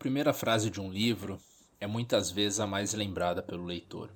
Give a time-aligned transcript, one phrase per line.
[0.00, 1.38] primeira frase de um livro
[1.78, 4.10] é muitas vezes a mais lembrada pelo leitor,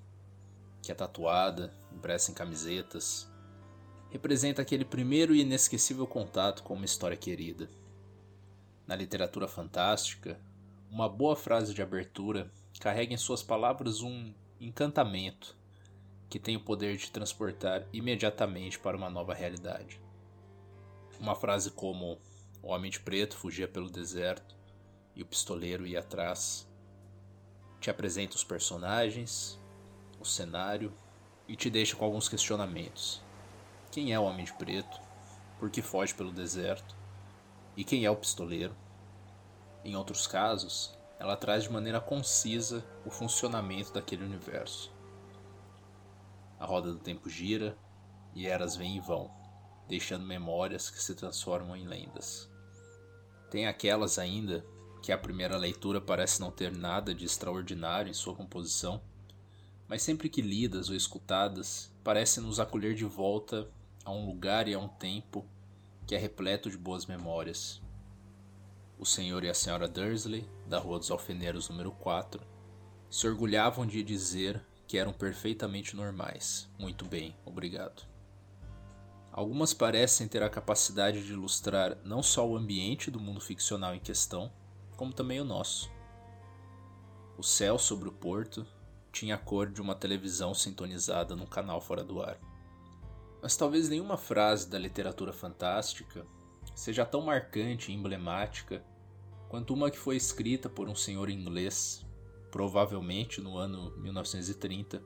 [0.80, 3.30] que é tatuada, impressa em camisetas,
[4.08, 7.68] representa aquele primeiro e inesquecível contato com uma história querida.
[8.86, 10.40] Na literatura fantástica,
[10.90, 15.54] uma boa frase de abertura carrega em suas palavras um encantamento
[16.30, 20.00] que tem o poder de transportar imediatamente para uma nova realidade.
[21.20, 22.18] Uma frase como:
[22.62, 24.63] O homem de preto fugia pelo deserto
[25.14, 26.68] e o pistoleiro ia atrás.
[27.80, 29.60] Te apresenta os personagens,
[30.20, 30.92] o cenário
[31.46, 33.22] e te deixa com alguns questionamentos.
[33.90, 35.00] Quem é o homem de preto?
[35.58, 36.96] Por que foge pelo deserto?
[37.76, 38.74] E quem é o pistoleiro?
[39.84, 44.92] Em outros casos, ela traz de maneira concisa o funcionamento daquele universo.
[46.58, 47.76] A roda do tempo gira
[48.34, 49.30] e eras vêm e vão,
[49.86, 52.50] deixando memórias que se transformam em lendas.
[53.50, 54.64] Tem aquelas ainda
[55.04, 59.02] que a primeira leitura parece não ter nada de extraordinário em sua composição,
[59.86, 63.68] mas sempre que lidas ou escutadas, parece nos acolher de volta
[64.02, 65.44] a um lugar e a um tempo
[66.06, 67.82] que é repleto de boas memórias.
[68.98, 72.40] O senhor e a senhora Dursley, da Rua dos Alfeneiros número 4,
[73.10, 76.66] se orgulhavam de dizer que eram perfeitamente normais.
[76.78, 78.06] Muito bem, obrigado.
[79.30, 84.00] Algumas parecem ter a capacidade de ilustrar não só o ambiente do mundo ficcional em
[84.00, 84.50] questão,
[84.96, 85.90] como também o nosso.
[87.36, 88.66] O céu sobre o porto
[89.12, 92.38] tinha a cor de uma televisão sintonizada num canal fora do ar.
[93.42, 96.26] Mas talvez nenhuma frase da literatura fantástica
[96.74, 98.84] seja tão marcante e emblemática
[99.48, 102.04] quanto uma que foi escrita por um senhor inglês,
[102.50, 105.02] provavelmente no ano 1930,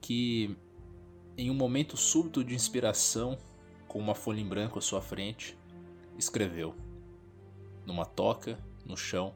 [0.00, 0.56] que,
[1.36, 3.38] em um momento súbito de inspiração,
[3.88, 5.58] com uma folha em branco à sua frente,
[6.16, 6.74] escreveu:
[7.84, 8.56] Numa toca
[8.90, 9.34] no chão,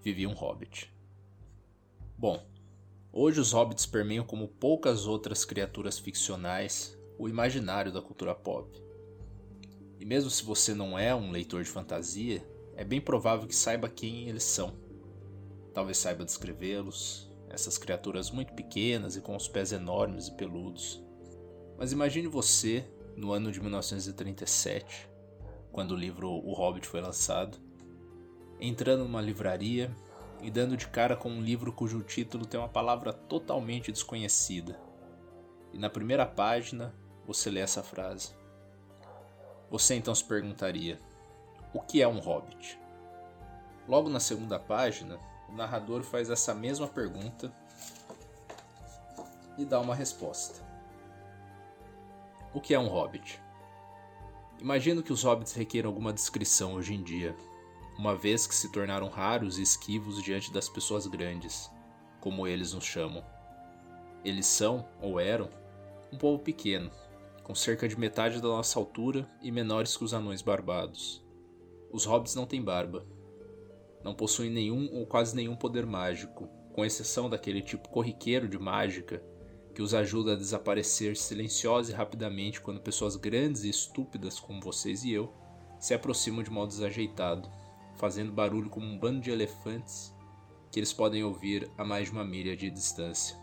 [0.00, 0.92] vivia um hobbit.
[2.18, 2.44] Bom,
[3.12, 8.82] hoje os hobbits permeiam como poucas outras criaturas ficcionais o imaginário da cultura pop.
[10.00, 13.88] E mesmo se você não é um leitor de fantasia, é bem provável que saiba
[13.88, 14.72] quem eles são.
[15.72, 21.02] Talvez saiba descrevê-los, essas criaturas muito pequenas e com os pés enormes e peludos.
[21.78, 22.84] Mas imagine você
[23.16, 25.08] no ano de 1937,
[25.70, 27.58] quando o livro O Hobbit foi lançado,
[28.62, 29.90] entrando numa livraria
[30.40, 34.78] e dando de cara com um livro cujo título tem uma palavra totalmente desconhecida.
[35.72, 36.94] E na primeira página
[37.26, 38.34] você lê essa frase.
[39.68, 41.00] Você então se perguntaria:
[41.74, 42.78] o que é um hobbit?
[43.88, 45.18] Logo na segunda página,
[45.48, 47.52] o narrador faz essa mesma pergunta
[49.58, 50.62] e dá uma resposta.
[52.54, 53.42] O que é um hobbit?
[54.60, 57.34] Imagino que os hobbits requeram alguma descrição hoje em dia,
[57.98, 61.70] uma vez que se tornaram raros e esquivos diante das pessoas grandes,
[62.20, 63.24] como eles nos chamam.
[64.24, 65.48] Eles são, ou eram,
[66.12, 66.90] um povo pequeno,
[67.42, 71.24] com cerca de metade da nossa altura e menores que os anões barbados.
[71.90, 73.06] Os hobbits não têm barba.
[74.02, 79.22] Não possuem nenhum ou quase nenhum poder mágico, com exceção daquele tipo corriqueiro de mágica
[79.74, 85.02] que os ajuda a desaparecer silenciosa e rapidamente quando pessoas grandes e estúpidas como vocês
[85.02, 85.32] e eu
[85.78, 87.50] se aproximam de modo desajeitado
[88.02, 90.12] fazendo barulho como um bando de elefantes
[90.72, 93.36] que eles podem ouvir a mais de uma milha de distância.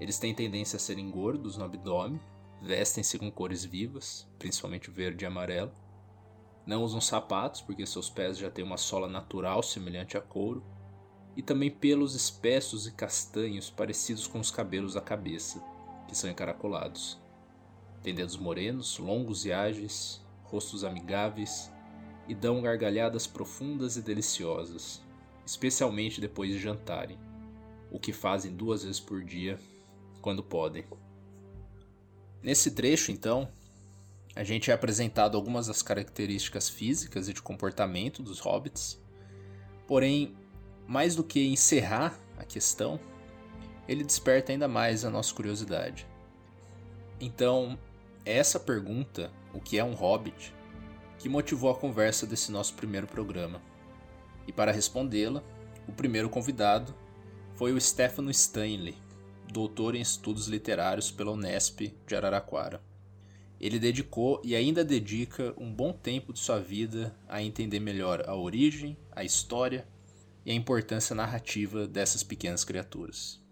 [0.00, 2.18] Eles têm tendência a serem gordos no abdômen,
[2.62, 5.70] vestem-se com cores vivas, principalmente verde e amarelo.
[6.64, 10.64] Não usam sapatos porque seus pés já têm uma sola natural semelhante a couro,
[11.36, 15.62] e também pelos espessos e castanhos parecidos com os cabelos da cabeça,
[16.08, 17.20] que são encaracolados.
[18.02, 21.70] Têm dedos morenos, longos e ágeis, rostos amigáveis
[22.28, 25.00] e dão gargalhadas profundas e deliciosas,
[25.44, 27.18] especialmente depois de jantarem,
[27.90, 29.58] o que fazem duas vezes por dia,
[30.20, 30.84] quando podem.
[32.42, 33.48] Nesse trecho, então,
[34.34, 39.00] a gente é apresentado algumas das características físicas e de comportamento dos hobbits,
[39.86, 40.36] porém,
[40.86, 43.00] mais do que encerrar a questão,
[43.88, 46.06] ele desperta ainda mais a nossa curiosidade.
[47.20, 47.78] Então,
[48.24, 50.52] essa pergunta, o que é um hobbit,
[51.18, 53.60] que motivou a conversa desse nosso primeiro programa.
[54.46, 55.42] E para respondê-la,
[55.88, 56.94] o primeiro convidado
[57.54, 58.94] foi o Stefano Stanley,
[59.52, 62.82] doutor em estudos literários pela Unesp de Araraquara.
[63.58, 68.34] Ele dedicou e ainda dedica um bom tempo de sua vida a entender melhor a
[68.34, 69.88] origem, a história
[70.44, 73.45] e a importância narrativa dessas pequenas criaturas.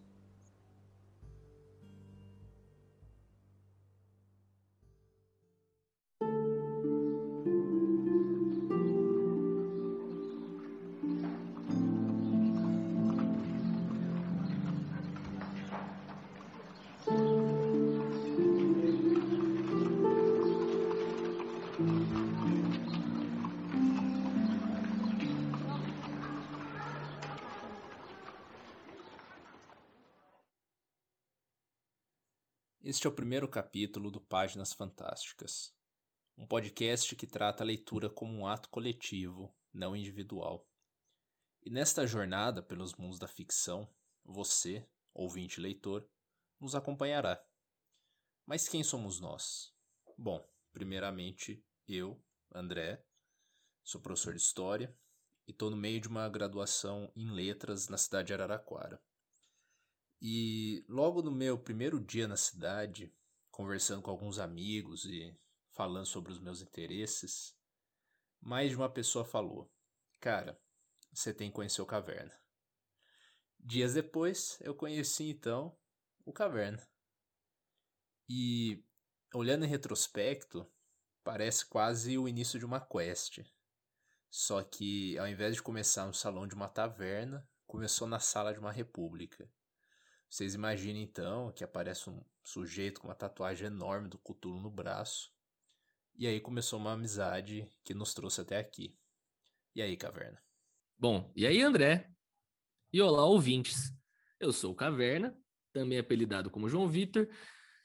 [32.86, 35.74] Este é o primeiro capítulo do Páginas Fantásticas,
[36.36, 40.68] um podcast que trata a leitura como um ato coletivo, não individual.
[41.62, 43.88] E nesta jornada pelos mundos da ficção,
[44.22, 46.06] você, ouvinte leitor,
[46.60, 47.42] nos acompanhará.
[48.44, 49.74] Mas quem somos nós?
[50.18, 52.22] Bom, primeiramente, eu,
[52.54, 53.02] André,
[53.82, 54.94] sou professor de História
[55.46, 59.02] e estou no meio de uma graduação em Letras na cidade de Araraquara.
[60.26, 63.14] E logo no meu primeiro dia na cidade,
[63.50, 65.38] conversando com alguns amigos e
[65.68, 67.54] falando sobre os meus interesses,
[68.40, 69.70] mais de uma pessoa falou:
[70.18, 70.58] Cara,
[71.12, 72.32] você tem que conhecer o Caverna.
[73.60, 75.76] Dias depois, eu conheci então
[76.24, 76.82] o Caverna.
[78.26, 78.82] E
[79.34, 80.66] olhando em retrospecto,
[81.22, 83.40] parece quase o início de uma quest.
[84.30, 88.58] Só que ao invés de começar no salão de uma taverna, começou na sala de
[88.58, 89.46] uma república.
[90.28, 95.32] Vocês imaginem então que aparece um sujeito com uma tatuagem enorme do Cthulhu no braço.
[96.16, 98.96] E aí começou uma amizade que nos trouxe até aqui.
[99.74, 100.40] E aí, Caverna?
[100.98, 102.10] Bom, e aí, André?
[102.92, 103.92] E olá, ouvintes.
[104.38, 105.36] Eu sou o Caverna,
[105.72, 107.28] também apelidado como João Vitor,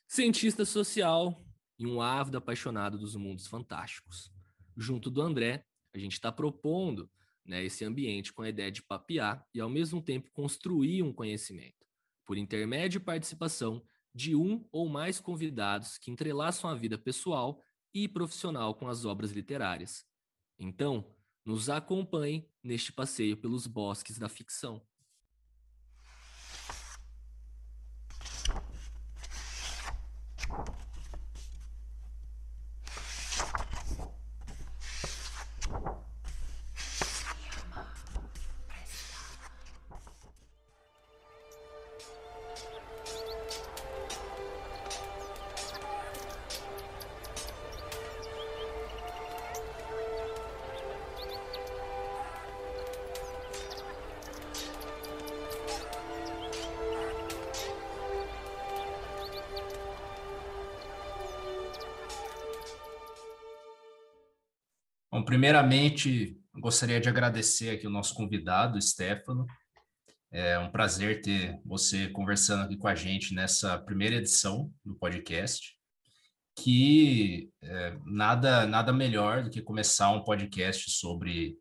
[0.07, 1.44] cientista social
[1.77, 4.31] e um ávido apaixonado dos mundos fantásticos.
[4.77, 7.09] Junto do André, a gente está propondo
[7.45, 11.79] né, esse ambiente com a ideia de papear e, ao mesmo tempo, construir um conhecimento,
[12.30, 13.84] por intermédio e participação
[14.14, 17.60] de um ou mais convidados que entrelaçam a vida pessoal
[17.92, 20.06] e profissional com as obras literárias.
[20.60, 21.04] Então,
[21.44, 24.80] nos acompanhe neste passeio pelos bosques da ficção.
[65.50, 69.48] Primeiramente, gostaria de agradecer aqui o nosso convidado, Stefano.
[70.31, 75.75] É um prazer ter você conversando aqui com a gente nessa primeira edição do podcast,
[76.56, 81.57] que é, nada, nada melhor do que começar um podcast sobre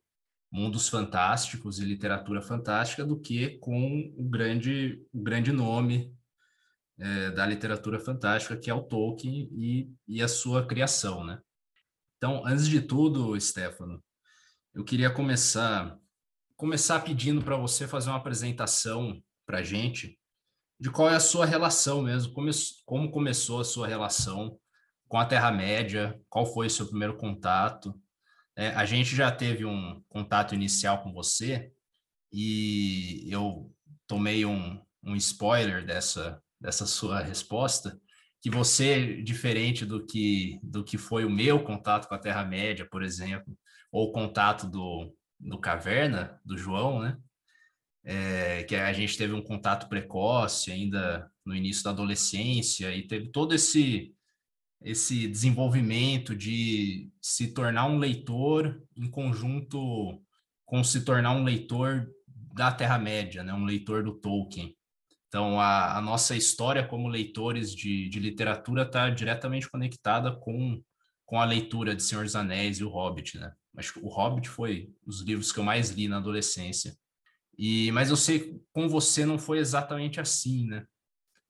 [0.53, 6.13] mundos fantásticos e literatura fantástica do que com o grande, o grande nome
[6.99, 11.41] é, da literatura fantástica, que é o Tolkien e, e a sua criação, né?
[12.19, 14.03] Então, antes de tudo, Stefano,
[14.75, 15.99] eu queria começar
[16.57, 20.19] começar pedindo para você fazer uma apresentação para a gente
[20.81, 22.51] de qual é a sua relação mesmo, como,
[22.85, 24.59] como começou a sua relação
[25.07, 27.95] com a Terra-média, qual foi o seu primeiro contato.
[28.57, 31.73] É, a gente já teve um contato inicial com você
[32.33, 33.73] e eu
[34.09, 38.01] tomei um, um spoiler dessa, dessa sua resposta,
[38.41, 43.03] que você, diferente do que, do que foi o meu contato com a Terra-média, por
[43.03, 43.57] exemplo,
[43.91, 47.17] ou o contato do, do Caverna, do João, né?
[48.05, 53.29] É, que a gente teve um contato precoce ainda no início da adolescência e teve
[53.31, 54.15] todo esse
[54.81, 60.23] esse desenvolvimento de se tornar um leitor em conjunto
[60.65, 62.09] com se tornar um leitor
[62.55, 63.53] da Terra-média, né?
[63.53, 64.77] um leitor do Tolkien.
[65.29, 70.83] Então, a, a nossa história como leitores de, de literatura está diretamente conectada com,
[71.27, 73.53] com a leitura de Senhor dos Anéis e O Hobbit, né?
[73.77, 76.97] Acho que O Hobbit foi os livros que eu mais li na adolescência.
[77.57, 80.87] E, mas eu sei com você não foi exatamente assim, né?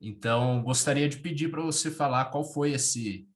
[0.00, 3.28] Então, gostaria de pedir para você falar qual foi esse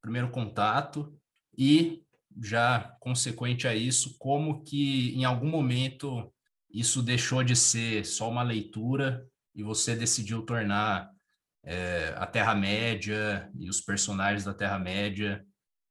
[0.00, 1.12] primeiro contato
[1.56, 2.02] e,
[2.40, 6.32] já consequente a isso, como que em algum momento
[6.70, 9.26] isso deixou de ser só uma leitura
[9.58, 11.12] e você decidiu tornar
[11.64, 15.44] é, a Terra-média e os personagens da Terra-média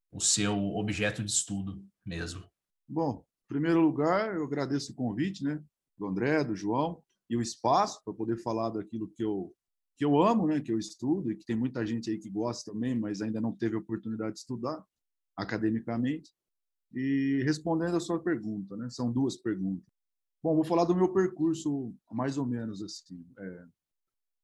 [0.09, 2.49] o seu objeto de estudo mesmo?
[2.87, 5.61] Bom, em primeiro lugar, eu agradeço o convite, né,
[5.97, 9.53] do André, do João, e o espaço para poder falar daquilo que eu
[9.97, 12.71] que eu amo, né, que eu estudo e que tem muita gente aí que gosta
[12.71, 14.85] também, mas ainda não teve a oportunidade de estudar
[15.35, 16.31] academicamente.
[16.93, 19.96] E respondendo a sua pergunta, né, são duas perguntas.
[20.43, 23.25] Bom, vou falar do meu percurso mais ou menos assim.
[23.37, 23.65] É...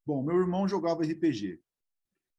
[0.06, 1.62] Bom, meu irmão jogava RPG.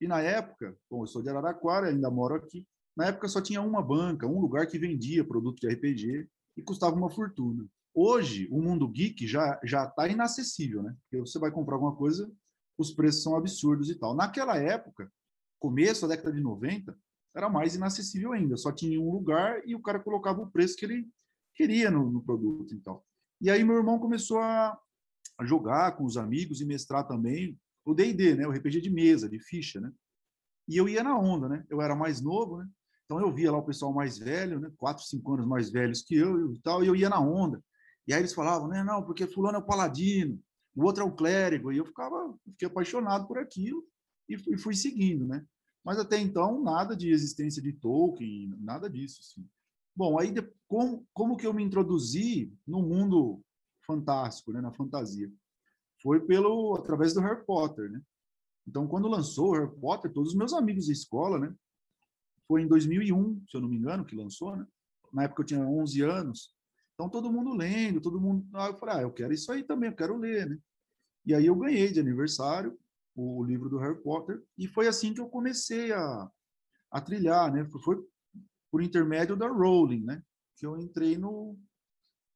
[0.01, 2.67] E na época, bom, eu sou de Araraquara, ainda moro aqui.
[2.97, 6.95] Na época só tinha uma banca, um lugar que vendia produto de RPG e custava
[6.95, 7.67] uma fortuna.
[7.95, 10.97] Hoje, o mundo geek já já está inacessível, né?
[11.03, 12.31] Porque você vai comprar alguma coisa,
[12.77, 14.15] os preços são absurdos e tal.
[14.15, 15.11] Naquela época,
[15.61, 16.97] começo da década de 90,
[17.35, 18.57] era mais inacessível ainda.
[18.57, 21.09] Só tinha um lugar e o cara colocava o preço que ele
[21.55, 22.75] queria no, no produto.
[22.75, 23.03] Então.
[23.41, 24.79] E aí meu irmão começou a,
[25.43, 28.47] jogar com os amigos e mestrar também o D&D, né?
[28.47, 29.91] O RPG de mesa, de ficha, né?
[30.69, 31.65] E eu ia na onda, né?
[31.69, 32.69] Eu era mais novo, né?
[33.05, 34.71] Então eu via lá o pessoal mais velho, né?
[34.79, 37.63] Quatro, cinco anos mais velhos que eu e tal, e eu ia na onda.
[38.07, 38.83] E aí eles falavam, né?
[38.83, 40.41] Não, porque fulano é o paladino,
[40.75, 41.73] o outro é o clérigo.
[41.73, 43.85] E eu ficava, fiquei apaixonado por aquilo
[44.29, 45.45] e fui, fui seguindo, né?
[45.85, 49.21] Mas até então, nada de existência de Tolkien, nada disso.
[49.21, 49.47] Assim.
[49.97, 50.33] Bom, aí
[50.67, 53.41] como, como que eu me introduzi no mundo
[53.87, 55.31] fantástico, né, na fantasia?
[56.03, 58.03] Foi pelo através do Harry Potter, né?
[58.67, 61.55] Então, quando lançou o Harry Potter, todos os meus amigos da escola, né?
[62.49, 64.67] Foi em 2001, se eu não me engano, que lançou, né?
[65.13, 66.55] Na época eu tinha 11 anos.
[66.95, 68.47] Então, todo mundo lendo, todo mundo...
[68.55, 70.59] Aí eu falei, ah, eu quero isso aí também, eu quero ler, né?
[71.25, 72.79] E aí eu ganhei de aniversário
[73.15, 76.31] o livro do Harry Potter, e foi assim que eu comecei a,
[76.91, 77.65] a trilhar, né?
[77.85, 78.05] Foi
[78.75, 80.21] por intermédio da Rowling, né?
[80.57, 81.57] Que eu entrei no,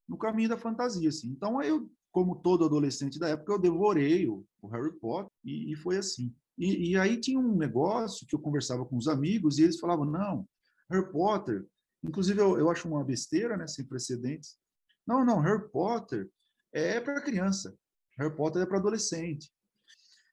[0.09, 1.31] no caminho da fantasia, assim.
[1.31, 5.75] Então, eu, como todo adolescente da época, eu devorei o, o Harry Potter e, e
[5.75, 6.33] foi assim.
[6.57, 10.05] E, e, aí tinha um negócio que eu conversava com os amigos e eles falavam,
[10.05, 10.49] não,
[10.89, 11.67] Harry Potter,
[12.05, 14.57] inclusive eu, eu acho uma besteira, né, sem precedentes.
[15.05, 16.31] Não, não, Harry Potter
[16.73, 17.77] é para criança,
[18.17, 19.53] Harry Potter é para adolescente.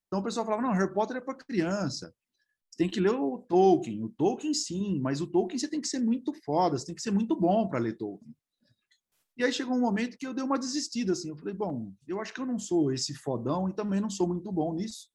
[0.05, 2.13] Então o pessoal falava, não, Harry Potter é para criança.
[2.75, 4.03] Você tem que ler o Tolkien.
[4.03, 7.01] O Tolkien sim, mas o Tolkien você tem que ser muito foda, você tem que
[7.01, 8.35] ser muito bom para ler Tolkien.
[9.37, 11.29] E aí chegou um momento que eu dei uma desistida, assim.
[11.29, 14.27] Eu falei, bom, eu acho que eu não sou esse fodão e também não sou
[14.27, 15.07] muito bom nisso.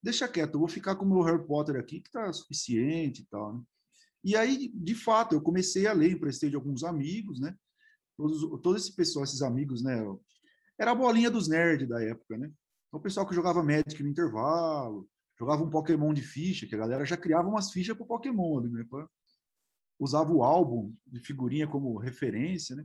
[0.00, 3.26] Deixa quieto, eu vou ficar com o meu Harry Potter aqui, que tá suficiente e
[3.26, 3.62] tal, né?
[4.22, 7.56] E aí, de fato, eu comecei a ler, emprestei de alguns amigos, né?
[8.16, 10.04] Todos, todo esse pessoal, esses amigos, né?
[10.78, 12.46] Era a bolinha dos nerds da época, né?
[12.86, 16.78] Então, o pessoal que jogava Magic no intervalo, jogava um Pokémon de ficha, que a
[16.78, 18.84] galera já criava umas fichas para Pokémon ali, né?
[19.98, 22.84] Usava o álbum de figurinha como referência, né?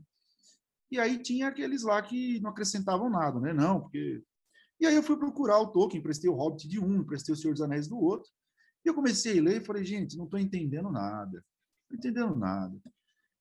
[0.92, 3.54] E aí tinha aqueles lá que não acrescentavam nada, né?
[3.54, 4.24] Não, porque.
[4.80, 7.54] E aí eu fui procurar o Tolkien, emprestei o Hobbit de um, emprestei o Senhor
[7.54, 8.30] dos Anéis do outro.
[8.86, 11.44] E eu comecei a ler e falei, gente, não estou entendendo nada.
[11.90, 12.78] Não entendendo nada.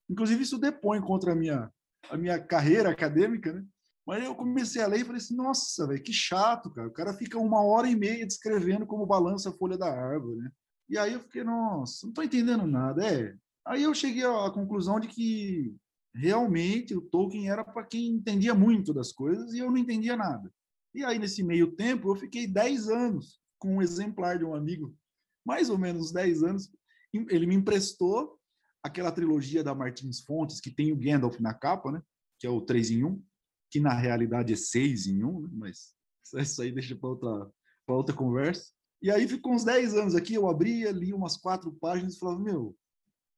[0.09, 1.71] Inclusive, isso depõe contra a minha,
[2.11, 3.65] a minha carreira acadêmica, né?
[4.07, 6.89] Mas eu comecei a ler e falei assim, nossa, velho, que chato, cara.
[6.89, 10.51] O cara fica uma hora e meia descrevendo como balança a folha da árvore, né?
[10.89, 13.07] E aí eu fiquei, nossa, não estou entendendo nada.
[13.07, 13.35] É.
[13.65, 15.75] Aí eu cheguei à conclusão de que
[16.15, 20.53] realmente o Tolkien era para quem entendia muito das coisas e eu não entendia nada.
[20.95, 24.95] E aí, nesse meio tempo, eu fiquei 10 anos com um exemplar de um amigo,
[25.47, 26.71] mais ou menos 10 anos.
[27.15, 28.39] Ele me emprestou
[28.83, 32.03] aquela trilogia da Martins Fontes, que tem o Gandalf na capa, né?
[32.39, 33.23] que é o 3 em 1
[33.73, 35.49] que na realidade é seis em um, né?
[35.51, 35.95] mas
[36.37, 37.51] isso aí deixa para outra,
[37.89, 38.71] outra conversa.
[39.01, 42.39] E aí ficou uns 10 anos aqui, eu abria, li umas quatro páginas e falava,
[42.39, 42.77] meu,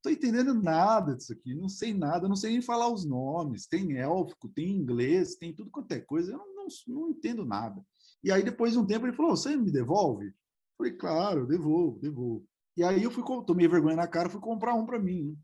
[0.02, 3.96] tô entendendo nada disso aqui, não sei nada, não sei nem falar os nomes, tem
[3.96, 7.80] élfico, tem inglês, tem tudo quanto é coisa, eu não, não, não entendo nada.
[8.22, 10.26] E aí depois de um tempo ele falou, você me devolve?
[10.26, 10.34] Eu
[10.76, 12.44] falei, claro, devolvo, devolvo.
[12.76, 15.30] E aí eu fui, tomei vergonha na cara, fui comprar um para mim.
[15.30, 15.36] Né?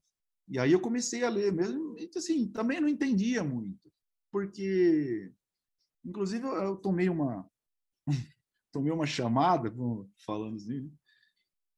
[0.49, 3.89] E aí eu comecei a ler mesmo, assim, também não entendia muito
[4.30, 5.32] porque,
[6.04, 7.49] inclusive, eu, tomei uma
[8.72, 9.72] tomei uma chamada,
[10.25, 10.92] falando assim,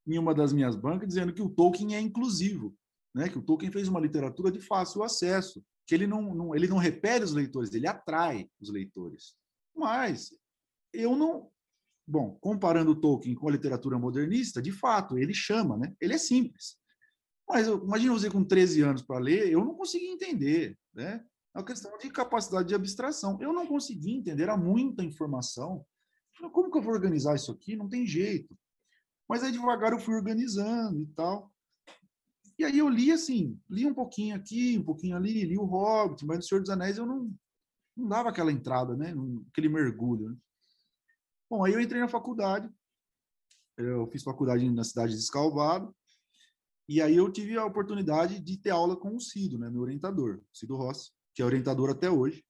[0.06, 2.76] em uma das minhas bancas, dizendo que o Tolkien é inclusivo,
[3.14, 3.28] né?
[3.28, 6.76] que o Tolkien fez uma literatura de fácil acesso, que ele não, não, ele não
[6.76, 9.34] repele os leitores, ele atrai os leitores.
[9.74, 10.30] Mas
[10.92, 11.50] eu não.
[12.06, 15.94] Bom, comparando o Tolkien com a literatura modernista, de fato, ele chama, né?
[16.00, 16.76] ele é simples.
[17.48, 20.76] Mas imagina você com 13 anos para ler, eu não consegui entender.
[20.92, 21.24] Né?
[21.54, 23.38] É uma questão de capacidade de abstração.
[23.40, 25.84] Eu não consegui entender, era muita informação.
[26.50, 27.76] Como que eu vou organizar isso aqui?
[27.76, 28.56] Não tem jeito.
[29.28, 31.52] Mas aí devagar eu fui organizando e tal.
[32.58, 36.24] E aí eu li assim, li um pouquinho aqui, um pouquinho ali, li o Hobbit,
[36.24, 37.34] mas no Senhor dos Anéis eu não,
[37.96, 39.14] não dava aquela entrada, né?
[39.50, 40.30] Aquele mergulho.
[40.30, 40.36] Né?
[41.50, 42.70] Bom, aí eu entrei na faculdade.
[43.76, 45.94] Eu fiz faculdade na cidade de Escalvado.
[46.88, 50.42] E aí eu tive a oportunidade de ter aula com o Cido, né, meu orientador,
[50.52, 52.44] Cido Rossi que é orientador até hoje.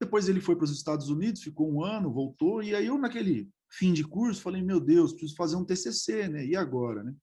[0.00, 3.50] Depois ele foi para os Estados Unidos, ficou um ano, voltou, e aí eu, naquele
[3.70, 6.44] fim de curso, falei, meu Deus, preciso fazer um TCC, né?
[6.44, 7.14] E agora, né?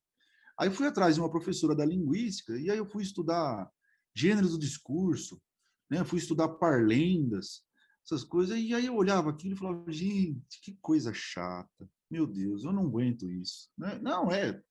[0.59, 3.69] Aí fui atrás de uma professora da linguística, e aí eu fui estudar
[4.15, 5.41] gêneros do discurso,
[5.89, 6.03] né?
[6.03, 7.63] Fui estudar parlendas,
[8.05, 12.63] essas coisas, e aí eu olhava aquilo e falava, gente, que coisa chata, meu Deus,
[12.63, 13.69] eu não aguento isso.
[13.77, 13.97] Né?
[14.01, 14.61] Não, é,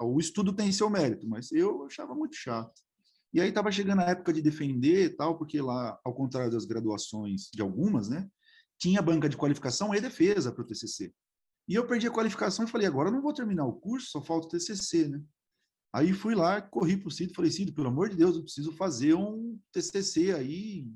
[0.00, 2.80] o estudo tem seu mérito, mas eu achava muito chato.
[3.34, 7.50] E aí estava chegando a época de defender tal, porque lá, ao contrário das graduações
[7.52, 8.30] de algumas, né,
[8.78, 11.12] tinha banca de qualificação e defesa para o TCC.
[11.66, 14.46] E eu perdi a qualificação e falei, agora não vou terminar o curso, só falta
[14.46, 15.20] o TCC, né?
[15.92, 18.70] Aí fui lá, corri para o Cido, falei, Cido, pelo amor de Deus, eu preciso
[18.72, 20.86] fazer um TCC aí,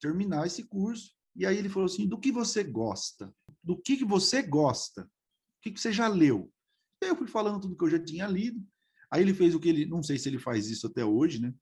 [0.00, 1.12] terminar esse curso.
[1.36, 3.34] E aí ele falou assim, do que você gosta?
[3.62, 5.02] Do que, que você gosta?
[5.02, 5.08] O
[5.62, 6.50] que, que você já leu?
[7.02, 8.62] Eu fui falando tudo que eu já tinha lido.
[9.10, 11.52] Aí ele fez o que ele, não sei se ele faz isso até hoje, né?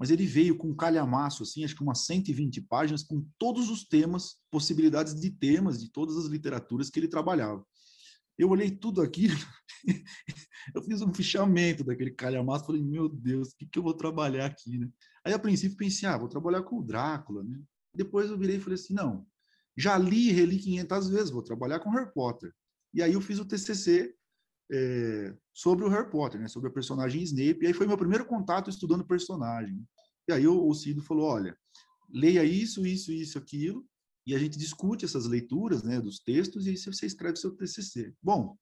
[0.00, 3.84] Mas ele veio com um calhamaço, assim, acho que umas 120 páginas, com todos os
[3.84, 7.62] temas, possibilidades de temas de todas as literaturas que ele trabalhava.
[8.38, 9.36] Eu olhei tudo aquilo,
[10.74, 14.46] eu fiz um fichamento daquele calhamaço, falei, meu Deus, o que, que eu vou trabalhar
[14.46, 14.88] aqui, né?
[15.22, 17.60] Aí, a princípio, pensei, ah, vou trabalhar com o Drácula, né?
[17.94, 19.26] Depois eu virei e falei assim, não,
[19.76, 22.54] já li e reli 500 vezes, vou trabalhar com Harry Potter.
[22.94, 24.14] E aí eu fiz o TCC
[24.70, 26.48] é, sobre o Harry Potter, né?
[26.48, 27.62] Sobre a personagem Snape.
[27.62, 29.84] E aí foi meu primeiro contato estudando personagem.
[30.28, 31.56] E aí o, o Cido falou, olha,
[32.12, 33.84] leia isso, isso, isso, aquilo,
[34.26, 38.12] e a gente discute essas leituras né, dos textos e aí você escreve seu TCC.
[38.22, 38.56] Bom,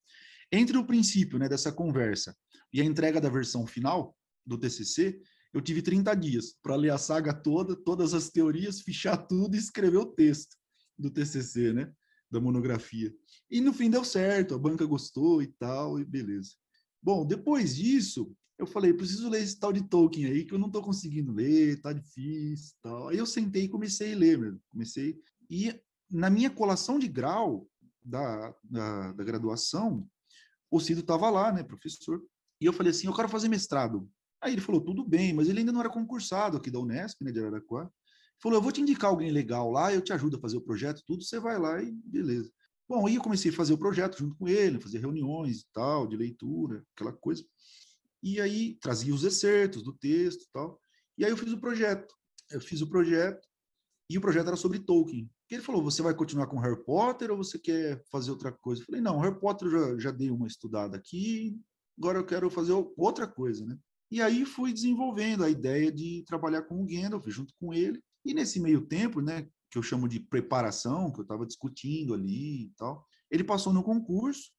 [0.50, 2.34] entre o princípio né, dessa conversa
[2.72, 5.20] e a entrega da versão final do TCC,
[5.52, 9.58] eu tive 30 dias para ler a saga toda, todas as teorias, fichar tudo e
[9.58, 10.56] escrever o texto
[10.98, 11.92] do TCC, né,
[12.30, 13.14] da monografia.
[13.50, 16.50] E no fim deu certo, a banca gostou e tal, e beleza.
[17.02, 20.66] Bom, depois disso, eu falei, preciso ler esse tal de Tolkien aí, que eu não
[20.66, 23.08] estou conseguindo ler, tá difícil tal.
[23.08, 24.60] Aí eu sentei e comecei a ler mesmo.
[24.70, 25.18] Comecei
[25.48, 25.72] e
[26.10, 27.68] na minha colação de grau
[28.04, 30.08] da, da, da graduação,
[30.70, 32.22] o Cido estava lá, né, professor.
[32.60, 34.10] E eu falei assim, eu quero fazer mestrado.
[34.40, 37.32] Aí ele falou, tudo bem, mas ele ainda não era concursado aqui da Unesp, né,
[37.32, 37.90] de Araraquara.
[38.40, 41.02] Falou, eu vou te indicar alguém legal lá, eu te ajudo a fazer o projeto,
[41.06, 42.50] tudo, você vai lá e beleza.
[42.88, 46.06] Bom, aí eu comecei a fazer o projeto junto com ele, fazer reuniões e tal,
[46.06, 47.44] de leitura, aquela coisa.
[48.22, 50.80] E aí trazia os excertos do texto e tal.
[51.16, 52.14] E aí eu fiz o projeto.
[52.50, 53.46] Eu fiz o projeto,
[54.10, 55.30] e o projeto era sobre Tolkien.
[55.50, 58.82] Ele falou: você vai continuar com Harry Potter ou você quer fazer outra coisa?
[58.82, 61.60] Eu falei: não, Harry Potter já, já dei uma estudada aqui,
[61.98, 63.78] agora eu quero fazer outra coisa, né?
[64.10, 68.02] E aí fui desenvolvendo a ideia de trabalhar com o Gandalf junto com ele.
[68.24, 72.64] E nesse meio tempo, né, que eu chamo de preparação, que eu estava discutindo ali
[72.64, 74.50] e tal, ele passou no concurso,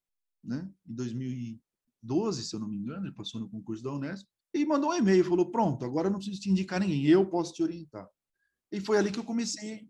[0.43, 4.65] né, em 2012, se eu não me engano, ele passou no concurso da Unesp e
[4.65, 8.07] mandou um e-mail, falou: "Pronto, agora não preciso te indicar ninguém, eu posso te orientar".
[8.71, 9.89] E foi ali que eu comecei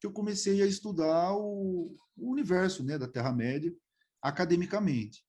[0.00, 3.70] que eu comecei a estudar o, o universo né, da Terra-média
[4.22, 5.22] academicamente.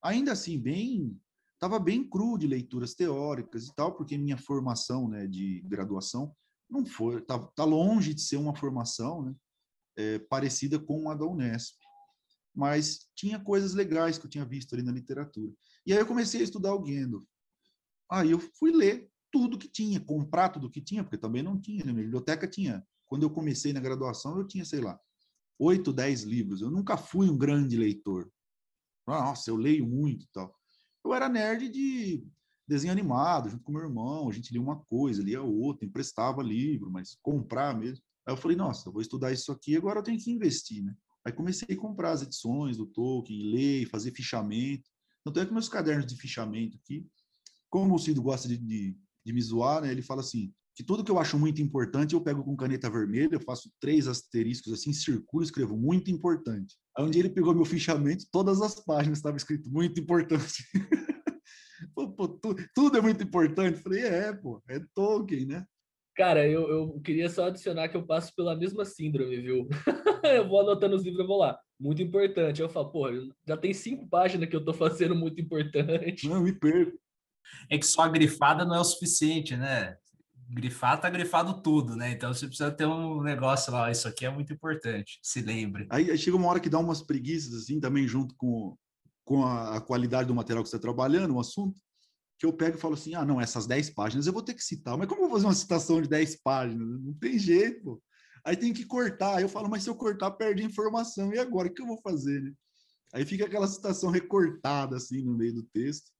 [0.00, 1.20] Ainda assim, bem
[1.62, 6.34] estava bem cru de leituras teóricas e tal, porque minha formação né, de graduação
[6.68, 9.36] não foi, tá, tá longe de ser uma formação né,
[9.96, 11.76] é, parecida com a da Unesp,
[12.52, 15.52] mas tinha coisas legais que eu tinha visto ali na literatura.
[15.86, 17.24] E aí eu comecei a estudar o Gandalf.
[18.10, 21.84] Aí eu fui ler tudo que tinha, comprar tudo que tinha, porque também não tinha,
[21.84, 21.92] né?
[21.92, 22.84] minha biblioteca tinha.
[23.06, 24.98] Quando eu comecei na graduação, eu tinha, sei lá,
[25.60, 26.60] oito, dez livros.
[26.60, 28.30] Eu nunca fui um grande leitor.
[29.06, 30.61] Nossa, eu leio muito e tal.
[31.04, 32.24] Eu era nerd de
[32.66, 34.28] desenho animado, junto com meu irmão.
[34.28, 38.02] A gente lia uma coisa, lia outra, emprestava livro, mas comprar mesmo.
[38.26, 40.94] Aí eu falei, nossa, eu vou estudar isso aqui, agora eu tenho que investir, né?
[41.24, 44.88] Aí comecei a comprar as edições do Tolkien, ler, fazer fichamento.
[45.24, 47.06] Tanto é que meus cadernos de fichamento aqui,
[47.70, 49.90] como o Cido gosta de, de de me zoar, né?
[49.90, 53.34] Ele fala assim, que tudo que eu acho muito importante eu pego com caneta vermelha,
[53.34, 56.76] eu faço três asteriscos assim, circulo, escrevo muito importante.
[56.96, 60.64] Aí um dia ele pegou meu fichamento, todas as páginas estavam escrito muito importante.
[61.94, 63.76] pô, pô, tu, tudo é muito importante.
[63.76, 65.66] Eu falei, é, pô, é Tolkien, né?
[66.14, 69.68] Cara, eu, eu queria só adicionar que eu passo pela mesma síndrome, viu?
[70.24, 71.58] eu vou anotando os livros e vou lá.
[71.80, 72.60] Muito importante.
[72.60, 73.08] Eu falo, pô,
[73.46, 76.28] já tem cinco páginas que eu tô fazendo muito importante.
[76.28, 76.98] Não, me perco
[77.70, 79.96] é que só a grifada não é o suficiente, né?
[80.52, 82.10] Grifar tá grifado tudo, né?
[82.10, 85.86] Então você precisa ter um negócio lá, isso aqui é muito importante, se lembre.
[85.88, 88.76] Aí, aí chega uma hora que dá umas preguiças, assim, também junto com,
[89.24, 91.80] com a, a qualidade do material que você está trabalhando, um assunto,
[92.38, 94.62] que eu pego e falo assim: ah, não, essas 10 páginas eu vou ter que
[94.62, 97.00] citar, mas como eu vou fazer uma citação de 10 páginas?
[97.00, 98.02] Não tem jeito, pô.
[98.44, 99.36] Aí tem que cortar.
[99.36, 101.32] Aí eu falo, mas se eu cortar, perde informação.
[101.32, 102.52] E agora, o que eu vou fazer, né?
[103.14, 106.10] Aí fica aquela citação recortada, assim, no meio do texto.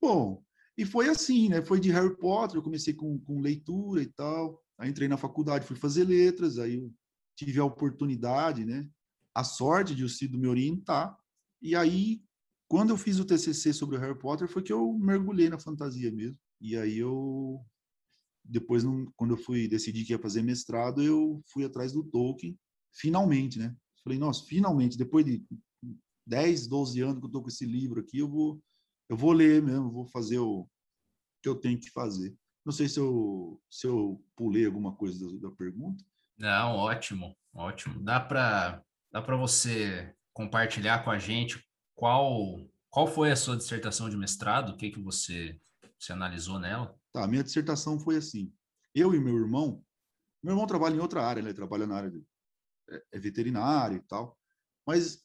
[0.00, 0.42] Bom,
[0.76, 1.62] e foi assim, né?
[1.62, 4.62] Foi de Harry Potter, eu comecei com, com leitura e tal.
[4.78, 6.90] Aí entrei na faculdade, fui fazer letras, aí
[7.36, 8.88] tive a oportunidade, né?
[9.34, 11.16] A sorte de o Cido me orientar.
[11.60, 12.22] E aí,
[12.66, 16.10] quando eu fiz o TCC sobre o Harry Potter, foi que eu mergulhei na fantasia
[16.10, 16.38] mesmo.
[16.60, 17.60] E aí eu
[18.42, 18.82] depois
[19.16, 22.58] quando eu fui decidir que ia fazer mestrado, eu fui atrás do Tolkien,
[22.92, 23.76] finalmente, né?
[24.02, 25.44] Falei, nossa, finalmente, depois de
[26.26, 28.60] 10, 12 anos que eu tô com esse livro aqui, eu vou
[29.10, 30.68] eu vou ler mesmo, vou fazer o
[31.42, 32.32] que eu tenho que fazer.
[32.64, 36.04] Não sei se eu, se eu pulei alguma coisa da, da pergunta.
[36.38, 38.00] Não, ótimo, ótimo.
[38.04, 41.60] Dá para dá você compartilhar com a gente
[41.96, 44.70] qual qual foi a sua dissertação de mestrado?
[44.70, 45.60] O que que você
[45.98, 46.96] você analisou nela?
[47.12, 48.52] Tá, a minha dissertação foi assim.
[48.94, 49.84] Eu e meu irmão,
[50.40, 51.48] meu irmão trabalha em outra área, né?
[51.48, 52.24] ele trabalha na área de
[52.88, 54.38] é, é veterinário e tal,
[54.86, 55.24] mas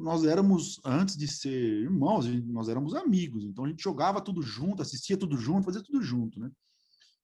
[0.00, 4.82] nós éramos, antes de ser irmãos, nós éramos amigos, então a gente jogava tudo junto,
[4.82, 6.50] assistia tudo junto, fazia tudo junto, né?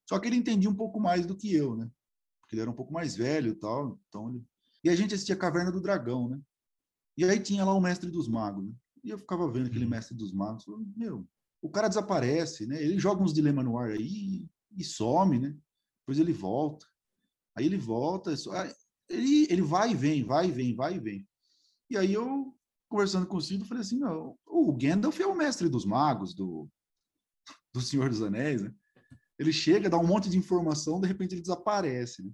[0.08, 1.90] Só que ele entendia um pouco mais do que eu, né?
[2.40, 4.44] Porque ele era um pouco mais velho e tal, então ele...
[4.84, 6.40] E a gente assistia Caverna do Dragão, né?
[7.16, 8.72] E aí tinha lá o Mestre dos Magos, né?
[9.02, 9.90] E eu ficava vendo aquele uhum.
[9.90, 11.26] Mestre dos Magos, falando, meu,
[11.62, 12.80] o cara desaparece, né?
[12.82, 15.56] Ele joga uns dilemas no ar aí e some, né?
[16.00, 16.86] Depois ele volta.
[17.56, 18.34] Aí ele volta,
[19.08, 21.28] ele, ele vai e vem, vai e vem, vai e vem.
[21.88, 22.54] E aí eu
[22.88, 24.00] conversando com o Cido, falei assim,
[24.46, 26.68] o Gandalf é o mestre dos magos, do,
[27.72, 28.72] do Senhor dos Anéis, né?
[29.38, 32.32] Ele chega, dá um monte de informação, de repente ele desaparece, né?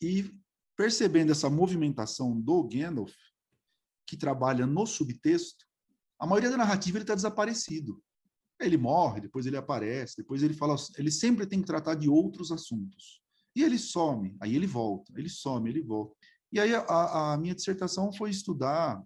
[0.00, 0.30] E
[0.76, 3.12] percebendo essa movimentação do Gandalf,
[4.06, 5.64] que trabalha no subtexto,
[6.18, 8.02] a maioria da narrativa ele está desaparecido.
[8.60, 12.50] Ele morre, depois ele aparece, depois ele fala, ele sempre tem que tratar de outros
[12.50, 13.22] assuntos.
[13.54, 16.14] E ele some, aí ele volta, ele some, ele volta.
[16.52, 19.02] E aí a, a minha dissertação foi estudar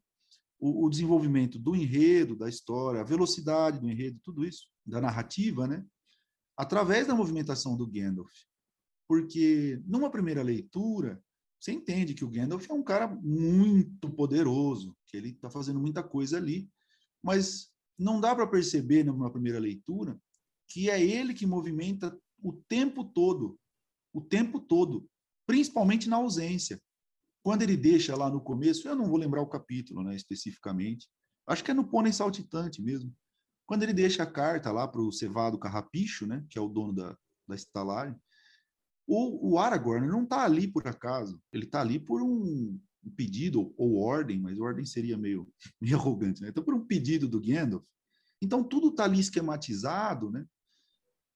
[0.63, 5.67] o, o, desenvolvimento do enredo, da história, a velocidade do enredo, tudo isso, da narrativa,
[5.67, 5.85] né?
[6.57, 8.31] Através da movimentação do Gandalf.
[9.09, 11.21] Porque numa primeira leitura,
[11.59, 16.01] você entende que o Gandalf é um cara muito poderoso, que ele está fazendo muita
[16.01, 16.71] coisa ali,
[17.21, 20.17] mas não dá para perceber numa primeira leitura
[20.69, 23.59] que é ele que movimenta o tempo todo,
[24.13, 25.09] o tempo todo,
[25.45, 26.81] principalmente na ausência.
[27.43, 31.09] Quando ele deixa lá no começo, eu não vou lembrar o capítulo né, especificamente,
[31.47, 33.13] acho que é no Pônei Saltitante mesmo.
[33.67, 36.93] Quando ele deixa a carta lá para o Cevado Carrapicho, né, que é o dono
[36.93, 37.17] da,
[37.49, 38.17] da estalagem,
[39.07, 43.75] o, o Aragorn não está ali por acaso, ele está ali por um, um pedido
[43.77, 46.49] ou ordem, mas ordem seria meio, meio arrogante, né?
[46.49, 47.85] Então, por um pedido do Gandalf.
[48.41, 50.47] Então, tudo está ali esquematizado, né?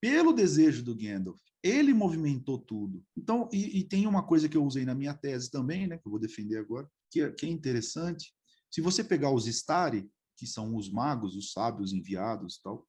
[0.01, 1.41] Pelo desejo do Gandalf.
[1.67, 3.05] Ele movimentou tudo.
[3.17, 6.07] Então, e, e, tem uma coisa que eu usei na minha tese também, né, que
[6.07, 8.33] eu vou defender agora, que é, que é interessante.
[8.71, 12.87] Se você pegar os Stari, que são os magos, os sábios enviados tal,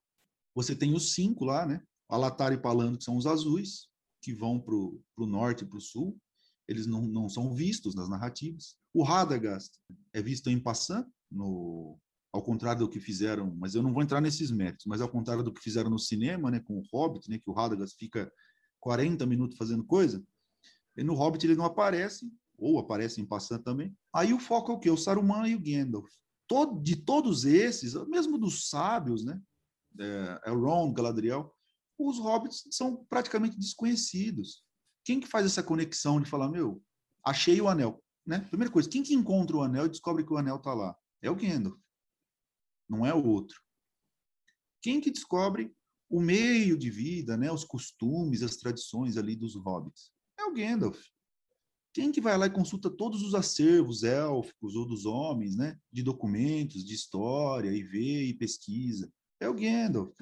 [0.53, 1.81] você tem os cinco lá, né?
[2.09, 3.87] Alatar e Palando, que são os azuis,
[4.21, 6.17] que vão para o norte e para o sul.
[6.67, 8.75] Eles não, não são vistos nas narrativas.
[8.93, 9.71] O Radagast
[10.13, 11.97] é visto em Passant, no,
[12.33, 15.43] ao contrário do que fizeram, mas eu não vou entrar nesses méritos, mas ao contrário
[15.43, 18.31] do que fizeram no cinema, né, com o Hobbit, né, que o Radagast fica
[18.87, 20.25] 40 minutos fazendo coisa,
[20.95, 23.93] e no Hobbit ele não aparece, ou aparece em passando também.
[24.13, 24.89] Aí o foco é o quê?
[24.89, 26.09] O Saruman e o Gandalf.
[26.47, 29.41] Todo, de todos esses, mesmo dos sábios, né?
[29.99, 31.53] É, Elrond, Galadriel,
[31.99, 34.63] os hobbits são praticamente desconhecidos.
[35.03, 36.81] Quem que faz essa conexão de falar, meu,
[37.25, 38.39] achei o anel, né?
[38.39, 40.95] Primeira coisa, quem que encontra o anel e descobre que o anel está lá?
[41.21, 41.77] É o Gandalf,
[42.87, 43.61] não é o outro.
[44.81, 45.75] Quem que descobre
[46.09, 50.11] o meio de vida, né, os costumes, as tradições ali dos hobbits.
[50.39, 50.99] É o Gandalf.
[51.93, 56.03] Quem que vai lá e consulta todos os acervos élficos ou dos homens, né, de
[56.03, 59.11] documentos, de história, e vê e pesquisa?
[59.39, 60.13] É o Gandalf.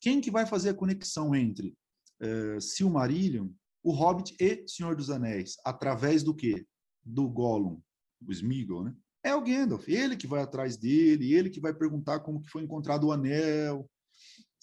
[0.00, 1.76] Quem que vai fazer a conexão entre
[2.22, 3.48] uh, Silmarillion,
[3.82, 5.56] o Hobbit e Senhor dos Anéis?
[5.64, 6.66] Através do quê?
[7.02, 7.80] Do Gollum,
[8.24, 8.94] o Smeagol, né?
[9.24, 9.88] É o Gandalf.
[9.88, 13.88] Ele que vai atrás dele, ele que vai perguntar como que foi encontrado o anel,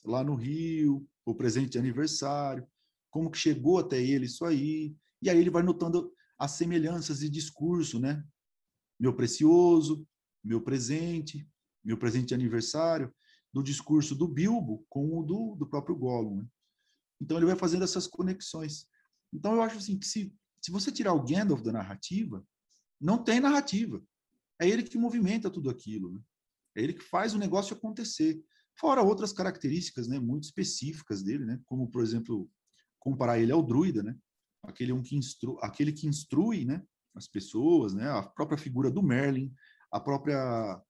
[0.05, 2.67] lá no Rio, o presente de aniversário,
[3.09, 7.29] como que chegou até ele isso aí, e aí ele vai notando as semelhanças de
[7.29, 8.23] discurso, né?
[8.99, 10.07] Meu precioso,
[10.43, 11.47] meu presente,
[11.83, 13.13] meu presente de aniversário,
[13.53, 16.41] do discurso do Bilbo com o do, do próprio Gollum.
[16.41, 16.47] Né?
[17.21, 18.87] Então ele vai fazendo essas conexões.
[19.33, 22.45] Então eu acho assim que se, se você tirar o Gandalf da narrativa,
[22.99, 24.03] não tem narrativa.
[24.59, 26.13] É ele que movimenta tudo aquilo.
[26.13, 26.21] Né?
[26.75, 28.43] É ele que faz o negócio acontecer.
[28.77, 32.49] Fora outras características né, muito específicas dele, né, como, por exemplo,
[32.99, 34.17] comparar ele ao druida, né,
[34.63, 36.83] aquele, um que, instru, aquele que instrui né,
[37.13, 39.53] as pessoas, né, a própria figura do Merlin,
[39.89, 40.81] a própria,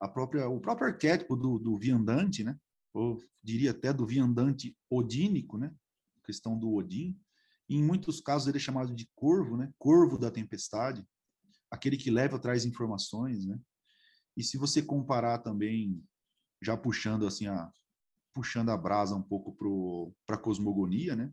[0.00, 2.56] a própria, o próprio arquétipo do, do viandante, né,
[2.92, 5.74] ou diria até do viandante odínico, né,
[6.24, 7.18] questão do Odin.
[7.68, 11.04] Em muitos casos ele é chamado de corvo, né, corvo da tempestade,
[11.70, 13.58] aquele que leva atrás informações, né.
[14.36, 16.02] E se você comparar também
[16.64, 17.70] já puxando assim a
[18.34, 19.56] puxando a brasa um pouco
[20.26, 21.32] para a cosmogonia, né?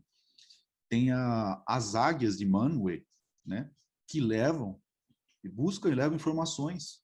[0.88, 3.04] Tem a, as águias de Manwë,
[3.44, 3.70] né?
[4.06, 4.80] Que levam
[5.42, 7.02] e buscam e levam informações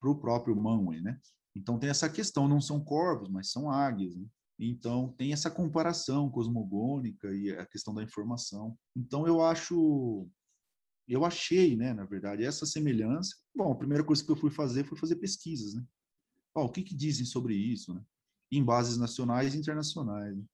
[0.00, 1.20] para o próprio Manwë, né?
[1.54, 4.16] Então tem essa questão, não são corvos, mas são águias.
[4.16, 4.26] Né?
[4.58, 8.78] Então tem essa comparação cosmogônica e a questão da informação.
[8.96, 10.28] Então eu acho,
[11.08, 13.36] eu achei, né, na verdade, essa semelhança.
[13.54, 15.84] Bom, a primeira coisa que eu fui fazer foi fazer pesquisas, né?
[16.54, 18.02] Oh, o que, que dizem sobre isso, né?
[18.50, 20.36] Em bases nacionais e internacionais.
[20.36, 20.44] Né?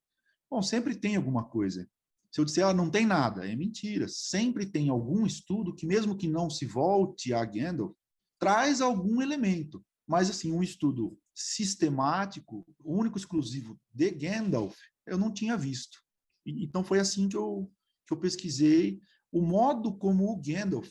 [0.49, 1.89] Bom, sempre tem alguma coisa.
[2.31, 4.07] Se eu disser, ah, não tem nada, é mentira.
[4.07, 7.93] Sempre tem algum estudo que, mesmo que não se volte a Gandalf,
[8.39, 9.83] traz algum elemento.
[10.07, 15.99] Mas, assim, um estudo sistemático, único, exclusivo de Gandalf, eu não tinha visto.
[16.45, 17.71] Então, foi assim que eu,
[18.07, 20.89] que eu pesquisei o modo como o Gandalf,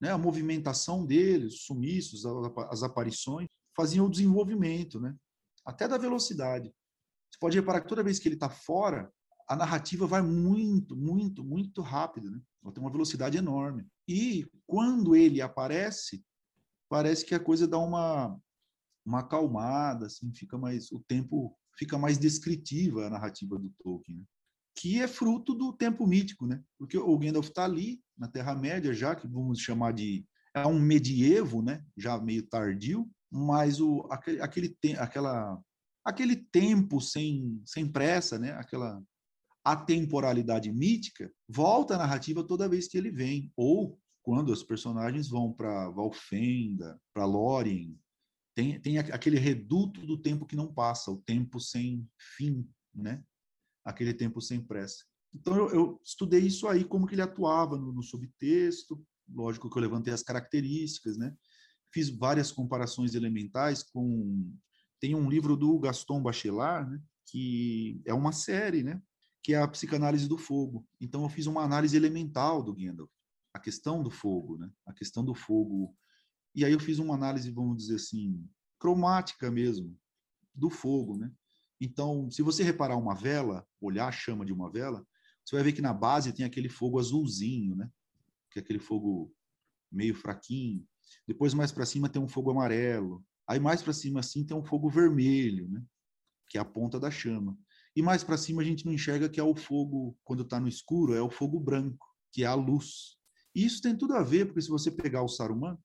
[0.00, 2.24] né, a movimentação dele, os sumiços,
[2.70, 5.14] as aparições, faziam o desenvolvimento, né,
[5.64, 6.72] até da velocidade.
[7.30, 9.12] Você pode reparar que toda vez que ele está fora,
[9.48, 12.40] a narrativa vai muito, muito, muito rápido, né?
[12.62, 13.86] Ela tem uma velocidade enorme.
[14.06, 16.24] E quando ele aparece,
[16.88, 18.38] parece que a coisa dá uma
[19.04, 24.24] uma acalmada, assim, fica mais o tempo fica mais descritiva a narrativa do Tolkien, né?
[24.76, 26.62] que é fruto do tempo mítico, né?
[26.78, 30.78] Porque o Gandalf está ali na Terra Média já que vamos chamar de é um
[30.78, 31.84] medievo, né?
[31.96, 35.62] Já meio tardio, mas o aquele aquele aquela
[36.04, 38.52] aquele tempo sem sem pressa, né?
[38.52, 39.02] Aquela
[39.64, 45.28] a temporalidade mítica volta à narrativa toda vez que ele vem, ou quando os personagens
[45.28, 47.98] vão para Valfenda, para Lórien,
[48.54, 53.22] tem, tem aquele reduto do tempo que não passa, o tempo sem fim, né?
[53.84, 55.04] Aquele tempo sem pressa.
[55.32, 59.78] Então eu, eu estudei isso aí, como que ele atuava no, no subtexto, lógico que
[59.78, 61.34] eu levantei as características, né?
[61.92, 64.52] Fiz várias comparações elementais com
[65.00, 67.02] tem um livro do Gaston Bachelard, né?
[67.26, 69.02] que é uma série, né?
[69.42, 70.86] que é a psicanálise do fogo.
[71.00, 73.10] Então eu fiz uma análise elemental do Gandalf,
[73.54, 74.70] a questão do fogo, né?
[74.86, 75.96] A questão do fogo.
[76.54, 78.46] E aí eu fiz uma análise, vamos dizer assim,
[78.78, 79.96] cromática mesmo
[80.54, 81.32] do fogo, né?
[81.80, 85.06] Então, se você reparar uma vela, olhar a chama de uma vela,
[85.42, 87.90] você vai ver que na base tem aquele fogo azulzinho, né?
[88.50, 89.34] Que é aquele fogo
[89.90, 90.86] meio fraquinho.
[91.26, 93.24] Depois mais para cima tem um fogo amarelo.
[93.48, 95.82] Aí mais para cima assim tem um fogo vermelho, né?
[96.48, 97.56] Que é a ponta da chama.
[97.94, 100.68] E mais para cima a gente não enxerga que é o fogo, quando está no
[100.68, 103.16] escuro, é o fogo branco, que é a luz.
[103.54, 105.76] E isso tem tudo a ver, porque se você pegar o Saruman,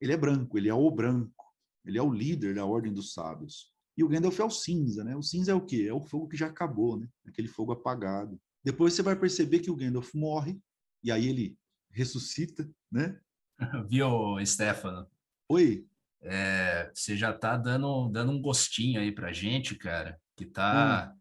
[0.00, 1.44] ele é branco, ele é o branco,
[1.84, 3.70] ele é o líder da Ordem dos Sábios.
[3.96, 5.14] E o Gandalf é o cinza, né?
[5.14, 5.86] O cinza é o quê?
[5.86, 7.06] É o fogo que já acabou, né?
[7.26, 8.40] Aquele fogo apagado.
[8.64, 10.58] Depois você vai perceber que o Gandalf morre,
[11.02, 11.58] e aí ele
[11.90, 13.20] ressuscita, né?
[13.88, 15.06] Viu, Stefano?
[15.48, 15.86] Oi?
[16.22, 21.12] É, você já tá dando, dando um gostinho aí pra gente, cara, que tá...
[21.14, 21.20] Hum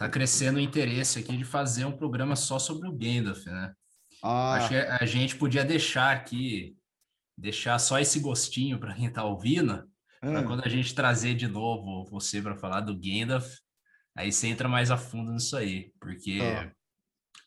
[0.00, 3.74] tá crescendo o interesse aqui de fazer um programa só sobre o Gandalf, né?
[4.22, 4.54] Ah.
[4.54, 6.74] Acho que a gente podia deixar aqui,
[7.36, 9.86] deixar só esse gostinho para quem tá ouvindo,
[10.18, 10.42] para ah.
[10.42, 13.46] quando a gente trazer de novo você para falar do Gandalf,
[14.16, 16.72] aí você entra mais a fundo nisso aí, porque ah.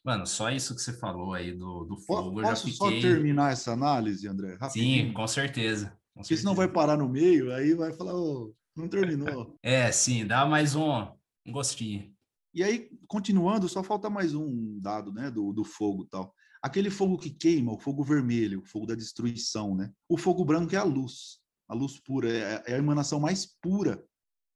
[0.03, 2.73] Mano, só isso que você falou aí do, do fogo, Posso eu já fiquei...
[2.73, 4.57] só terminar essa análise, André?
[4.59, 5.07] Rapidinho.
[5.07, 5.97] Sim, com certeza.
[6.13, 9.57] Com Porque senão vai parar no meio, aí vai falar, oh, não terminou.
[9.63, 11.07] é, sim, dá mais um,
[11.45, 12.13] um gostinho.
[12.53, 16.35] E aí, continuando, só falta mais um dado, né, do, do fogo tal.
[16.61, 19.91] Aquele fogo que queima, o fogo vermelho, o fogo da destruição, né?
[20.07, 24.05] O fogo branco é a luz, a luz pura, é, é a emanação mais pura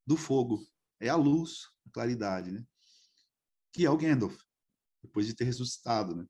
[0.06, 0.60] do fogo.
[1.00, 2.64] É a luz, a claridade, né?
[3.72, 4.38] Que é o Gandalf,
[5.02, 6.26] depois de ter ressuscitado, né?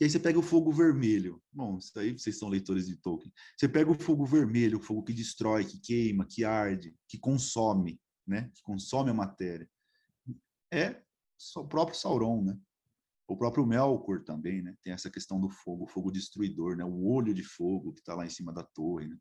[0.00, 1.40] E aí você pega o fogo vermelho.
[1.52, 3.32] Bom, isso aí vocês são leitores de Tolkien.
[3.56, 8.00] Você pega o fogo vermelho, o fogo que destrói, que queima, que arde, que consome,
[8.26, 8.50] né?
[8.54, 9.68] Que consome a matéria
[10.72, 11.02] é
[11.56, 12.58] o próprio Sauron, né?
[13.28, 14.74] O próprio Melkor também, né?
[14.82, 16.84] Tem essa questão do fogo, o fogo destruidor, né?
[16.84, 19.16] O olho de fogo que está lá em cima da torre, né?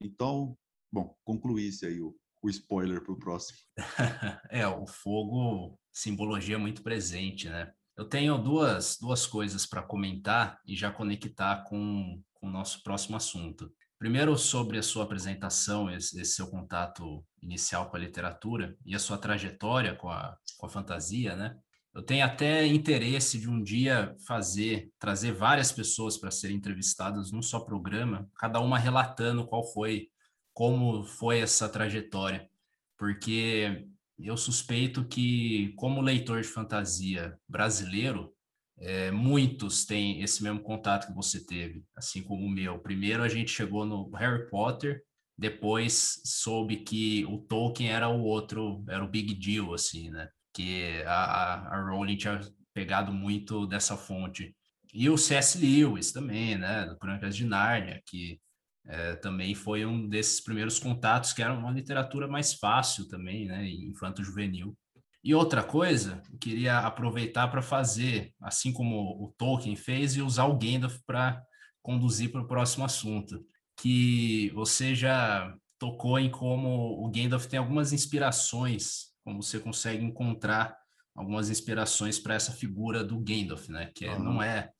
[0.00, 0.58] Então,
[0.92, 2.14] bom, concluísse aí o,
[2.44, 3.58] o spoiler para o próximo.
[4.50, 7.72] é, o fogo, simbologia muito presente, né?
[7.96, 13.16] Eu tenho duas, duas coisas para comentar e já conectar com, com o nosso próximo
[13.16, 13.72] assunto.
[13.98, 18.98] Primeiro, sobre a sua apresentação, esse, esse, seu contato inicial com a literatura e a
[18.98, 21.56] sua trajetória com a, com a fantasia, né?
[21.94, 27.40] Eu tenho até interesse de um dia fazer, trazer várias pessoas para serem entrevistadas num
[27.40, 30.08] só programa, cada uma relatando qual foi,
[30.54, 32.48] como foi essa trajetória,
[32.96, 33.86] porque
[34.18, 38.32] eu suspeito que, como leitor de fantasia brasileiro,
[38.78, 42.78] é, muitos têm esse mesmo contato que você teve, assim como o meu.
[42.78, 45.02] Primeiro a gente chegou no Harry Potter,
[45.36, 50.28] depois soube que o Tolkien era o outro, era o big deal, assim, né?
[50.52, 52.40] Que a, a Rowling tinha
[52.72, 54.56] pegado muito dessa fonte.
[54.92, 55.58] E o C.S.
[55.58, 56.86] Lewis também, né?
[56.86, 58.40] Do Crônicas de Nárnia, que
[58.86, 63.66] é, também foi um desses primeiros contatos, que era uma literatura mais fácil também, né?
[63.66, 64.76] Infanto-juvenil.
[65.22, 70.44] E outra coisa, eu queria aproveitar para fazer, assim como o Tolkien fez, e usar
[70.44, 71.42] o Gandalf para
[71.82, 73.42] conduzir para o próximo assunto,
[73.80, 80.76] que você já tocou em como o Gandalf tem algumas inspirações, como você consegue encontrar
[81.14, 83.90] algumas inspirações para essa figura do Gandalf, né?
[83.94, 84.18] Que uhum.
[84.18, 84.70] não é,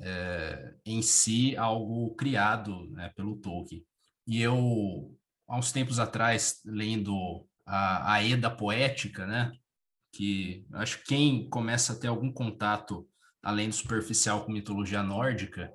[0.00, 3.84] é, em si algo criado né, pelo Tolkien.
[4.26, 5.14] E eu,
[5.48, 9.52] há uns tempos atrás, lendo a, a Eda Poética, né?
[10.12, 13.08] Que acho que quem começa a ter algum contato
[13.42, 15.72] além do superficial com mitologia nórdica,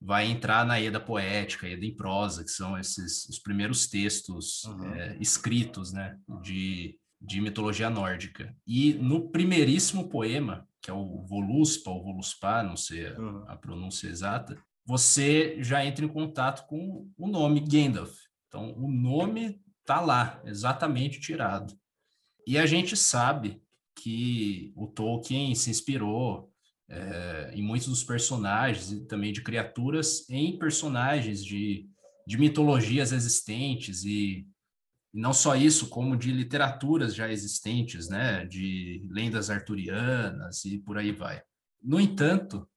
[0.00, 4.94] vai entrar na Eda Poética, Eda em prosa, que são esses os primeiros textos uhum.
[4.94, 8.56] é, escritos, né, de, de mitologia nórdica.
[8.66, 13.44] E no primeiríssimo poema, que é o Voluspa, ou Voluspa, não sei a, uhum.
[13.46, 18.16] a pronúncia exata, você já entra em contato com o nome Gandalf.
[18.48, 21.78] Então, o nome tá lá, exatamente tirado.
[22.46, 23.62] E a gente sabe
[23.94, 26.50] que o Tolkien se inspirou
[26.88, 31.88] é, em muitos dos personagens e também de criaturas em personagens de,
[32.26, 34.46] de mitologias existentes e,
[35.12, 40.98] e não só isso, como de literaturas já existentes, né, de lendas arturianas e por
[40.98, 41.42] aí vai.
[41.82, 42.68] No entanto,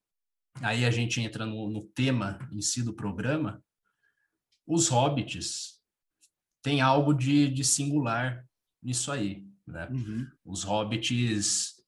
[0.62, 3.64] aí a gente entra no, no tema em si do programa,
[4.66, 5.80] os hobbits
[6.62, 8.46] têm algo de, de singular
[8.82, 9.88] nisso aí, né?
[9.92, 10.28] Uhum.
[10.46, 11.84] Os hobbits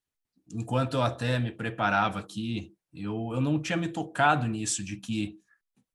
[0.53, 5.39] enquanto eu até me preparava aqui, eu, eu não tinha me tocado nisso, de que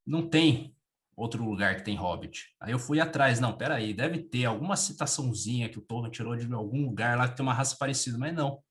[0.07, 0.75] não tem
[1.21, 2.55] outro lugar que tem Hobbit.
[2.61, 6.53] Aí eu fui atrás, não, peraí, deve ter alguma citaçãozinha que o Tolkien tirou de
[6.53, 8.63] algum lugar lá que tem uma raça parecida, mas não.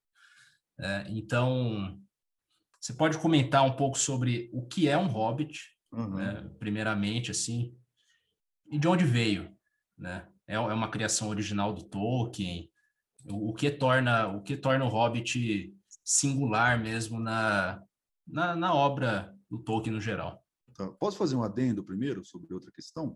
[0.80, 2.02] É, então,
[2.80, 5.60] você pode comentar um pouco sobre o que é um Hobbit,
[5.92, 6.16] uhum.
[6.16, 7.76] né, primeiramente, assim,
[8.72, 9.56] e de onde veio,
[9.98, 10.28] né?
[10.48, 12.72] É, é uma criação original do Tolkien,
[13.26, 17.84] o, que torna o que torna o Hobbit singular mesmo na,
[18.26, 20.38] na, na obra do Tolkien no geral.
[20.80, 20.89] Tá.
[20.94, 23.13] Posso fazer um adendo primeiro sobre outra questão?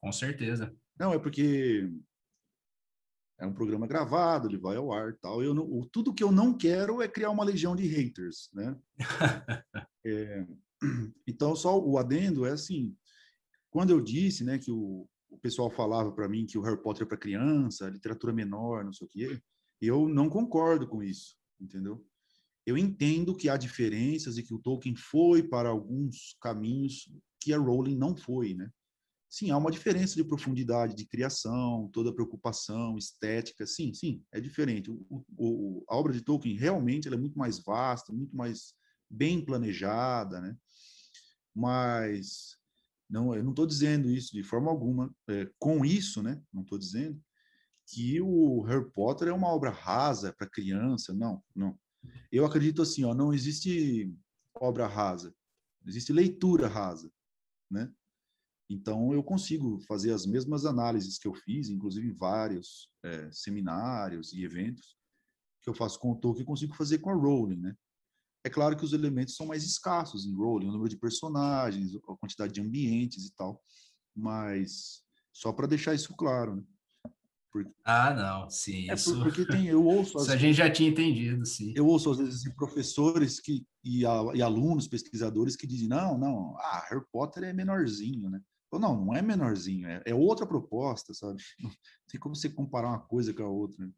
[0.00, 0.74] Com certeza.
[0.98, 1.86] Não, é porque
[3.38, 5.42] é um programa gravado, ele vai ao ar tal.
[5.42, 8.74] Eu não, tudo que eu não quero é criar uma legião de haters, né?
[10.06, 10.46] é,
[11.26, 12.96] então, só o adendo é assim,
[13.68, 17.02] quando eu disse, né, que o, o pessoal falava para mim que o Harry Potter
[17.02, 19.42] é para criança, literatura menor, não sei o quê.
[19.78, 22.02] Eu não concordo com isso, entendeu?
[22.68, 27.58] Eu entendo que há diferenças e que o Tolkien foi para alguns caminhos que a
[27.58, 28.70] Rowling não foi, né?
[29.26, 34.38] Sim, há uma diferença de profundidade, de criação, toda a preocupação, estética, sim, sim, é
[34.38, 34.90] diferente.
[34.90, 38.74] O, o, a obra de Tolkien realmente é muito mais vasta, muito mais
[39.08, 40.54] bem planejada, né?
[41.54, 42.58] Mas
[43.08, 45.10] não, eu não estou dizendo isso de forma alguma.
[45.26, 46.38] É, com isso, né?
[46.52, 47.18] Não estou dizendo
[47.86, 51.14] que o Harry Potter é uma obra rasa para criança.
[51.14, 51.78] Não, não.
[52.30, 54.14] Eu acredito assim, ó, não existe
[54.54, 55.34] obra rasa,
[55.86, 57.10] existe leitura rasa,
[57.70, 57.92] né?
[58.70, 64.44] Então eu consigo fazer as mesmas análises que eu fiz, inclusive vários é, seminários e
[64.44, 64.96] eventos
[65.62, 67.76] que eu faço com o Tolkien, consigo fazer com a Rowling, né?
[68.44, 72.16] É claro que os elementos são mais escassos em Rowling, o número de personagens, a
[72.16, 73.62] quantidade de ambientes e tal,
[74.14, 76.64] mas só para deixar isso claro, né?
[77.52, 77.70] Porque...
[77.84, 78.90] Ah, não, sim.
[78.90, 79.22] É isso...
[79.22, 80.16] porque tem, eu ouço.
[80.18, 81.72] isso a gente já tinha entendido, sim.
[81.74, 86.56] Eu ouço às vezes professores que e, a, e, alunos, pesquisadores que dizem não, não,
[86.58, 88.40] ah, Harry Potter é menorzinho, né?
[88.70, 91.42] Eu, não, não é menorzinho, é, é, outra proposta, sabe?
[91.62, 91.70] Não
[92.10, 93.84] tem como você comparar uma coisa com a outra.
[93.84, 93.90] Né?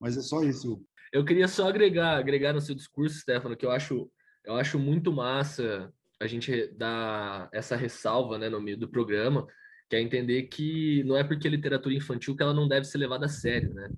[0.00, 0.80] Mas é só isso.
[1.12, 4.10] Eu queria só agregar, agregar no seu discurso, Stefano, que eu acho,
[4.44, 9.46] eu acho muito massa a gente dar essa ressalva né, no meio do programa,
[9.88, 12.98] que é entender que não é porque é literatura infantil que ela não deve ser
[12.98, 13.88] levada a sério, né?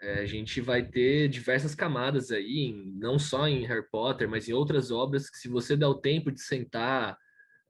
[0.00, 4.52] É, a gente vai ter diversas camadas aí, não só em Harry Potter, mas em
[4.52, 7.16] outras obras que se você der o tempo de sentar,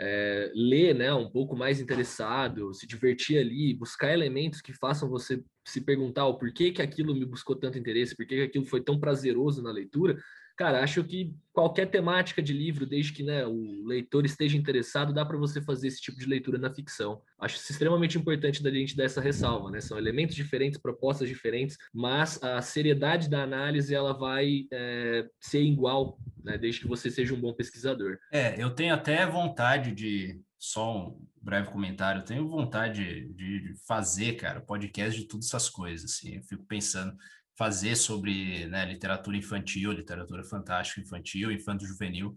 [0.01, 5.45] é, ler né, um pouco mais interessado, se divertir ali, buscar elementos que façam você
[5.65, 8.99] se perguntar o porquê que aquilo me buscou tanto interesse, porquê que aquilo foi tão
[8.99, 10.17] prazeroso na leitura,
[10.57, 15.25] cara, acho que qualquer temática de livro, desde que né, o leitor esteja interessado, dá
[15.25, 17.21] para você fazer esse tipo de leitura na ficção.
[17.39, 19.81] Acho extremamente importante da gente dar essa ressalva, né?
[19.81, 26.19] São elementos diferentes, propostas diferentes, mas a seriedade da análise ela vai é, ser igual,
[26.43, 26.57] né?
[26.57, 28.19] Desde que você seja um bom pesquisador.
[28.33, 32.21] É, eu tenho até vontade de só um breve comentário.
[32.21, 36.13] Eu tenho vontade de fazer, cara, podcast de todas essas coisas.
[36.13, 36.37] Assim.
[36.37, 37.17] Eu fico pensando
[37.63, 42.35] fazer sobre né, literatura infantil, literatura fantástica infantil, infanto-juvenil.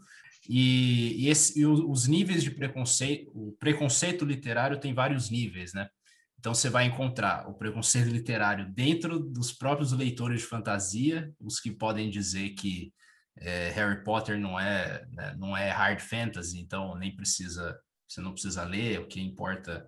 [0.47, 5.89] E, e, esse, e os níveis de preconceito, o preconceito literário tem vários níveis, né?
[6.37, 11.71] Então você vai encontrar o preconceito literário dentro dos próprios leitores de fantasia, os que
[11.71, 12.93] podem dizer que
[13.39, 17.75] é, Harry Potter não é né, não é hard fantasy, então nem precisa
[18.07, 19.87] você não precisa ler, o que importa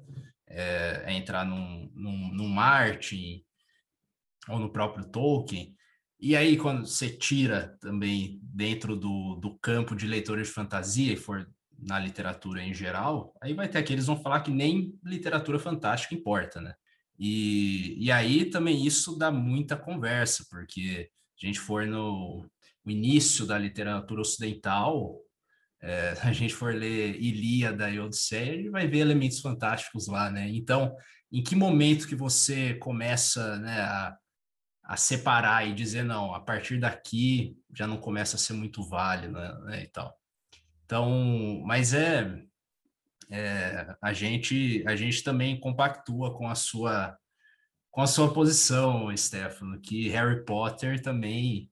[0.49, 3.45] é, é entrar num, num, num Martin
[4.49, 5.75] ou no próprio Tolkien.
[6.19, 11.17] E aí, quando você tira também dentro do, do campo de leitores de fantasia e
[11.17, 15.59] for na literatura em geral, aí vai ter aqueles que vão falar que nem literatura
[15.59, 16.73] fantástica importa, né?
[17.19, 21.09] E, e aí também isso dá muita conversa, porque
[21.41, 22.47] a gente for no,
[22.83, 25.19] no início da literatura ocidental,
[25.81, 30.31] é, a gente for ler Ilíada e Odisseia, a gente vai ver elementos fantásticos lá,
[30.31, 30.49] né?
[30.49, 30.95] Então,
[31.31, 34.17] em que momento que você começa né, a,
[34.87, 39.33] a separar e dizer, não, a partir daqui já não começa a ser muito válido,
[39.33, 40.17] né, né e tal.
[40.85, 42.41] Então, mas é,
[43.29, 47.17] é, a gente a gente também compactua com a sua
[47.91, 51.69] com a sua posição, Stefano, que Harry Potter também,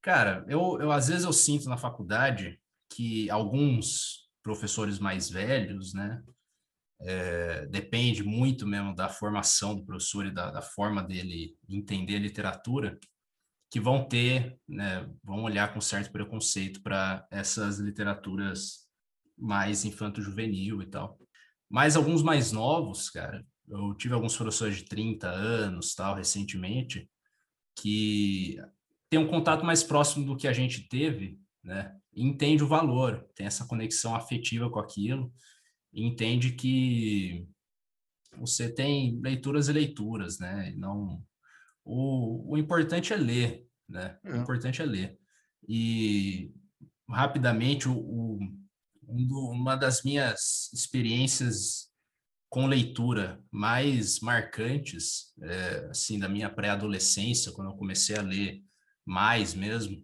[0.00, 6.22] cara, eu, eu às vezes eu sinto na faculdade que alguns professores mais velhos, né,
[7.00, 12.98] é, depende muito mesmo da formação do professor e da, da forma dele entender literatura,
[13.70, 18.88] que vão ter, né, vão olhar com certo preconceito para essas literaturas
[19.36, 21.18] mais infanto-juvenil e tal.
[21.70, 27.08] Mas alguns mais novos, cara, eu tive alguns professores de 30 anos, tal, recentemente,
[27.76, 28.56] que
[29.10, 31.94] tem um contato mais próximo do que a gente teve, né?
[32.14, 35.32] entende o valor, tem essa conexão afetiva com aquilo,
[35.92, 37.46] entende que
[38.36, 40.70] você tem leituras e leituras, né?
[40.70, 41.22] E não
[41.84, 44.18] o, o importante é ler, né?
[44.24, 44.32] É.
[44.32, 45.18] O importante é ler.
[45.66, 46.52] E
[47.08, 48.38] rapidamente o, o
[49.08, 51.88] um uma das minhas experiências
[52.50, 58.62] com leitura mais marcantes, é, assim, da minha pré-adolescência, quando eu comecei a ler
[59.04, 60.02] mais mesmo,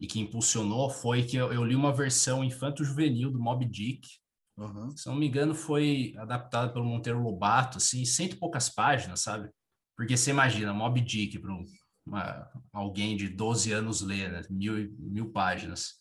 [0.00, 4.06] e que impulsionou foi que eu, eu li uma versão infanto-juvenil do Moby Dick.
[4.56, 4.96] Uhum.
[4.96, 9.50] Se não me engano, foi adaptado pelo Monteiro Lobato, assim, cento e poucas páginas, sabe?
[9.96, 14.42] Porque você imagina, Moby Dick para alguém de 12 anos ler, né?
[14.50, 15.94] mil, mil páginas.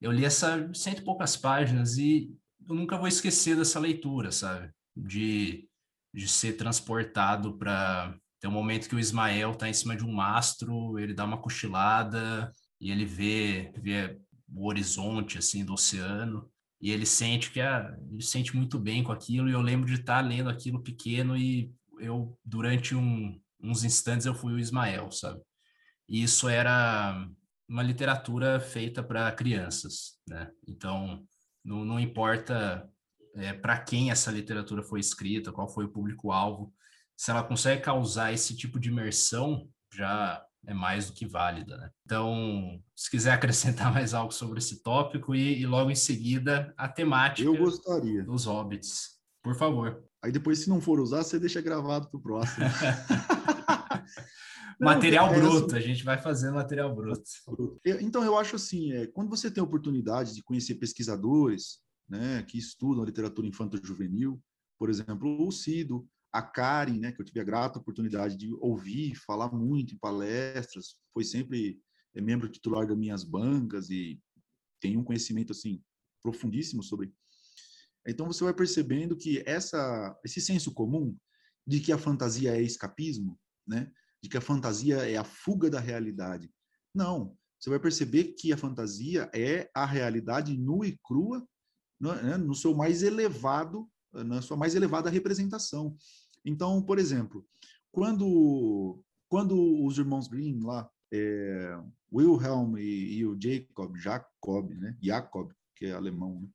[0.00, 2.34] Eu li essa cento e poucas páginas e
[2.68, 4.70] eu nunca vou esquecer dessa leitura, sabe?
[4.96, 5.68] De,
[6.12, 8.16] de ser transportado para.
[8.40, 11.40] Tem um momento que o Ismael está em cima de um mastro, ele dá uma
[11.40, 12.50] cochilada,
[12.80, 14.18] e ele vê, vê
[14.52, 16.51] o horizonte assim do oceano
[16.82, 20.00] e ele sente que ah, ele sente muito bem com aquilo e eu lembro de
[20.00, 25.40] estar lendo aquilo pequeno e eu durante um, uns instantes eu fui o Ismael, sabe?
[26.08, 27.24] E isso era
[27.68, 30.50] uma literatura feita para crianças, né?
[30.66, 31.24] Então
[31.64, 32.90] não, não importa
[33.36, 36.74] é, para quem essa literatura foi escrita, qual foi o público-alvo,
[37.16, 41.76] se ela consegue causar esse tipo de imersão, já é mais do que válida.
[41.76, 41.90] Né?
[42.04, 46.88] Então, se quiser acrescentar mais algo sobre esse tópico e, e logo em seguida a
[46.88, 48.24] temática Eu gostaria.
[48.24, 50.04] dos hobbits, por favor.
[50.22, 52.66] Aí depois, se não for usar, você deixa gravado para o próximo.
[54.80, 57.22] material é, bruto, a gente vai fazer material bruto.
[58.00, 62.58] Então, eu acho assim, é, quando você tem a oportunidade de conhecer pesquisadores né, que
[62.58, 64.40] estudam literatura infanto-juvenil,
[64.78, 69.14] por exemplo, o Cido, a Karen, né, que eu tive a grata oportunidade de ouvir,
[69.14, 71.78] falar muito em palestras, foi sempre
[72.14, 74.20] é, membro titular das minhas bancas e
[74.80, 75.82] tem um conhecimento assim
[76.22, 77.12] profundíssimo sobre.
[78.06, 81.16] Então você vai percebendo que essa esse senso comum
[81.66, 85.78] de que a fantasia é escapismo, né, de que a fantasia é a fuga da
[85.78, 86.50] realidade.
[86.94, 91.46] Não, você vai perceber que a fantasia é a realidade nua e crua,
[92.00, 95.96] né, no seu mais elevado, na sua mais elevada representação.
[96.44, 97.46] Então, por exemplo,
[97.90, 101.78] quando, quando os irmãos Grimm lá, é,
[102.12, 104.96] Wilhelm e, e, o Jacob, Jacob, né?
[105.00, 106.48] Jacob, que é alemão, né?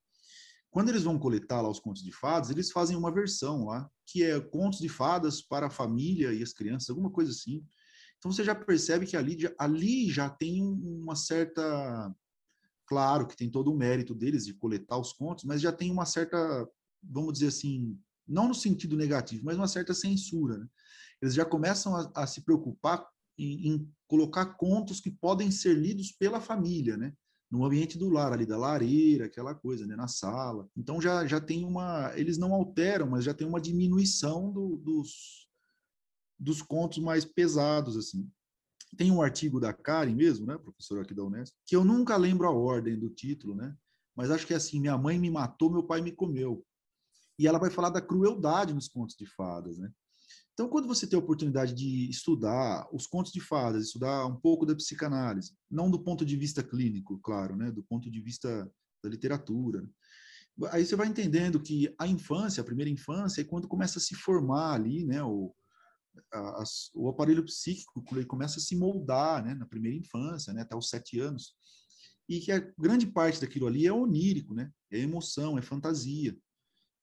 [0.70, 4.24] Quando eles vão coletar lá os contos de fadas, eles fazem uma versão lá, que
[4.24, 7.66] é contos de fadas para a família e as crianças, alguma coisa assim.
[8.18, 12.14] Então você já percebe que ali, ali já tem uma certa.
[12.86, 16.06] Claro que tem todo o mérito deles de coletar os contos, mas já tem uma
[16.06, 16.38] certa,
[17.04, 20.58] vamos dizer assim, não no sentido negativo, mas uma certa censura.
[20.58, 20.68] Né?
[21.22, 23.08] Eles já começam a, a se preocupar
[23.38, 27.14] em, em, colocar contos que podem ser lidos pela família, né?
[27.50, 29.96] no ambiente do lar, ali da lareira, aquela coisa, né?
[29.96, 30.70] na sala.
[30.76, 32.12] Então já, já tem uma.
[32.16, 35.48] Eles não alteram, mas já tem uma diminuição do, dos,
[36.38, 37.96] dos contos mais pesados.
[37.96, 38.30] assim.
[38.98, 42.48] Tem um artigo da Karen mesmo, né, professora aqui da Unesco, que eu nunca lembro
[42.48, 43.76] a ordem do título, né?
[44.16, 46.66] Mas acho que é assim: Minha mãe me matou, meu pai me comeu
[47.38, 49.92] e ela vai falar da crueldade nos contos de fadas, né?
[50.54, 54.66] Então, quando você tem a oportunidade de estudar os contos de fadas, estudar um pouco
[54.66, 58.68] da psicanálise, não do ponto de vista clínico, claro, né, do ponto de vista
[59.04, 59.88] da literatura,
[60.72, 64.16] aí você vai entendendo que a infância, a primeira infância, é quando começa a se
[64.16, 65.54] formar ali, né, o,
[66.34, 66.64] a,
[66.96, 70.90] o aparelho psíquico ele começa a se moldar, né, na primeira infância, né, até os
[70.90, 71.54] sete anos,
[72.28, 76.36] e que a grande parte daquilo ali é onírico, né, é emoção, é fantasia.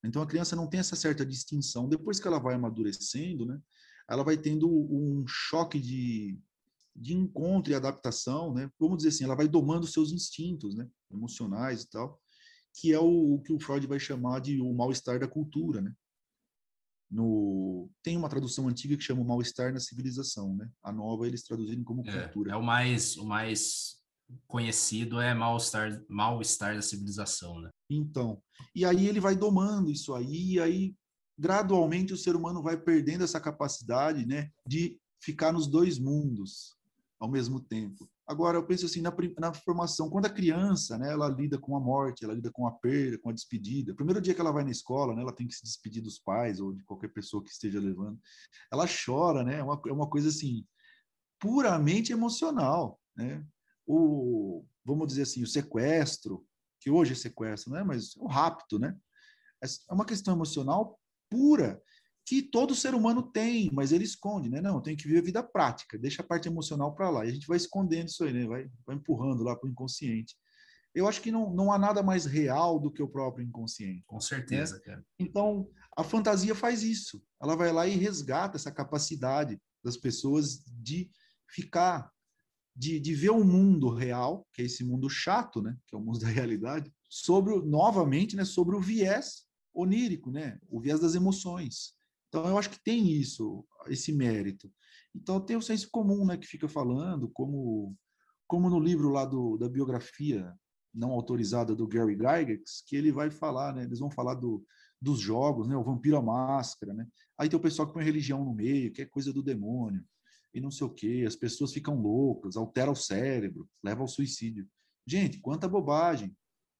[0.08, 1.88] Então a criança não tem essa certa distinção.
[1.88, 3.60] Depois que ela vai amadurecendo, né,
[4.08, 6.38] ela vai tendo um choque de,
[6.94, 8.70] de encontro e adaptação, né?
[8.78, 12.20] Vamos dizer assim, ela vai domando seus instintos, né, emocionais e tal,
[12.74, 15.94] que é o, o que o Freud vai chamar de o mal-estar da cultura, né?
[17.10, 20.68] No, tem uma tradução antiga que chama o mal-estar na civilização, né?
[20.82, 22.52] A nova eles traduzirem como é, cultura.
[22.52, 24.02] É o mais o mais
[24.46, 27.70] conhecido é mal-estar mal-estar da civilização, né?
[27.90, 28.40] Então,
[28.74, 30.94] e aí ele vai domando isso aí, e aí
[31.38, 36.76] gradualmente o ser humano vai perdendo essa capacidade, né, de ficar nos dois mundos
[37.18, 38.08] ao mesmo tempo.
[38.26, 41.80] Agora, eu penso assim, na, na, formação, quando a criança, né, ela lida com a
[41.80, 43.94] morte, ela lida com a perda, com a despedida.
[43.94, 46.58] Primeiro dia que ela vai na escola, né, ela tem que se despedir dos pais
[46.58, 48.18] ou de qualquer pessoa que esteja levando.
[48.72, 50.66] Ela chora, né, é uma, é uma coisa assim,
[51.38, 53.44] puramente emocional, né?
[53.86, 56.44] O, vamos dizer assim, o sequestro,
[56.80, 58.96] que hoje é sequestro, né, mas o rapto, né?
[59.62, 60.98] É uma questão emocional
[61.30, 61.82] pura
[62.26, 64.60] que todo ser humano tem, mas ele esconde, né?
[64.60, 67.24] Não, tem que viver a vida prática, deixa a parte emocional para lá.
[67.24, 68.46] E a gente vai escondendo isso aí, né?
[68.46, 70.34] Vai, vai empurrando lá para o inconsciente.
[70.94, 74.04] Eu acho que não, não há nada mais real do que o próprio inconsciente.
[74.06, 74.80] Com certeza, né?
[74.84, 75.06] cara.
[75.18, 77.22] Então, a fantasia faz isso.
[77.42, 81.10] Ela vai lá e resgata essa capacidade das pessoas de
[81.50, 82.10] ficar,
[82.74, 85.76] de, de ver o mundo real, que é esse mundo chato, né?
[85.86, 88.44] Que é o mundo da realidade, sobre, novamente, né?
[88.44, 90.58] Sobre o viés onírico, né?
[90.68, 91.94] O viés das emoções.
[92.28, 94.72] Então, eu acho que tem isso, esse mérito.
[95.14, 97.94] Então, tem o senso comum, né, que fica falando, como,
[98.46, 100.52] como no livro lá do, da biografia
[100.92, 104.64] não autorizada do Gary Gygax, que ele vai falar, né, eles vão falar do,
[105.00, 107.06] dos jogos, né, o Vampiro à Máscara, né?
[107.38, 110.04] Aí tem o pessoal que põe religião no meio, que é coisa do demônio,
[110.54, 114.66] e não sei o quê, as pessoas ficam loucas, altera o cérebro, leva ao suicídio.
[115.06, 116.34] Gente, quanta bobagem.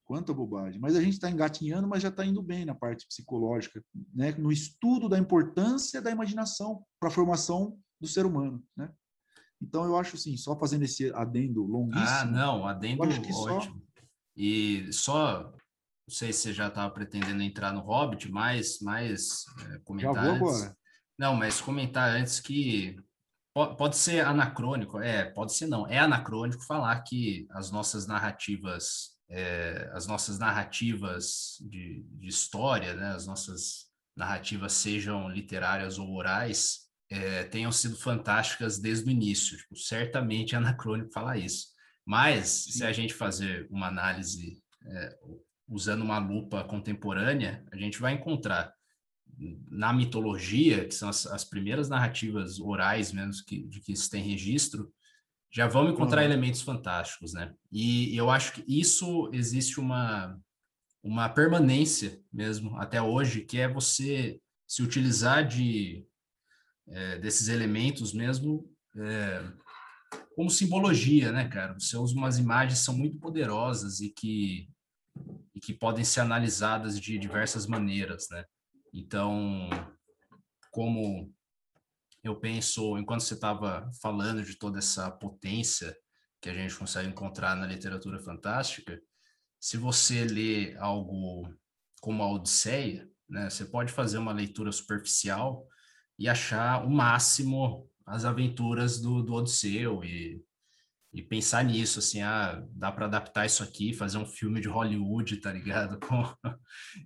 [0.07, 0.81] Quanta bobagem.
[0.81, 3.83] Mas a gente está engatinhando, mas já está indo bem na parte psicológica,
[4.15, 4.33] né?
[4.33, 8.63] no estudo da importância da imaginação para a formação do ser humano.
[8.77, 8.91] Né?
[9.61, 12.09] Então, eu acho assim, só fazendo esse adendo longuíssimo.
[12.09, 13.33] Ah, não, adendo ótimo.
[13.33, 13.75] Só...
[14.37, 19.79] E só, não sei se você já estava pretendendo entrar no Hobbit, mas mais é,
[19.79, 20.63] comentar já vou antes.
[20.63, 20.77] agora.
[21.19, 22.97] Não, mas comentar antes que
[23.55, 29.91] pode ser anacrônico, é, pode ser não, é anacrônico falar que as nossas narrativas é,
[29.93, 33.87] as nossas narrativas de, de, história, né, as nossas
[34.17, 39.57] narrativas, sejam literárias ou orais, é, tenham sido fantásticas desde o início.
[39.57, 41.69] Tipo, certamente é anacrônico falar isso.
[42.07, 42.73] Mas, Sim.
[42.73, 45.19] se a gente fazer uma análise é,
[45.69, 48.73] usando uma lupa contemporânea, a gente vai encontrar
[49.69, 54.23] na mitologia, que são as, as primeiras narrativas orais mesmo que, de que se tem
[54.23, 54.93] registro,
[55.53, 56.27] já vamos encontrar uhum.
[56.27, 57.55] elementos fantásticos, né?
[57.71, 60.39] E eu acho que isso existe uma,
[61.03, 66.05] uma permanência mesmo até hoje, que é você se utilizar de
[66.89, 69.53] é, desses elementos mesmo é,
[70.35, 71.75] como simbologia, né, cara?
[71.75, 74.69] Você usa umas imagens que são muito poderosas e que,
[75.55, 78.45] e que podem ser analisadas de diversas maneiras, né?
[78.97, 79.69] Então,
[80.71, 81.35] como
[82.23, 85.97] eu penso, enquanto você estava falando de toda essa potência
[86.41, 89.03] que a gente consegue encontrar na literatura fantástica,
[89.59, 91.53] se você lê algo
[92.01, 95.67] como a Odisseia, né, você pode fazer uma leitura superficial
[96.17, 100.41] e achar o máximo as aventuras do, do Odisseu e
[101.15, 105.37] e pensar nisso, assim, ah, dá para adaptar isso aqui, fazer um filme de Hollywood,
[105.37, 105.97] tá ligado?
[106.05, 106.25] Com,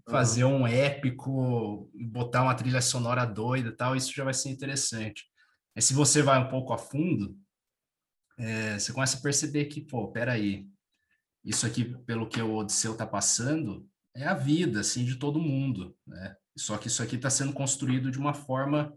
[0.09, 5.25] fazer um épico, botar uma trilha sonora doida tal, isso já vai ser interessante.
[5.77, 7.39] Mas se você vai um pouco a fundo,
[8.39, 10.67] é, você começa a perceber que, pô, peraí,
[11.45, 13.87] isso aqui, pelo que o Odisseu tá passando,
[14.17, 16.35] é a vida, assim, de todo mundo, né?
[16.57, 18.93] Só que isso aqui está sendo construído de uma forma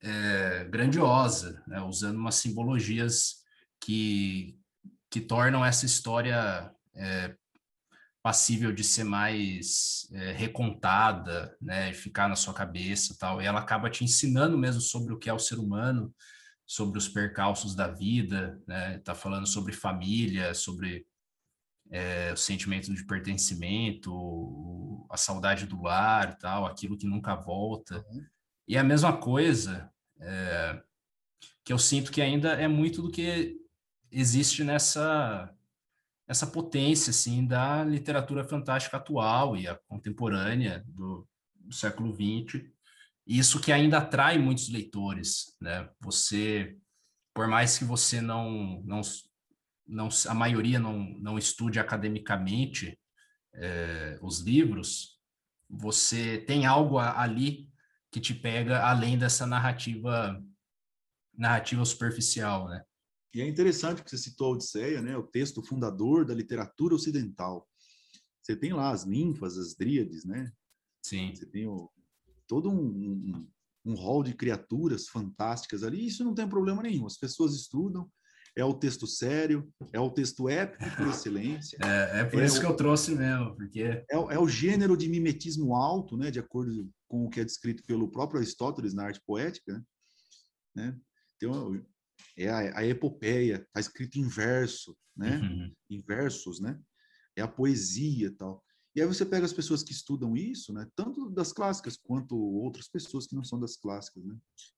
[0.00, 1.80] é, grandiosa, né?
[1.82, 3.44] usando umas simbologias
[3.80, 4.58] que,
[5.10, 7.34] que tornam essa história é,
[8.22, 13.40] passível de ser mais é, recontada, né, ficar na sua cabeça tal.
[13.40, 16.12] E ela acaba te ensinando mesmo sobre o que é o ser humano,
[16.66, 18.98] sobre os percalços da vida, né?
[18.98, 21.06] Tá falando sobre família, sobre
[21.88, 28.04] é, o sentimento de pertencimento, a saudade do lar tal, aquilo que nunca volta.
[28.10, 28.26] Uhum.
[28.66, 29.88] E a mesma coisa
[30.20, 30.82] é,
[31.64, 33.56] que eu sinto que ainda é muito do que
[34.20, 35.52] existe nessa
[36.28, 42.64] essa potência assim da literatura fantástica atual e a contemporânea do, do século XX.
[43.24, 45.88] Isso que ainda atrai muitos leitores, né?
[46.00, 46.76] Você,
[47.32, 49.00] por mais que você não, não,
[49.86, 52.98] não a maioria não, não estude academicamente
[53.54, 55.20] é, os livros,
[55.70, 57.68] você tem algo ali
[58.10, 60.42] que te pega além dessa narrativa
[61.36, 62.82] narrativa superficial, né?
[63.36, 65.14] E é interessante que você citou a Odisseia, né?
[65.14, 67.68] O texto fundador da literatura ocidental.
[68.42, 70.50] Você tem lá as ninfas, as dríades, né?
[71.04, 71.34] Sim.
[71.34, 71.90] Você tem o,
[72.48, 73.48] todo um, um,
[73.84, 76.06] um hall de criaturas fantásticas ali.
[76.06, 77.04] Isso não tem problema nenhum.
[77.04, 78.10] As pessoas estudam.
[78.56, 81.76] É o texto sério, é o texto épico por excelência.
[81.82, 83.82] É, é por é isso o, que eu trouxe mesmo, porque...
[83.82, 87.82] É, é o gênero de mimetismo alto, né, de acordo com o que é descrito
[87.84, 89.84] pelo próprio Aristóteles na arte poética,
[90.74, 90.98] né?
[91.36, 91.78] Então,
[92.36, 95.38] é a, a epopeia, está escrito em verso, né?
[95.38, 95.72] Uhum.
[95.90, 96.78] Em versos, né?
[97.36, 98.62] É a poesia tal.
[98.94, 100.88] E aí você pega as pessoas que estudam isso, né?
[100.96, 104.34] Tanto das clássicas quanto outras pessoas que não são das clássicas, né?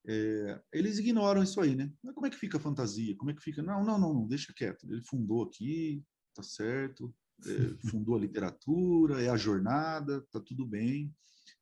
[0.08, 1.88] É, eles ignoram isso aí, né?
[2.02, 3.16] Mas como é que fica a fantasia?
[3.16, 3.62] Como é que fica?
[3.62, 4.90] Não, não, não, não deixa quieto.
[4.90, 6.02] Ele fundou aqui,
[6.34, 7.14] tá certo.
[7.46, 11.14] É, fundou a literatura, é a jornada, tá tudo bem.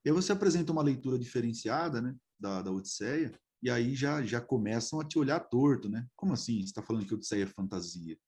[0.02, 2.16] E aí você apresenta uma leitura diferenciada, né?
[2.40, 3.32] Da, da Odisseia,
[3.62, 6.06] e aí já, já começam a te olhar torto, né?
[6.14, 6.58] Como assim?
[6.60, 8.18] Você está falando que Odisseia é fantasia?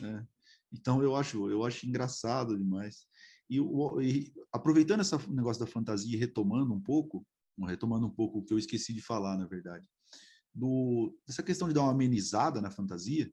[0.00, 0.26] Né?
[0.72, 3.06] Então eu acho, eu acho engraçado demais.
[3.48, 3.58] E,
[4.02, 7.24] e aproveitando esse negócio da fantasia retomando um pouco,
[7.66, 9.86] retomando um pouco o que eu esqueci de falar, na verdade,
[10.54, 13.30] do, dessa questão de dar uma amenizada na fantasia,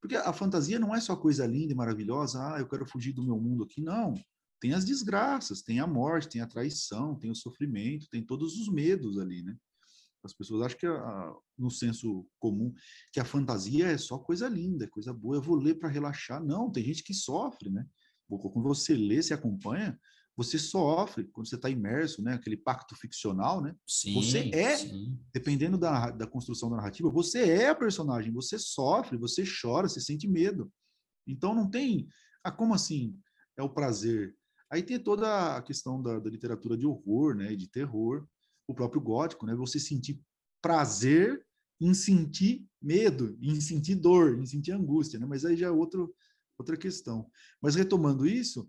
[0.00, 3.24] porque a fantasia não é só coisa linda e maravilhosa, ah, eu quero fugir do
[3.24, 4.14] meu mundo aqui, não.
[4.58, 8.72] Tem as desgraças, tem a morte, tem a traição, tem o sofrimento, tem todos os
[8.72, 9.56] medos ali, né?
[10.22, 12.72] As pessoas acham que, a, no senso comum,
[13.12, 16.44] que a fantasia é só coisa linda, coisa boa, eu vou ler para relaxar.
[16.44, 17.86] Não, tem gente que sofre, né?
[18.28, 19.98] Quando você lê, se acompanha,
[20.36, 22.34] você sofre quando você está imerso, né?
[22.34, 23.74] Aquele pacto ficcional, né?
[23.86, 25.18] Sim, você é, sim.
[25.34, 30.00] dependendo da, da construção da narrativa, você é a personagem, você sofre, você chora, você
[30.00, 30.72] sente medo.
[31.26, 32.08] Então não tem,
[32.42, 33.18] ah, como assim?
[33.56, 34.34] É o prazer.
[34.70, 37.54] Aí tem toda a questão da, da literatura de horror, né?
[37.54, 38.26] De terror,
[38.70, 39.54] o próprio gótico, né?
[39.54, 40.20] Você sentir
[40.62, 41.44] prazer
[41.80, 45.26] em sentir medo, em sentir dor, em sentir angústia, né?
[45.26, 46.14] Mas aí já é outro,
[46.58, 47.30] outra questão.
[47.60, 48.68] Mas retomando isso,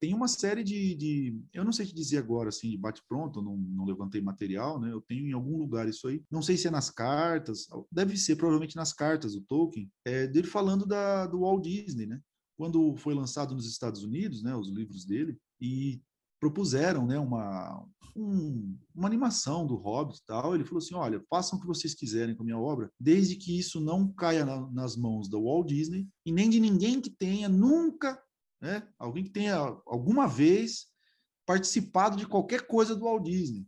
[0.00, 3.40] tem uma série de, de, eu não sei te dizer agora assim de bate pronto,
[3.40, 4.92] não, não levantei material, né?
[4.92, 6.22] Eu tenho em algum lugar isso aí.
[6.30, 10.46] Não sei se é nas cartas, deve ser provavelmente nas cartas do Tolkien, é, dele
[10.46, 12.20] falando da, do Walt Disney, né?
[12.56, 16.00] Quando foi lançado nos Estados Unidos, né, os livros dele, e
[16.44, 17.82] propuseram né, uma,
[18.14, 20.54] um, uma animação do Hobbit e tal.
[20.54, 23.58] Ele falou assim: olha, façam o que vocês quiserem com a minha obra, desde que
[23.58, 27.48] isso não caia na, nas mãos da Walt Disney e nem de ninguém que tenha
[27.48, 28.22] nunca,
[28.60, 30.86] né, alguém que tenha alguma vez
[31.46, 33.66] participado de qualquer coisa do Walt Disney.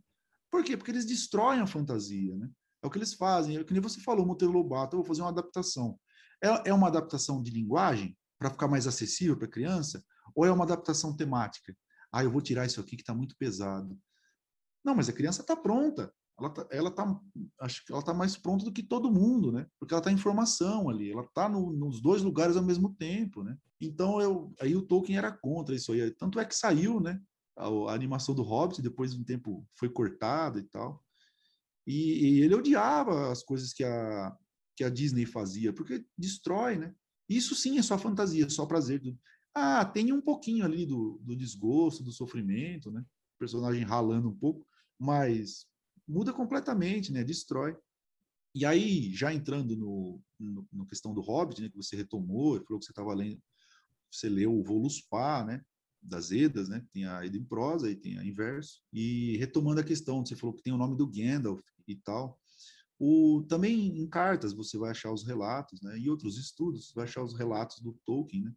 [0.51, 0.77] Por quê?
[0.77, 2.47] Porque eles destroem a fantasia, né?
[2.83, 3.57] É o que eles fazem.
[3.57, 5.99] É que nem você falou, Monteiro Lobato, eu vou fazer uma adaptação.
[6.43, 10.03] É, é uma adaptação de linguagem para ficar mais acessível para a criança?
[10.35, 11.75] Ou é uma adaptação temática?
[12.11, 13.97] Ah, eu vou tirar isso aqui que está muito pesado.
[14.83, 16.13] Não, mas a criança está pronta.
[16.39, 17.19] Ela está ela tá,
[17.61, 19.67] acho que ela tá mais pronta do que todo mundo, né?
[19.79, 23.43] Porque ela está em formação ali, ela está no, nos dois lugares ao mesmo tempo,
[23.43, 23.57] né?
[23.81, 26.11] Então eu, aí o Tolkien era contra isso aí.
[26.11, 27.19] Tanto é que saiu, né?
[27.57, 31.03] A, a animação do Hobbit depois de um tempo foi cortada e tal.
[31.87, 34.35] E, e, ele odiava as coisas que a
[34.77, 36.93] que a Disney fazia, porque destrói, né?
[37.27, 39.01] Isso sim é só fantasia, só prazer.
[39.59, 43.01] Ah, tem um pouquinho ali do, do desgosto, do sofrimento, né?
[43.01, 44.63] O personagem ralando um pouco,
[44.99, 45.65] mas
[46.07, 47.23] muda completamente, né?
[47.23, 47.75] Destrói.
[48.53, 52.77] E aí, já entrando no, no, no questão do Hobbit, né, que você retomou, falou
[52.79, 53.41] que você estava lendo,
[54.11, 55.65] você leu o Voluspa, né?
[55.99, 56.85] Das Edas, né?
[56.93, 58.83] Tem a Eda em prosa e tem a inverso.
[58.93, 62.39] E retomando a questão, você falou que tem o nome do Gandalf e tal.
[62.99, 65.97] O, também em cartas você vai achar os relatos, né?
[65.97, 68.55] E outros estudos, você vai achar os relatos do Tolkien, né?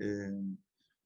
[0.00, 0.32] É,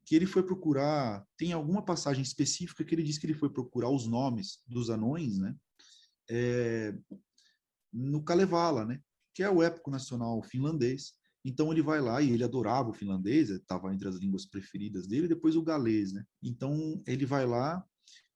[0.05, 3.91] que ele foi procurar, tem alguma passagem específica que ele diz que ele foi procurar
[3.91, 5.55] os nomes dos anões, né?
[6.31, 6.95] É,
[7.93, 9.01] no Kalevala, né?
[9.35, 11.15] Que é o épico nacional finlandês.
[11.45, 15.27] Então ele vai lá e ele adorava o finlandês, estava entre as línguas preferidas dele,
[15.27, 16.25] depois o galês, né?
[16.43, 17.85] Então ele vai lá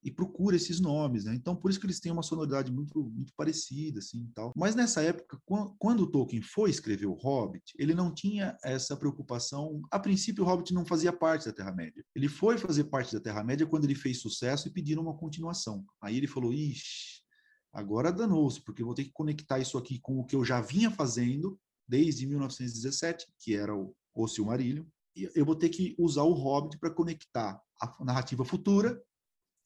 [0.06, 1.34] e procura esses nomes, né?
[1.34, 4.52] Então, por isso que eles têm uma sonoridade muito, muito parecida, assim, tal.
[4.54, 9.82] Mas nessa época, quando o Tolkien foi escrever o Hobbit, ele não tinha essa preocupação.
[9.90, 12.04] A princípio, o Hobbit não fazia parte da Terra-média.
[12.14, 15.84] Ele foi fazer parte da Terra-média quando ele fez sucesso e pediram uma continuação.
[16.00, 17.20] Aí ele falou, ixi,
[17.72, 20.88] agora danou-se, porque vou ter que conectar isso aqui com o que eu já vinha
[20.88, 24.84] fazendo desde 1917, que era o, o Silmarillion,
[25.34, 29.02] eu vou ter que usar o Hobbit para conectar a narrativa futura,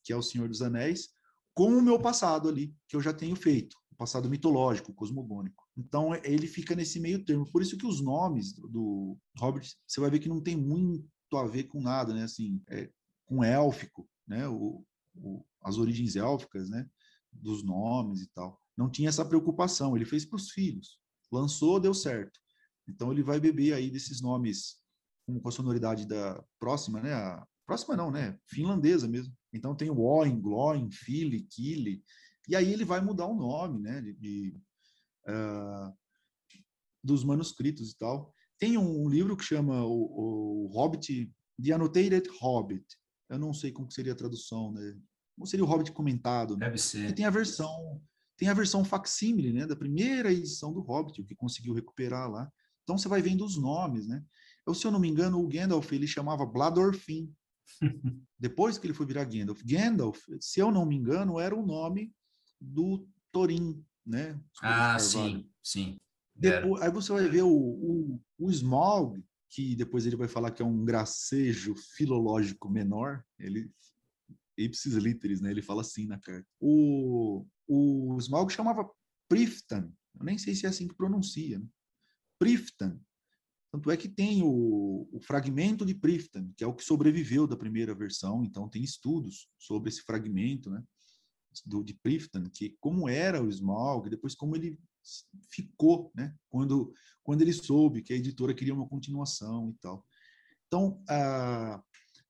[0.02, 1.08] que é o Senhor dos Anéis,
[1.54, 5.64] com o meu passado ali, que eu já tenho feito, o passado mitológico, cosmogônico.
[5.76, 7.50] Então ele fica nesse meio termo.
[7.50, 11.44] Por isso que os nomes do, Hobbit, você vai ver que não tem muito a
[11.44, 12.24] ver com nada, né?
[12.24, 12.90] Assim, é,
[13.26, 14.48] com élfico, né?
[14.48, 14.84] O,
[15.14, 16.88] o, as origens élficas, né?
[17.32, 18.60] Dos nomes e tal.
[18.76, 19.96] Não tinha essa preocupação.
[19.96, 20.98] Ele fez para os filhos.
[21.30, 22.38] Lançou, deu certo.
[22.88, 24.80] Então ele vai beber aí desses nomes
[25.26, 27.12] com a sonoridade da próxima, né?
[27.12, 28.36] A, próxima não, né?
[28.46, 29.32] Finlandesa mesmo.
[29.52, 32.02] Então tem o Oin, Gloin, Fili, Kili.
[32.48, 34.00] E aí ele vai mudar o nome, né?
[34.00, 34.54] De, de
[35.28, 35.92] uh,
[37.02, 38.32] dos manuscritos e tal.
[38.58, 41.32] Tem um, um livro que chama o, o Hobbit,
[41.62, 42.84] The Annotated Hobbit.
[43.28, 44.96] Eu não sei como seria a tradução, né?
[45.36, 46.56] Como seria o Hobbit comentado?
[46.56, 46.66] Né?
[46.66, 47.08] Deve ser.
[47.08, 48.00] E tem a versão
[48.40, 52.50] tem a versão facsímile, né, da primeira edição do Hobbit, o que conseguiu recuperar lá.
[52.82, 54.24] Então você vai vendo os nomes, né?
[54.66, 57.30] Eu, se eu não me engano, o Gandalf ele chamava Bladorfin.
[58.38, 59.62] Depois que ele foi virar Gandalf.
[59.64, 62.12] Gandalf, se eu não me engano, era o nome
[62.60, 64.40] do Thorin, né?
[64.62, 65.96] Ah, sim, sim.
[66.34, 70.62] Depois, aí você vai ver o, o, o Smaug, que depois ele vai falar que
[70.62, 73.70] é um gracejo filológico menor, ele
[74.56, 75.50] ipsis literis, né?
[75.50, 76.46] Ele fala assim na carta.
[76.60, 78.88] O, o Smaug chamava
[79.28, 81.66] Priftan, eu nem sei se é assim que pronuncia, né?
[82.38, 82.98] Priftan.
[83.72, 87.56] Tanto é que tem o, o, fragmento de Priftan, que é o que sobreviveu da
[87.56, 90.82] primeira versão, então tem estudos sobre esse fragmento, né?
[91.64, 94.78] Do, de Priftan, que como era o Smaug, depois como ele
[95.50, 96.34] ficou, né?
[96.48, 96.92] Quando,
[97.22, 100.04] quando ele soube que a editora queria uma continuação e tal.
[100.66, 101.82] Então, ah,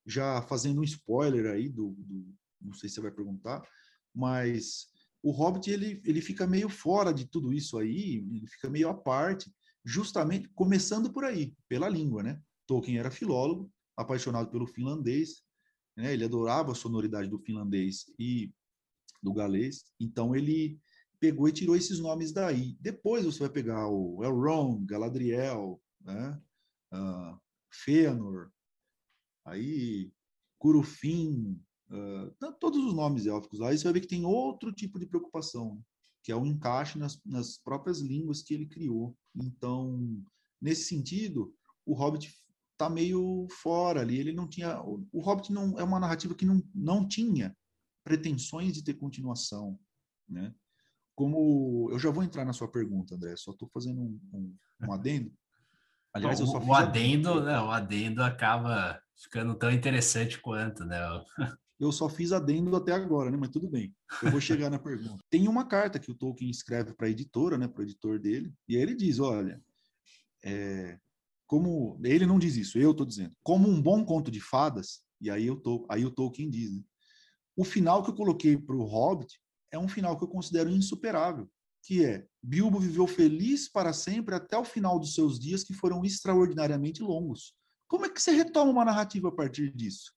[0.06, 3.62] já fazendo um spoiler aí do, do, não sei se você vai perguntar,
[4.14, 4.88] mas
[5.22, 8.94] o Hobbit ele, ele fica meio fora de tudo isso aí, ele fica meio à
[8.94, 9.52] parte,
[9.84, 12.40] justamente começando por aí, pela língua, né?
[12.66, 15.42] Tolkien era filólogo, apaixonado pelo finlandês,
[15.96, 16.12] né?
[16.12, 18.52] Ele adorava a sonoridade do finlandês e
[19.22, 20.80] do galês, então ele
[21.18, 22.76] pegou e tirou esses nomes daí.
[22.80, 26.40] Depois você vai pegar o Elrond, Galadriel, né?
[26.92, 27.38] Uh,
[27.70, 28.50] Fëanor,
[29.44, 30.12] aí
[30.58, 35.06] Curufin, uh, todos os nomes élficos e você vai ver que tem outro tipo de
[35.06, 35.82] preocupação,
[36.22, 39.16] que é o encaixe nas, nas próprias línguas que ele criou.
[39.34, 40.22] Então,
[40.60, 41.54] nesse sentido,
[41.86, 42.32] o Hobbit
[42.72, 44.18] está meio fora ali.
[44.18, 44.80] Ele não tinha.
[44.82, 47.56] O Hobbit não é uma narrativa que não, não tinha
[48.04, 49.78] pretensões de ter continuação,
[50.28, 50.54] né?
[51.14, 53.36] Como eu já vou entrar na sua pergunta, André.
[53.36, 54.56] Só estou fazendo um, um,
[54.86, 55.32] um adendo.
[56.12, 60.98] Aliás, eu só o adendo, né, o adendo acaba ficando tão interessante quanto, né?
[61.80, 63.36] Eu só fiz adendo até agora, né?
[63.36, 63.94] Mas tudo bem.
[64.22, 65.24] Eu vou chegar na pergunta.
[65.30, 67.66] Tem uma carta que o Tolkien escreve para a editora, né?
[67.66, 69.62] Para o editor dele, e aí ele diz: olha,
[70.44, 70.98] é,
[71.46, 75.02] como ele não diz isso, eu estou dizendo, como um bom conto de fadas.
[75.20, 76.82] E aí eu tô, aí o Tolkien diz, né?
[77.56, 81.50] O final que eu coloquei para o Hobbit é um final que eu considero insuperável
[81.82, 86.04] que é Bilbo viveu feliz para sempre até o final dos seus dias, que foram
[86.04, 87.54] extraordinariamente longos.
[87.88, 90.12] Como é que você retoma uma narrativa a partir disso?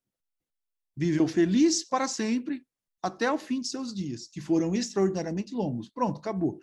[0.96, 2.66] Viveu feliz para sempre
[3.02, 5.90] até o fim de seus dias, que foram extraordinariamente longos.
[5.90, 6.60] Pronto, acabou.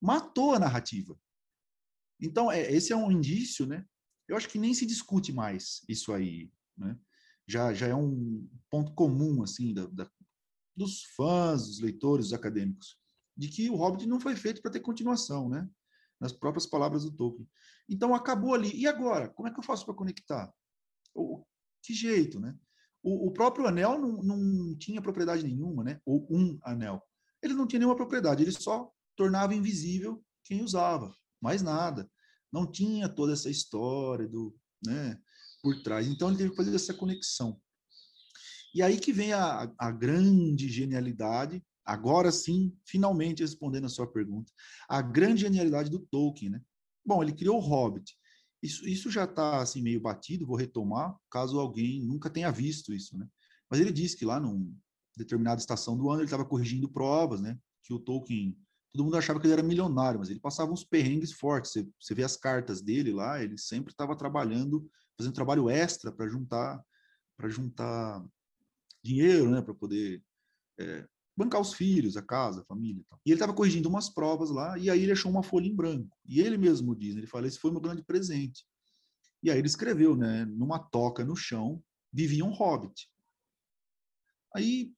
[0.00, 1.18] Matou a narrativa.
[2.20, 3.84] Então, é, esse é um indício, né?
[4.28, 6.98] Eu acho que nem se discute mais isso aí, né?
[7.46, 10.10] Já, já é um ponto comum, assim, da, da,
[10.76, 12.96] dos fãs, dos leitores, dos acadêmicos
[13.36, 15.68] de que o Hobbit não foi feito para ter continuação, né?
[16.20, 17.48] Nas próprias palavras do Tolkien.
[17.88, 18.70] Então acabou ali.
[18.74, 19.28] E agora?
[19.28, 20.52] Como é que eu faço para conectar?
[21.14, 21.46] Ou,
[21.82, 22.56] que jeito, né?
[23.02, 26.00] O, o próprio anel não, não, tinha propriedade nenhuma, né?
[26.06, 27.02] Ou um anel.
[27.42, 32.08] Ele não tinha nenhuma propriedade, ele só tornava invisível quem usava, mais nada.
[32.52, 35.18] Não tinha toda essa história do, né,
[35.62, 36.06] por trás.
[36.06, 37.60] Então ele teve que fazer essa conexão.
[38.74, 44.52] E aí que vem a, a grande genialidade Agora sim, finalmente respondendo a sua pergunta,
[44.88, 46.62] a grande genialidade do Tolkien, né?
[47.04, 48.16] Bom, ele criou o Hobbit.
[48.62, 53.18] Isso, isso já está assim meio batido, vou retomar, caso alguém nunca tenha visto isso,
[53.18, 53.26] né?
[53.68, 54.70] Mas ele disse que lá numa
[55.16, 57.58] determinada estação do ano ele estava corrigindo provas, né?
[57.82, 58.56] Que o Tolkien,
[58.92, 61.72] todo mundo achava que ele era milionário, mas ele passava uns perrengues fortes.
[61.72, 66.28] Você, você vê as cartas dele lá, ele sempre estava trabalhando, fazendo trabalho extra para
[66.28, 66.80] juntar,
[67.36, 68.24] para juntar
[69.02, 69.60] dinheiro, né?
[69.60, 70.22] Para poder
[70.78, 73.00] é, bancar os filhos, a casa, a família.
[73.00, 73.20] E, tal.
[73.24, 76.16] e ele estava corrigindo umas provas lá, e aí ele achou uma folha em branco.
[76.26, 78.64] E ele mesmo diz, ele fala, esse foi meu grande presente.
[79.42, 83.08] E aí ele escreveu, né, numa toca no chão, vivia um hobbit.
[84.54, 84.92] Aí,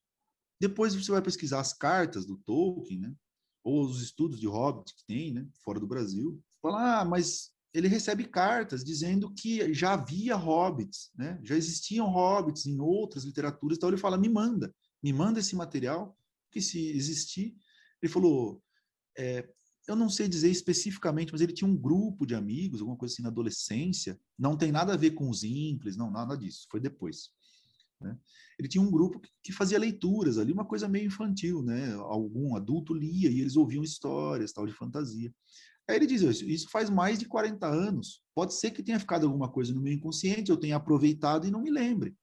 [0.59, 3.15] depois você vai pesquisar as cartas do Tolkien, né,
[3.63, 7.89] ou os estudos de hobbit que tem, né, fora do Brasil, fala, ah, mas ele
[7.89, 11.37] recebe cartas dizendo que já havia hobbits, né?
[11.43, 14.73] Já existiam hobbits em outras literaturas, então ele fala: "Me manda,
[15.03, 16.17] me manda esse material,
[16.55, 17.53] que se existir".
[18.01, 18.63] Ele falou:
[19.17, 19.45] é,
[19.87, 23.21] eu não sei dizer especificamente, mas ele tinha um grupo de amigos, alguma coisa assim
[23.21, 24.17] na adolescência.
[24.39, 26.65] Não tem nada a ver com os simples, não, nada disso.
[26.71, 27.29] Foi depois.
[28.01, 28.17] Né?
[28.57, 31.93] Ele tinha um grupo que fazia leituras ali, uma coisa meio infantil, né?
[31.93, 35.33] Algum adulto lia e eles ouviam histórias, tal de fantasia.
[35.87, 38.23] Aí ele diz isso, isso faz mais de 40 anos.
[38.33, 41.61] Pode ser que tenha ficado alguma coisa no meu inconsciente, eu tenha aproveitado e não
[41.61, 42.15] me lembre.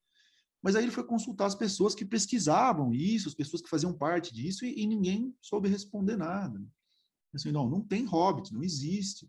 [0.63, 4.33] Mas aí ele foi consultar as pessoas que pesquisavam isso, as pessoas que faziam parte
[4.33, 6.63] disso, e, e ninguém soube responder nada.
[7.35, 9.29] Assim, não, não tem hobbit, não existe.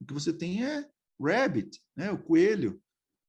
[0.00, 0.88] O que você tem é
[1.20, 2.82] rabbit, né, o coelho,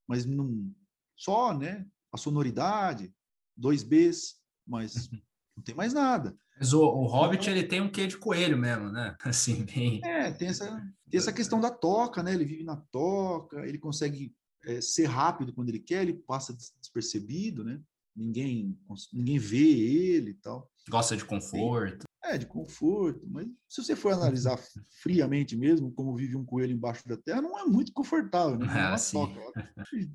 [0.08, 0.74] mas não
[1.16, 3.14] só, né, a sonoridade,
[3.56, 5.10] dois Bs, mas
[5.56, 6.36] não tem mais nada.
[6.58, 9.16] Mas o, o Hobbit ele tem um quê de coelho mesmo, né?
[9.24, 10.02] Assim, bem.
[10.04, 10.66] É, tem essa,
[11.10, 12.34] tem essa questão da toca, né?
[12.34, 14.34] Ele vive na toca, ele consegue
[14.66, 17.80] é, ser rápido quando ele quer, ele passa despercebido, né?
[18.16, 18.78] Ninguém,
[19.14, 20.72] ninguém vê ele e tal.
[20.90, 22.06] Gosta de conforto.
[22.24, 24.58] É, de conforto, mas se você for analisar
[25.04, 28.66] friamente mesmo, como vive um coelho embaixo da terra, não é muito confortável, né?
[28.68, 29.40] Ah, toca,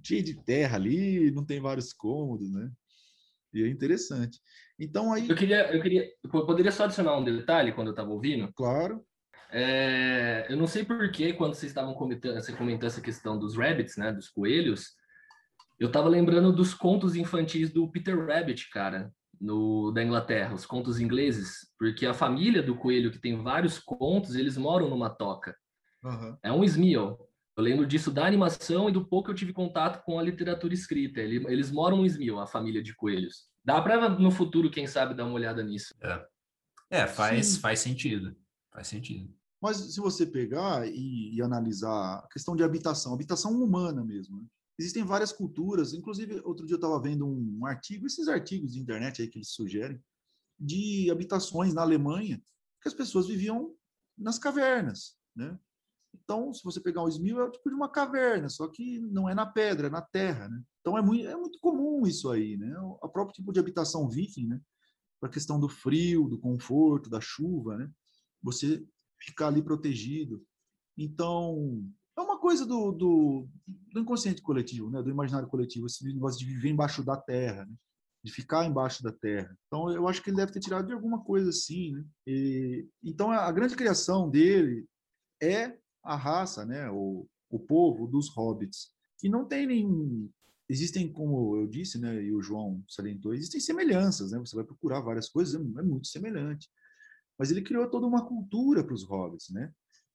[0.05, 2.71] cheio de terra ali, não tem vários cômodos, né?
[3.53, 4.41] E é interessante.
[4.79, 5.29] Então aí.
[5.29, 8.53] Eu queria, eu queria, eu poderia só adicionar um detalhe quando eu estava ouvindo.
[8.55, 9.05] Claro.
[9.53, 13.57] É, eu não sei por que quando vocês estavam comentando, você comentou essa questão dos
[13.57, 14.95] rabbits, né, dos coelhos,
[15.79, 21.01] eu estava lembrando dos contos infantis do Peter Rabbit, cara no, da Inglaterra, os contos
[21.01, 25.57] ingleses, porque a família do coelho, que tem vários contos, eles moram numa toca.
[26.05, 26.37] Uhum.
[26.43, 27.19] É um Smeel.
[27.57, 30.75] Eu lembro disso da animação e do pouco que eu tive contato com a literatura
[30.75, 31.21] escrita.
[31.21, 33.49] Eles moram no Smeel, a família de coelhos.
[33.65, 35.95] Dá para no futuro, quem sabe, dar uma olhada nisso.
[36.03, 36.27] É,
[36.91, 38.37] é faz, faz sentido.
[38.71, 39.35] Faz sentido.
[39.61, 44.47] Mas se você pegar e, e analisar a questão de habitação, habitação humana mesmo, né?
[44.79, 49.21] Existem várias culturas, inclusive outro dia eu estava vendo um artigo, esses artigos de internet
[49.21, 50.03] aí que eles sugerem,
[50.59, 52.43] de habitações na Alemanha,
[52.81, 53.75] que as pessoas viviam
[54.17, 55.59] nas cavernas, né?
[56.15, 59.29] Então, se você pegar um Smil, é o tipo de uma caverna, só que não
[59.29, 60.63] é na pedra, é na terra, né?
[60.81, 62.75] Então, é muito, é muito comum isso aí, né?
[62.81, 64.61] O próprio tipo de habitação viking, né?
[65.21, 67.91] Para a questão do frio, do conforto, da chuva, né?
[68.43, 68.83] Você
[69.21, 70.43] ficar ali protegido.
[70.97, 71.85] Então,
[72.17, 75.03] é uma coisa do, do, do, inconsciente coletivo, né?
[75.03, 77.75] do imaginário coletivo, esse negócio de viver embaixo da terra, né?
[78.23, 79.57] de ficar embaixo da terra.
[79.67, 81.93] Então, eu acho que ele deve ter tirado de alguma coisa assim.
[81.93, 82.05] Né?
[82.27, 84.87] E, então, a grande criação dele
[85.43, 86.91] é a raça, né?
[86.91, 90.31] o, o povo dos hobbits, que não tem nenhum.
[90.69, 94.39] Existem, como eu disse, né, e o João salientou, existem semelhanças, né?
[94.39, 96.69] Você vai procurar várias coisas, é, é muito semelhante.
[97.41, 99.73] Mas ele criou toda uma cultura para os hobbits, né?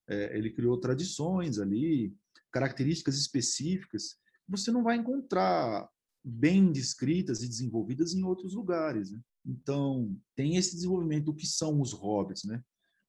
[0.07, 2.15] é, ele criou tradições ali,
[2.51, 4.17] características específicas,
[4.47, 5.89] você não vai encontrar
[6.23, 9.11] bem descritas e desenvolvidas em outros lugares.
[9.11, 9.19] Né?
[9.45, 12.43] Então, tem esse desenvolvimento do que são os hobbits.
[12.43, 12.63] Né?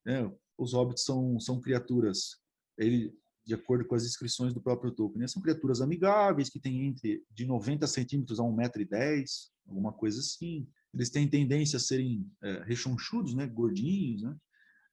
[0.07, 2.41] É, os hobbits são, são criaturas,
[2.79, 3.15] ele,
[3.47, 5.29] de acordo com as descrições do próprio Tolkien, né?
[5.29, 9.25] são criaturas amigáveis, que têm entre de 90 centímetros a 1,10m,
[9.69, 10.69] alguma coisa assim.
[10.93, 13.47] Eles têm tendência a serem é, rechonchudos, né?
[13.47, 14.23] gordinhos.
[14.23, 14.37] Né?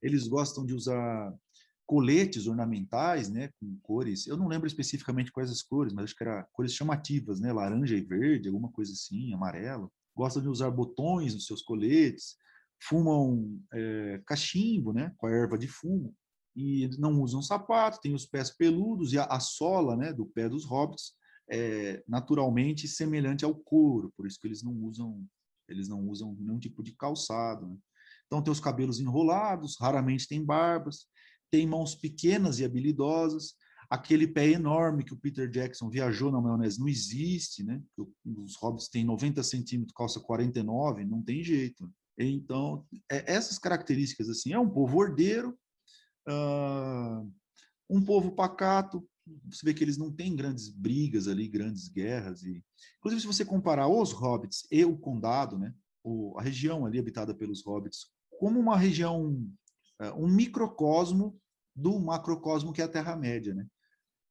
[0.02, 1.34] Eles gostam de usar
[1.86, 6.24] coletes ornamentais, né, com cores, eu não lembro especificamente quais as cores, mas acho que
[6.24, 9.92] era cores chamativas, né, laranja e verde, alguma coisa assim, amarelo.
[10.16, 12.38] Gostam de usar botões nos seus coletes,
[12.82, 16.16] fumam é, cachimbo, né, com a erva de fumo,
[16.56, 20.48] e não usam sapato, têm os pés peludos e a, a sola, né, do pé
[20.48, 21.14] dos hobbits
[21.50, 25.26] é naturalmente semelhante ao couro, por isso que eles não usam
[25.70, 27.68] eles não usam nenhum tipo de calçado.
[27.68, 27.78] Né?
[28.28, 31.08] Então tem os cabelos enrolados, raramente tem barbas,
[31.50, 33.54] tem mãos pequenas e habilidosas.
[33.90, 37.82] Aquele pé enorme que o Peter Jackson viajou na maionese não existe, né?
[38.26, 41.92] Os hobbits têm 90 centímetros, calça 49, não tem jeito.
[42.18, 45.56] Então, é, essas características, assim, é um povo ordeiro,
[46.28, 47.32] uh,
[47.90, 49.08] um povo pacato,
[49.50, 52.44] você vê que eles não têm grandes brigas ali, grandes guerras.
[52.44, 52.64] E,
[52.98, 57.34] inclusive, se você comparar os hobbits e o condado, né, o, a região ali habitada
[57.34, 58.08] pelos hobbits,
[58.40, 59.32] como uma região,
[60.02, 61.40] uh, um microcosmo
[61.76, 63.68] do macrocosmo que é a Terra-média, né?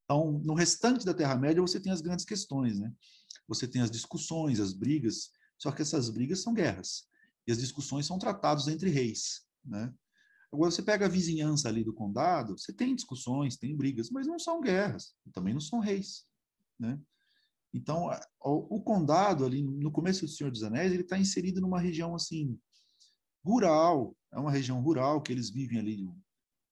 [0.05, 2.93] Então, no restante da Terra-média, você tem as grandes questões, né?
[3.49, 7.09] Você tem as discussões, as brigas, só que essas brigas são guerras.
[7.47, 9.93] E as discussões são tratados entre reis, né?
[10.53, 14.39] Agora, você pega a vizinhança ali do condado, você tem discussões, tem brigas, mas não
[14.39, 16.27] são guerras, também não são reis,
[16.79, 17.01] né?
[17.73, 21.81] Então, o, o condado ali, no começo do Senhor dos Anéis, ele está inserido numa
[21.81, 22.59] região, assim,
[23.43, 26.07] rural, é uma região rural que eles vivem ali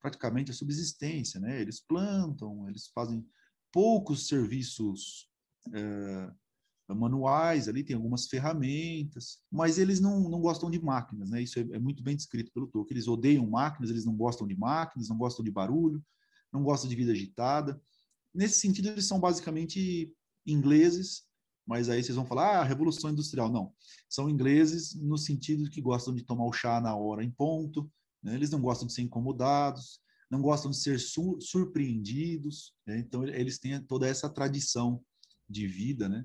[0.01, 1.61] praticamente a subsistência, né?
[1.61, 3.26] Eles plantam, eles fazem
[3.72, 5.28] poucos serviços
[5.72, 6.31] é,
[6.95, 11.43] manuais, ali tem algumas ferramentas, mas eles não, não gostam de máquinas, né?
[11.43, 12.97] Isso é, é, muito bem descrito pelo Tolkien.
[12.97, 16.03] Eles odeiam máquinas, eles não gostam de máquinas, não gostam de barulho,
[16.53, 17.80] não gostam de vida agitada.
[18.34, 20.12] Nesse sentido, eles são basicamente
[20.47, 21.24] ingleses,
[21.66, 23.51] mas aí vocês vão falar, ah, Revolução Industrial.
[23.51, 23.72] Não,
[24.09, 27.91] são ingleses no sentido que gostam de tomar o chá na hora em ponto,
[28.22, 28.34] né?
[28.34, 32.99] eles não gostam de ser incomodados, não gostam de ser su surpreendidos, né?
[32.99, 35.03] então eles têm toda essa tradição
[35.49, 36.24] de vida, né?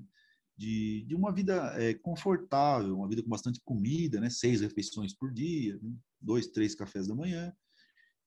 [0.56, 4.30] De, de uma vida é, confortável, uma vida com bastante comida, né?
[4.30, 5.92] Seis refeições por dia, né?
[6.20, 7.52] dois, três cafés da manhã.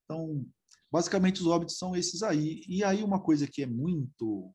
[0.05, 0.45] Então,
[0.91, 2.63] basicamente os óbitos são esses aí.
[2.67, 4.53] E aí uma coisa que é muito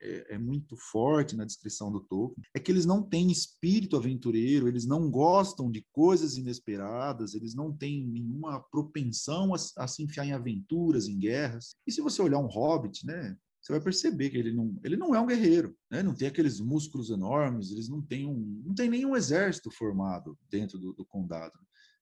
[0.00, 4.68] é, é, muito forte na descrição do Tolkien é que eles não têm espírito aventureiro,
[4.68, 10.24] eles não gostam de coisas inesperadas, eles não têm nenhuma propensão a, a se enfiar
[10.24, 11.74] em aventuras, em guerras.
[11.86, 13.36] E se você olhar um Hobbit, né?
[13.68, 16.02] Você vai perceber que ele não, ele não é um guerreiro, né?
[16.02, 20.78] não tem aqueles músculos enormes, eles não têm um, não tem nenhum exército formado dentro
[20.78, 21.52] do, do condado.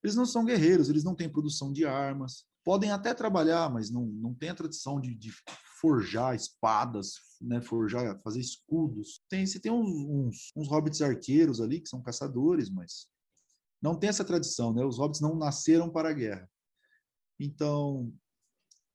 [0.01, 4.05] Eles não são guerreiros, eles não têm produção de armas, podem até trabalhar, mas não,
[4.05, 5.29] não tem a tradição de, de
[5.81, 9.21] forjar espadas, né, forjar, fazer escudos.
[9.27, 13.09] Tem, você tem uns, uns, uns, hobbits arqueiros ali que são caçadores, mas
[13.81, 14.85] não tem essa tradição, né?
[14.85, 16.49] Os hobbits não nasceram para a guerra.
[17.37, 18.13] Então,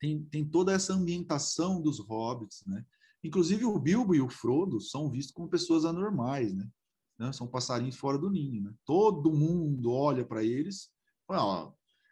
[0.03, 2.84] tem, tem toda essa ambientação dos hobbits, né?
[3.22, 6.68] Inclusive o Bilbo e o Frodo são vistos como pessoas anormais, né?
[7.16, 7.32] né?
[7.32, 8.74] São passarinhos fora do ninho, né?
[8.84, 10.90] Todo mundo olha para eles,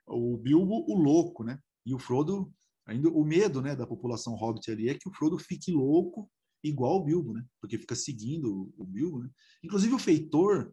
[0.06, 1.58] o Bilbo o louco, né?
[1.84, 2.54] E o Frodo
[2.86, 6.30] ainda o medo, né, da população hobbit ali é que o Frodo fique louco
[6.62, 7.44] igual o Bilbo, né?
[7.60, 9.28] Porque fica seguindo o Bilbo, né?
[9.64, 10.72] Inclusive o feitor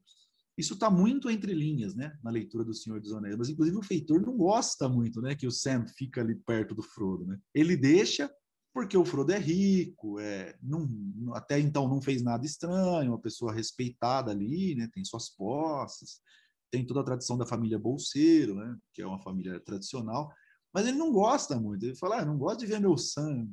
[0.58, 3.38] isso está muito entre linhas, né, na leitura do Senhor dos Anéis.
[3.38, 6.82] Mas, inclusive, o feitor não gosta muito, né, que o Sam fica ali perto do
[6.82, 7.38] Frodo, né?
[7.54, 8.30] Ele deixa
[8.74, 10.88] porque o Frodo é rico, é, não,
[11.34, 16.22] até então não fez nada estranho, uma pessoa respeitada ali, né, tem suas posses,
[16.70, 20.32] tem toda a tradição da família Bolseiro, né, que é uma família tradicional,
[20.72, 21.86] mas ele não gosta muito.
[21.86, 23.52] Ele fala, ah, não gosto de ver meu sangue,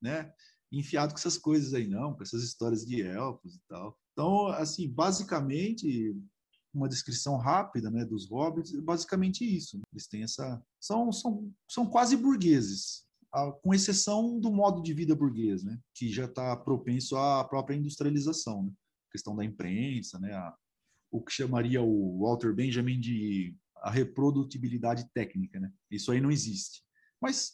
[0.00, 0.32] né,
[0.72, 3.98] enfiado com essas coisas aí não, com essas histórias de elfos e tal.
[4.18, 6.12] Então, assim, basicamente,
[6.74, 9.80] uma descrição rápida né, dos hobbits, basicamente isso.
[9.92, 10.60] Eles têm essa.
[10.80, 13.04] São, são, são quase burgueses,
[13.62, 18.64] com exceção do modo de vida burguês, né, que já está propenso à própria industrialização.
[18.64, 18.72] Né?
[19.08, 20.52] A questão da imprensa, né, a,
[21.12, 25.60] o que chamaria o Walter Benjamin de a reprodutibilidade técnica.
[25.60, 25.72] Né?
[25.88, 26.82] Isso aí não existe.
[27.22, 27.52] Mas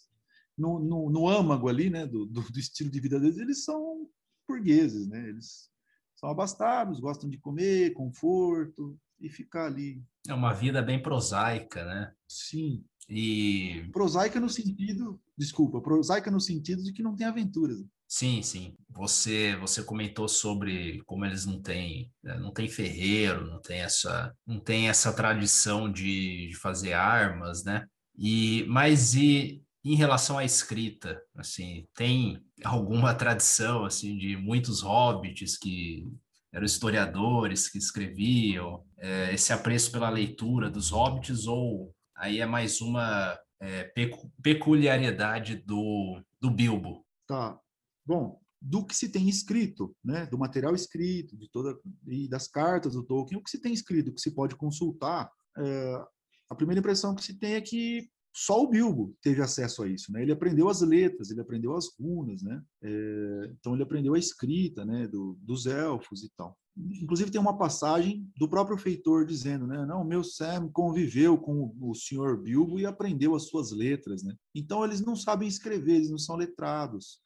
[0.57, 4.09] no, no, no âmago ali, né, do, do, do, estilo de vida deles, eles são
[4.49, 5.29] burgueses, né?
[5.29, 5.74] Eles
[6.17, 10.03] são abastados, gostam de comer, conforto e ficar ali.
[10.29, 12.13] É uma vida bem prosaica, né?
[12.29, 12.85] Sim.
[13.09, 17.79] E prosaica no sentido, desculpa, prosaica no sentido de que não tem aventuras.
[18.09, 18.75] Sim, sim.
[18.91, 24.35] Você você comentou sobre como eles não têm né, não tem ferreiro, não tem essa
[24.47, 27.87] não tem essa tradição de, de fazer armas, né?
[28.17, 35.59] E mas e em relação à escrita, assim, tem alguma tradição assim de muitos hobbits
[35.59, 36.07] que
[36.53, 42.81] eram historiadores que escreviam é, esse apreço pela leitura dos hobbits ou aí é mais
[42.81, 47.05] uma é, pecu peculiaridade do, do Bilbo?
[47.27, 47.59] Tá.
[48.07, 52.95] Bom, do que se tem escrito, né, do material escrito, de toda e das cartas
[52.95, 56.05] do Tolkien, o que se tem escrito, que se pode consultar, é,
[56.49, 60.11] a primeira impressão que se tem é que só o Bilbo teve acesso a isso,
[60.11, 60.21] né?
[60.21, 62.61] Ele aprendeu as letras, ele aprendeu as runas, né?
[62.83, 65.07] É, então ele aprendeu a escrita, né?
[65.07, 66.59] Do, dos elfos e tal.
[66.77, 69.87] Inclusive tem uma passagem do próprio feitor dizendo, né?
[69.87, 74.35] Não, meu Sam conviveu com o senhor Bilbo e aprendeu as suas letras, né?
[74.53, 77.21] Então eles não sabem escrever, eles não são letrados.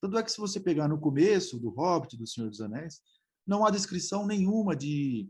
[0.00, 3.02] Tanto é que se você pegar no começo do Hobbit, do Senhor dos Anéis,
[3.46, 5.28] não há descrição nenhuma de,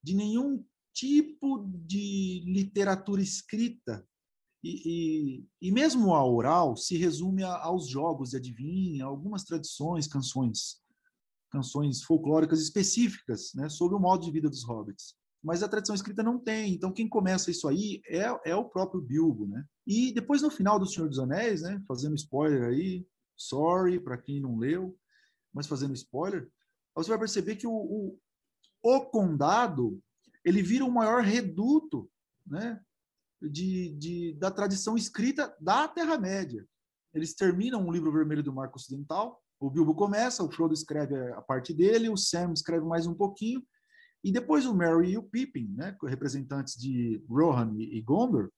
[0.00, 0.64] de nenhum
[0.94, 4.06] tipo de literatura escrita
[4.62, 10.06] e, e, e, mesmo a oral se resume a, aos jogos de adivinha, algumas tradições,
[10.06, 10.80] canções,
[11.50, 15.14] canções folclóricas específicas né, sobre o modo de vida dos hobbits.
[15.42, 16.74] Mas a tradição escrita não tem.
[16.74, 19.64] Então quem começa isso aí é, é o próprio Bilbo, né?
[19.86, 24.40] E depois no final do Senhor dos Anéis, né, fazendo spoiler aí, sorry para quem
[24.40, 24.94] não leu,
[25.54, 26.46] mas fazendo spoiler,
[26.94, 28.18] você vai perceber que o, o,
[28.82, 29.98] o condado
[30.44, 32.10] ele vira o maior reduto,
[32.46, 32.78] né,
[33.40, 36.66] de, de, da tradição escrita da Terra-média.
[37.14, 41.42] Eles terminam o livro vermelho do Marco Ocidental, o Bilbo começa, o Frodo escreve a
[41.42, 43.62] parte dele, o Sam escreve mais um pouquinho,
[44.22, 48.50] e depois o Merry e o Pippin, né, representantes de Rohan e Gondor,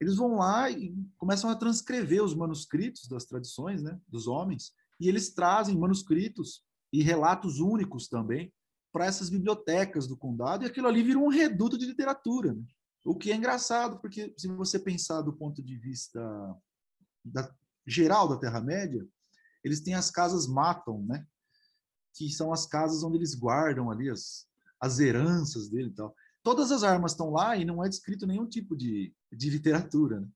[0.00, 5.08] eles vão lá e começam a transcrever os manuscritos das tradições, né, dos homens, e
[5.08, 8.52] eles trazem manuscritos e relatos únicos também
[8.92, 12.52] para essas bibliotecas do condado, e aquilo ali vira um reduto de literatura.
[12.52, 12.62] Né?
[13.04, 16.20] O que é engraçado, porque se você pensar do ponto de vista
[17.24, 17.52] da,
[17.86, 19.06] geral da Terra-média,
[19.64, 21.26] eles têm as casas Maton, né?
[22.14, 24.46] que são as casas onde eles guardam ali as,
[24.80, 26.14] as heranças dele e tal.
[26.42, 30.20] Todas as armas estão lá e não é descrito nenhum tipo de, de literatura.
[30.20, 30.28] Né?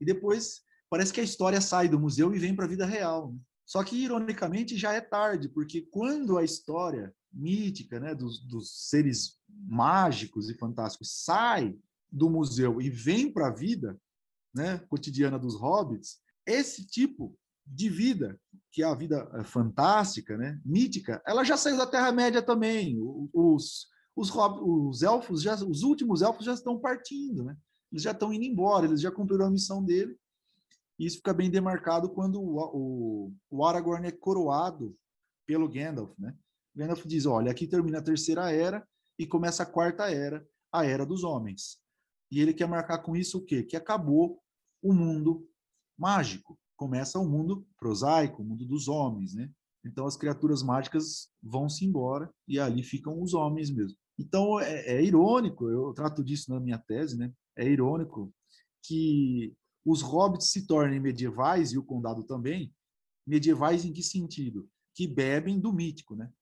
[0.00, 3.32] E depois parece que a história sai do museu e vem para a vida real.
[3.32, 3.38] Né?
[3.66, 9.38] Só que, ironicamente, já é tarde, porque quando a história mítica né, dos, dos seres
[9.48, 11.76] mágicos e fantásticos sai
[12.10, 14.00] do museu e vem para a vida
[14.54, 18.38] né, cotidiana dos hobbits, esse tipo de vida,
[18.70, 22.98] que é a vida eh, fantástica, né, mítica, ela já saiu da Terra-média também.
[23.32, 27.56] Os, os, os elfos, já, os últimos elfos já estão partindo, né?
[27.90, 30.16] eles já estão indo embora, eles já cumpriram a missão dele
[30.98, 34.96] isso fica bem demarcado quando o, o, o Aragorn é coroado
[35.46, 36.36] pelo Gandalf, né?
[36.74, 38.86] Gandalf diz, olha, aqui termina a terceira era
[39.18, 41.78] e começa a quarta era, a era dos homens.
[42.30, 43.62] E ele quer marcar com isso o quê?
[43.62, 44.40] Que acabou
[44.82, 45.48] o mundo
[45.96, 46.58] mágico.
[46.76, 49.48] Começa o mundo prosaico, o mundo dos homens, né?
[49.84, 53.96] Então as criaturas mágicas vão-se embora e ali ficam os homens mesmo.
[54.18, 57.32] Então é, é irônico, eu trato disso na minha tese, né?
[57.56, 58.32] É irônico
[58.82, 59.54] que
[59.84, 62.72] os hobbits se tornem medievais, e o condado também,
[63.26, 64.68] medievais em que sentido?
[64.94, 66.32] Que bebem do mítico, né?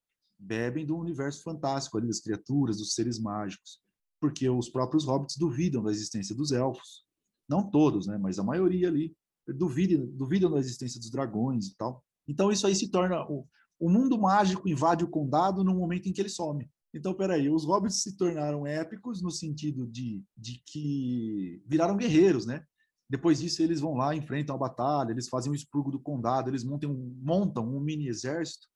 [0.43, 3.81] Bebem do universo fantástico ali, das criaturas, dos seres mágicos.
[4.21, 7.05] Porque os próprios hobbits duvidam da existência dos elfos.
[7.49, 8.19] Não todos, né?
[8.19, 9.15] Mas a maioria ali
[9.47, 12.05] duvidam, duvidam da existência dos dragões e tal.
[12.27, 13.25] Então isso aí se torna...
[13.31, 13.47] O,
[13.79, 16.71] o mundo mágico invade o condado no momento em que ele some.
[16.95, 22.65] Então, peraí, os hobbits se tornaram épicos no sentido de, de que viraram guerreiros, né?
[23.09, 26.65] Depois disso, eles vão lá, enfrentam a batalha, eles fazem o expurgo do condado, eles
[26.65, 28.69] montam um, montam um mini exército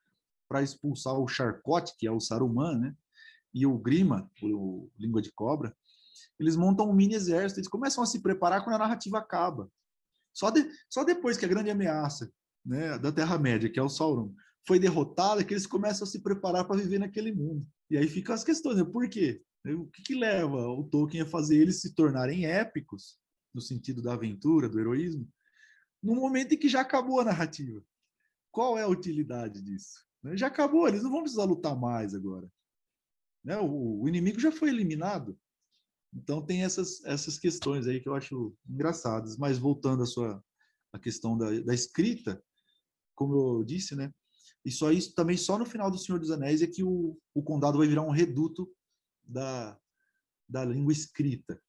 [0.49, 2.94] para expulsar o Charcote, que é o Saruman, né?
[3.53, 5.74] E o Grima, o, Língua de Cobra.
[6.38, 9.70] Eles montam um mini exército, eles começam a se preparar quando a narrativa acaba.
[10.32, 12.30] Só, de, só depois que a grande ameaça
[12.64, 14.34] né, da Terra-média, que é o Sauron,
[14.66, 17.66] foi derrotada, que eles começam a se preparar para viver naquele mundo.
[17.88, 18.84] E aí ficam as questões, né?
[18.84, 19.42] por quê?
[19.64, 23.18] O que, que leva o Tolkien a fazer eles se tornarem épicos
[23.55, 25.26] no sentido da aventura, do heroísmo,
[26.03, 27.82] no momento em que já acabou a narrativa.
[28.53, 30.05] Qual é a utilidade disso?
[30.22, 30.36] Né?
[30.36, 32.50] Já acabou, eles não vão precisar lutar mais agora.
[33.44, 33.58] Né?
[33.58, 35.38] O, inimigo já foi eliminado.
[36.12, 39.36] Então tem essas, essas questões aí que eu acho engraçadas.
[39.36, 40.42] Mas voltando à sua
[40.92, 42.42] a questão da, da escrita,
[43.14, 44.10] como eu disse, né?
[44.64, 47.78] Isso aí também só no final do Senhor dos Anéis é que o, o condado
[47.78, 48.68] vai virar um reduto
[49.22, 49.78] da,
[50.48, 51.60] da língua escrita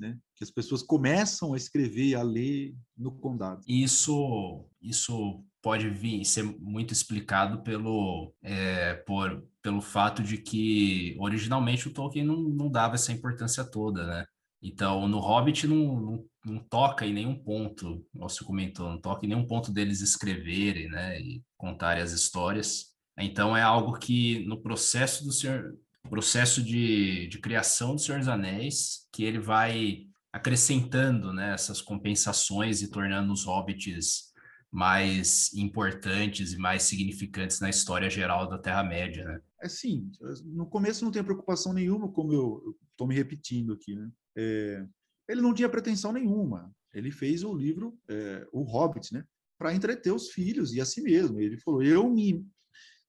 [0.00, 0.18] né?
[0.34, 3.62] que as pessoas começam a escrever, a ler no condado.
[3.68, 11.88] Isso, isso pode vir ser muito explicado pelo, é, por, pelo fato de que originalmente
[11.88, 14.24] o Tolkien não, não dava essa importância toda, né?
[14.62, 19.28] Então, no Hobbit não, não, não, toca em nenhum ponto, você comentou, não toca em
[19.28, 22.90] nenhum ponto deles escreverem, né, e contarem as histórias.
[23.18, 25.74] Então, é algo que no processo do Senhor,
[26.10, 32.82] processo de, de criação do Senhor dos Anéis, que ele vai acrescentando né, essas compensações
[32.82, 34.29] e tornando os hobbits
[34.70, 39.40] mais importantes e mais significantes na história geral da Terra-média, né?
[39.62, 40.10] É sim,
[40.44, 44.10] no começo não tem preocupação nenhuma, como eu estou me repetindo aqui, né?
[44.36, 44.86] É,
[45.28, 46.72] ele não tinha pretensão nenhuma.
[46.94, 49.24] Ele fez o livro, é, o Hobbit, né?
[49.58, 51.38] Para entreter os filhos e a si mesmo.
[51.40, 52.44] Ele falou: eu me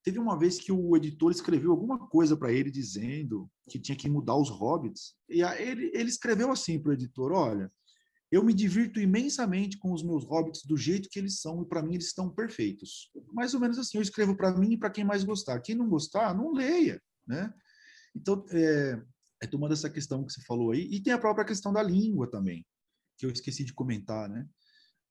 [0.04, 4.10] Teve uma vez que o editor escreveu alguma coisa para ele dizendo que tinha que
[4.10, 5.16] mudar os hobbits.
[5.30, 7.72] E ele, ele escreveu assim para o editor: Olha,
[8.32, 11.84] eu me divirto imensamente com os meus hobbits do jeito que eles são e para
[11.84, 13.12] mim eles estão perfeitos.
[13.34, 15.60] Mais ou menos assim, eu escrevo para mim e para quem mais gostar.
[15.60, 17.54] Quem não gostar, não leia, né?
[18.16, 19.02] Então, é,
[19.44, 22.30] é tomando essa questão que você falou aí, e tem a própria questão da língua
[22.30, 22.66] também,
[23.18, 24.48] que eu esqueci de comentar, né?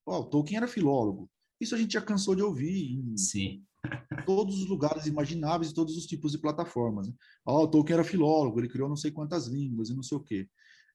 [0.06, 1.30] Oh, o Tolkien era filólogo.
[1.60, 3.62] Isso a gente já cansou de ouvir em, Sim
[4.26, 7.08] todos os lugares imagináveis e todos os tipos de plataformas.
[7.08, 7.14] Né?
[7.44, 10.48] Oh, Tolkien era filólogo, ele criou não sei quantas línguas e não sei o quê.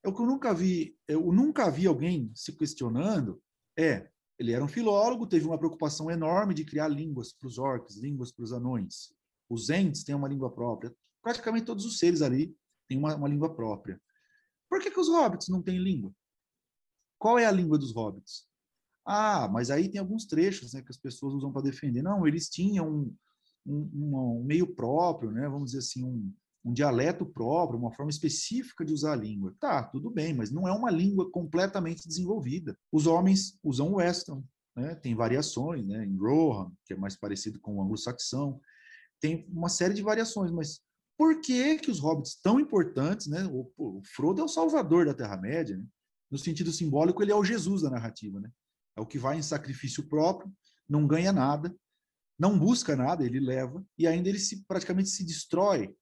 [0.05, 3.41] É o que eu nunca vi, eu nunca vi alguém se questionando
[3.75, 4.07] é,
[4.37, 8.31] ele era um filólogo, teve uma preocupação enorme de criar línguas para os orcs, línguas
[8.31, 9.11] para os anões.
[9.49, 10.95] Os ents têm uma língua própria.
[11.23, 12.55] Praticamente todos os seres ali
[12.87, 13.99] têm uma, uma língua própria.
[14.69, 16.13] Por que, que os hobbits não têm língua?
[17.17, 18.47] Qual é a língua dos hobbits?
[19.03, 22.03] Ah, mas aí tem alguns trechos né, que as pessoas usam para defender.
[22.03, 23.15] Não, eles tinham um,
[23.65, 26.31] um, um, meio próprio, né, vamos dizer assim, um,
[26.65, 29.55] um dialeto próprio, uma forma específica de usar a língua.
[29.59, 32.75] Tá, tudo bem, mas não é uma língua completamente desenvolvida.
[32.91, 34.43] Os homens usam o western,
[34.75, 34.95] né?
[34.95, 36.03] tem variações, né?
[36.03, 38.59] em Rohan, que é mais parecido com o anglo-saxão,
[39.21, 40.81] tem uma série de variações, mas
[41.17, 43.45] por que, que os hobbits tão importantes, né?
[43.45, 45.85] O, o Frodo é o salvador da Terra-média, né?
[46.29, 48.51] no sentido simbólico, ele é o Jesus da narrativa, né?
[48.97, 50.51] É o que vai em sacrifício próprio,
[50.89, 51.73] não ganha nada,
[52.37, 55.95] não busca nada, ele leva, e ainda ele se, praticamente se destrói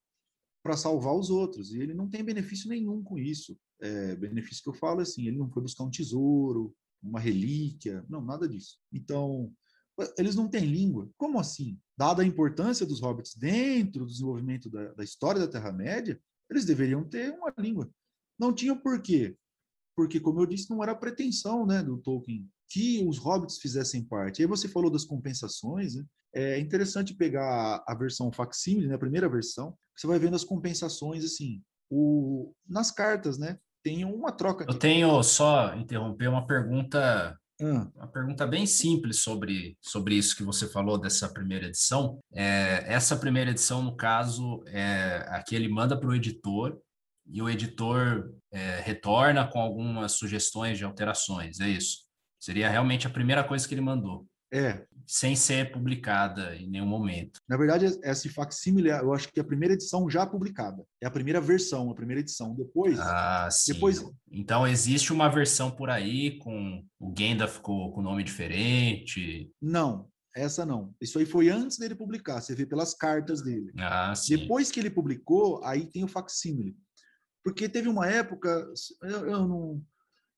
[0.64, 1.74] para salvar os outros.
[1.74, 3.56] E ele não tem benefício nenhum com isso.
[3.82, 8.02] É, benefício que eu falo é assim, ele não foi buscar um tesouro, uma relíquia,
[8.08, 8.78] não, nada disso.
[8.90, 9.52] Então,
[10.16, 11.10] eles não têm língua.
[11.18, 11.78] Como assim?
[11.94, 16.18] Dada a importância dos hobbits dentro do desenvolvimento da, da história da Terra-média,
[16.50, 17.90] eles deveriam ter uma língua.
[18.38, 19.36] Não tinham por quê?
[19.94, 24.42] Porque, como eu disse, não era pretensão né, do Tolkien que os hobbits fizessem parte.
[24.42, 26.04] Aí você falou das compensações, né?
[26.34, 31.24] É interessante pegar a versão facsímile, né, a primeira versão, você vai vendo as compensações
[31.24, 33.56] assim, o, nas cartas, né?
[33.84, 34.64] Tem uma troca.
[34.68, 40.66] Eu tenho só interromper uma pergunta uma pergunta bem simples sobre, sobre isso que você
[40.68, 42.18] falou dessa primeira edição.
[42.32, 46.76] É, essa primeira edição, no caso, é a que ele manda para o editor
[47.26, 52.03] e o editor é, retorna com algumas sugestões de alterações, é isso?
[52.44, 54.26] Seria realmente a primeira coisa que ele mandou.
[54.52, 54.84] É.
[55.06, 57.40] Sem ser publicada em nenhum momento.
[57.48, 60.84] Na verdade, essa facsímile, eu acho que é a primeira edição já publicada.
[61.02, 62.54] É a primeira versão, a primeira edição.
[62.54, 63.00] Depois.
[63.00, 63.72] Ah, sim.
[63.72, 64.04] Depois...
[64.30, 69.50] Então, existe uma versão por aí com o Gandalf com, com nome diferente?
[69.58, 70.06] Não,
[70.36, 70.94] essa não.
[71.00, 73.72] Isso aí foi antes dele publicar, você vê pelas cartas dele.
[73.78, 74.36] Ah, sim.
[74.36, 76.76] Depois que ele publicou, aí tem o facsímile.
[77.42, 78.70] Porque teve uma época,
[79.02, 79.82] eu, eu não.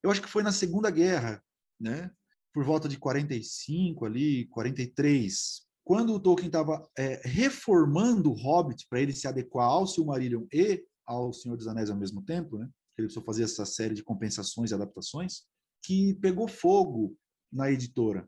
[0.01, 1.43] Eu acho que foi na Segunda Guerra,
[1.79, 2.11] né?
[2.57, 8.99] por volta de 45 ali, 43, quando o Tolkien estava é, reformando o Hobbit para
[8.99, 12.67] ele se adequar ao Silmarillion e ao Senhor dos Anéis ao mesmo tempo, né?
[12.97, 15.43] Ele precisou fazer essa série de compensações e adaptações,
[15.83, 17.15] que pegou fogo
[17.53, 18.27] na editora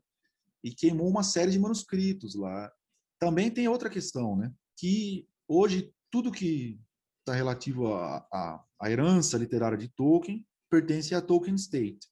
[0.63, 2.71] e queimou uma série de manuscritos lá.
[3.19, 4.53] Também tem outra questão, né?
[4.77, 6.79] Que hoje tudo que
[7.19, 12.07] está relativo à, herança literária de Tolkien pertence à Tolkien State.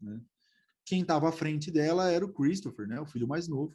[0.00, 0.20] Né?
[0.84, 3.74] Quem estava à frente dela era o Christopher, né, o filho mais novo,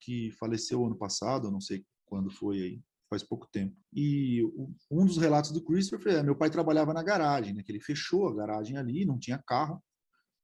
[0.00, 3.74] que faleceu ano passado, não sei quando foi aí, faz pouco tempo.
[3.92, 4.42] E
[4.90, 8.28] um dos relatos do Christopher é: meu pai trabalhava na garagem, né, que ele fechou
[8.28, 9.82] a garagem ali, não tinha carro,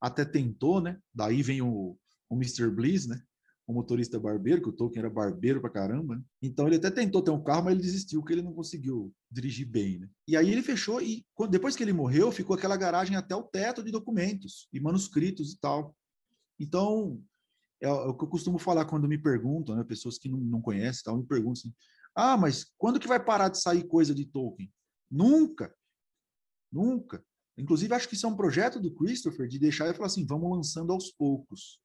[0.00, 0.98] até tentou, né?
[1.14, 1.96] Daí vem o,
[2.28, 2.70] o Mr.
[2.70, 3.20] Bliss, né?
[3.66, 6.22] O motorista barbeiro, que o Tolkien era barbeiro pra caramba, né?
[6.42, 9.68] Então ele até tentou ter um carro, mas ele desistiu, porque ele não conseguiu dirigir
[9.68, 10.08] bem, né?
[10.26, 13.84] E aí ele fechou e depois que ele morreu, ficou aquela garagem até o teto
[13.84, 15.94] de documentos e manuscritos e tal.
[16.60, 17.20] Então,
[17.82, 20.60] é, é o que eu costumo falar quando me perguntam, né, pessoas que não, não
[20.60, 21.74] conhecem, tal, me perguntam assim,
[22.14, 24.72] ah, mas quando que vai parar de sair coisa de Tolkien?
[25.10, 25.74] Nunca,
[26.70, 27.24] nunca.
[27.56, 30.50] Inclusive, acho que isso é um projeto do Christopher de deixar e falar assim, vamos
[30.50, 31.80] lançando aos poucos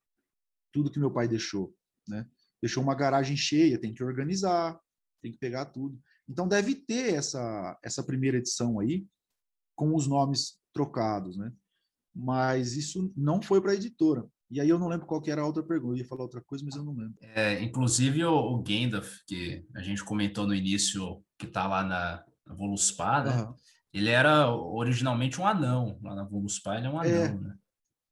[0.72, 1.74] tudo que meu pai deixou,
[2.06, 2.30] né?
[2.62, 4.78] Deixou uma garagem cheia, tem que organizar,
[5.22, 5.98] tem que pegar tudo.
[6.28, 9.08] Então deve ter essa essa primeira edição aí
[9.74, 11.54] com os nomes trocados, né?
[12.14, 14.30] Mas isso não foi para a editora.
[14.50, 15.94] E aí eu não lembro qual que era a outra pergunta.
[15.94, 17.16] Eu ia falar outra coisa, mas eu não lembro.
[17.22, 22.24] É, inclusive o, o Gandalf, que a gente comentou no início, que está lá na,
[22.46, 23.44] na Voluspa, né?
[23.44, 23.54] Uhum.
[23.94, 26.00] Ele era originalmente um anão.
[26.04, 27.34] Lá na Voluspa ele é um anão, é.
[27.34, 27.56] né?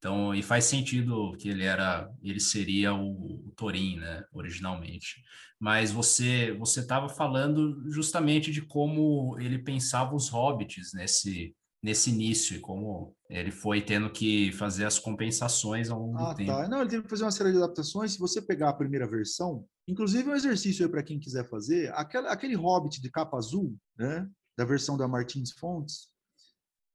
[0.04, 5.24] Então, e faz sentido que ele era, ele seria o, o Thorin, né, originalmente.
[5.58, 12.56] Mas você você estava falando justamente de como ele pensava os hobbits nesse nesse início
[12.56, 16.52] e como ele foi tendo que fazer as compensações ao longo ah, do tempo.
[16.52, 16.68] Tá.
[16.70, 18.14] Não, ele teve que fazer uma série de adaptações.
[18.14, 22.28] Se você pegar a primeira versão, inclusive um exercício aí para quem quiser fazer, aquele,
[22.30, 24.26] aquele Hobbit de capa azul, né,
[24.58, 26.08] da versão da Martins Fontes,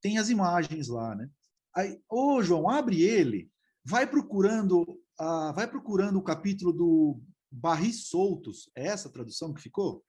[0.01, 1.29] tem as imagens lá, né?
[1.77, 3.51] Aí, ô João, abre ele,
[3.85, 4.83] vai procurando,
[5.21, 7.21] uh, vai procurando o capítulo do
[7.53, 8.71] Barris Soltos.
[8.75, 10.03] É essa a tradução que ficou?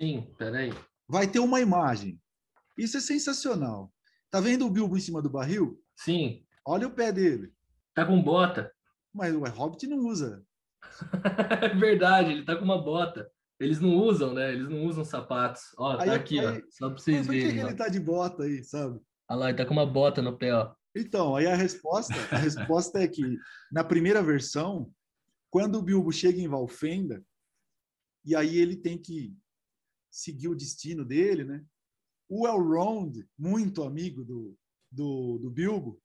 [0.00, 0.72] Sim, peraí.
[1.08, 2.20] Vai ter uma imagem.
[2.76, 3.92] Isso é sensacional.
[4.36, 5.82] Tá vendo o Bilbo em cima do barril?
[5.96, 6.44] Sim.
[6.62, 7.54] Olha o pé dele.
[7.94, 8.70] Tá com bota.
[9.10, 10.44] Mas o Hobbit não usa.
[11.62, 13.30] é verdade, ele tá com uma bota.
[13.58, 14.52] Eles não usam, né?
[14.52, 15.62] Eles não usam sapatos.
[15.78, 16.62] Ó, tá aí, aqui, aí, ó.
[16.68, 17.44] Só pra vocês verem.
[17.44, 19.00] Por que, que ele tá de bota aí, sabe?
[19.26, 20.74] Olha lá, ele tá com uma bota no pé, ó.
[20.94, 23.38] Então, aí a resposta, a resposta é que
[23.72, 24.92] na primeira versão,
[25.48, 27.24] quando o Bilbo chega em Valfenda,
[28.22, 29.34] e aí ele tem que
[30.10, 31.64] seguir o destino dele, né?
[32.28, 34.56] O Elrond, muito amigo do,
[34.90, 36.00] do, do Bilbo,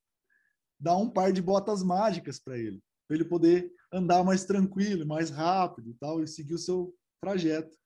[0.80, 5.30] dá um par de botas mágicas para ele, para ele poder andar mais tranquilo, mais
[5.30, 7.78] rápido e tal, e seguir o seu trajeto.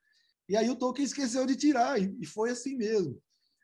[0.47, 3.19] E aí o Tolkien esqueceu de tirar, e, foi assim mesmo.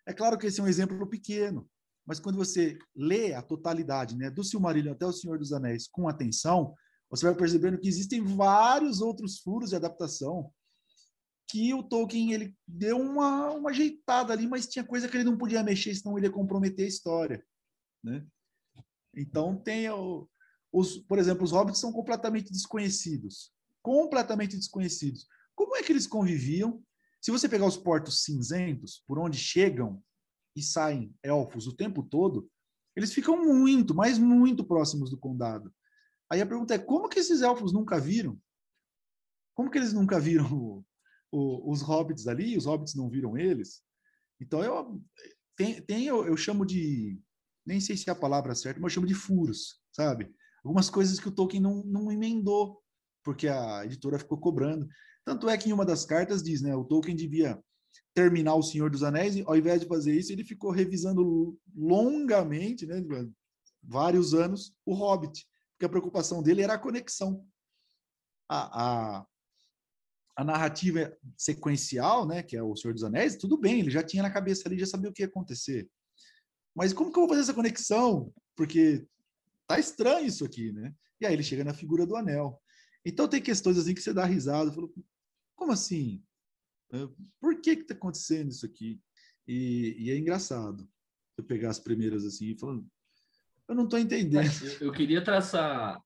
[0.05, 1.69] É claro que esse é um exemplo pequeno,
[2.05, 6.07] mas quando você lê a totalidade, né, do Silmarillion até o Senhor dos Anéis com
[6.07, 6.73] atenção,
[7.09, 10.51] você vai percebendo que existem vários outros furos de adaptação
[11.51, 15.37] que o Tolkien ele deu uma, uma ajeitada ali, mas tinha coisa que ele não
[15.37, 17.45] podia mexer, senão ele ia comprometer a história,
[18.01, 18.25] né?
[19.13, 20.29] Então tem o,
[20.71, 23.51] os, por exemplo, os hobbits são completamente desconhecidos,
[23.81, 25.27] completamente desconhecidos.
[25.53, 26.81] Como é que eles conviviam?
[27.19, 30.01] Se você pegar os portos cinzentos, por onde chegam
[30.55, 32.49] e saem elfos o tempo todo,
[32.95, 35.73] eles ficam muito, mas muito próximos do condado.
[36.31, 38.39] Aí a pergunta é: como que esses elfos nunca viram?
[39.53, 40.81] Como que eles nunca viram
[41.31, 42.57] o, os hobbits ali?
[42.57, 43.81] Os hobbits não viram eles?
[44.39, 45.01] Então eu
[45.55, 47.19] tem, tem eu, eu, chamo de
[47.65, 50.33] nem sei se é a palavra certa, mas eu chamo de furos, sabe?
[50.63, 52.81] Algumas coisas que o Tolkien não, não emendou
[53.23, 54.87] porque a editora ficou cobrando.
[55.23, 57.61] Tanto é que em uma das cartas diz, né, o Tolkien devia
[58.13, 62.85] terminar O Senhor dos Anéis, e ao invés de fazer isso, ele ficou revisando longamente,
[62.85, 63.03] né,
[63.83, 67.45] vários anos, o Hobbit, porque a preocupação dele era a conexão.
[68.49, 69.27] A, a,
[70.41, 74.23] a narrativa sequencial, né, que é O Senhor dos Anéis, tudo bem, ele já tinha
[74.23, 75.87] na cabeça ali, já sabia o que ia acontecer.
[76.75, 78.33] Mas como que eu vou fazer essa conexão?
[78.55, 79.05] Porque
[79.67, 80.95] tá estranho isso aqui, né?
[81.19, 82.59] E aí ele chega na figura do anel.
[83.05, 84.89] Então tem questões assim que você dá risada, fala,
[85.55, 86.23] como assim?
[87.39, 88.99] Por que que tá acontecendo isso aqui?
[89.47, 90.89] E, e é engraçado
[91.37, 92.85] eu pegar as primeiras assim e falando,
[93.67, 94.49] eu não estou entendendo.
[94.81, 96.01] Eu queria traçar,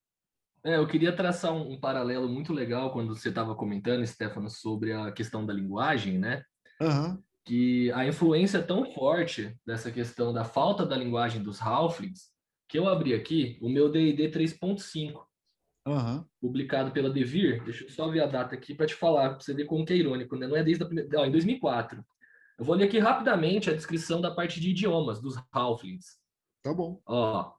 [0.66, 4.92] é, eu queria traçar um, um, paralelo muito legal quando você estava comentando, Stefano, sobre
[4.92, 6.44] a questão da linguagem, né?
[6.82, 7.22] Uhum.
[7.46, 12.36] Que a influência é tão forte dessa questão da falta da linguagem dos Halflings
[12.68, 15.24] que eu abri aqui o meu D&D 3.5
[15.88, 16.26] Uhum.
[16.42, 17.64] publicado pela Devir.
[17.64, 19.94] Deixa eu só ver a data aqui para te falar, para você ver como que
[19.94, 20.48] é irônico, né?
[20.48, 21.08] Não é desde a primeira.
[21.12, 22.04] Não, em 2004.
[22.58, 26.18] Eu vou ler aqui rapidamente a descrição da parte de idiomas dos Halflings.
[26.64, 27.00] Tá bom.
[27.06, 27.54] Ó,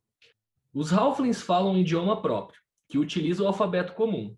[0.74, 4.36] os Halflings falam um idioma próprio, que utiliza o alfabeto comum.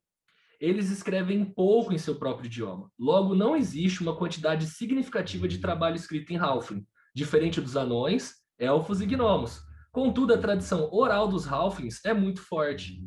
[0.61, 2.91] Eles escrevem pouco em seu próprio idioma.
[2.99, 9.01] Logo, não existe uma quantidade significativa de trabalho escrito em Halfling, diferente dos anões, elfos
[9.01, 9.61] e gnomos.
[9.93, 13.01] Contudo, a tradição oral dos Halflings é muito forte.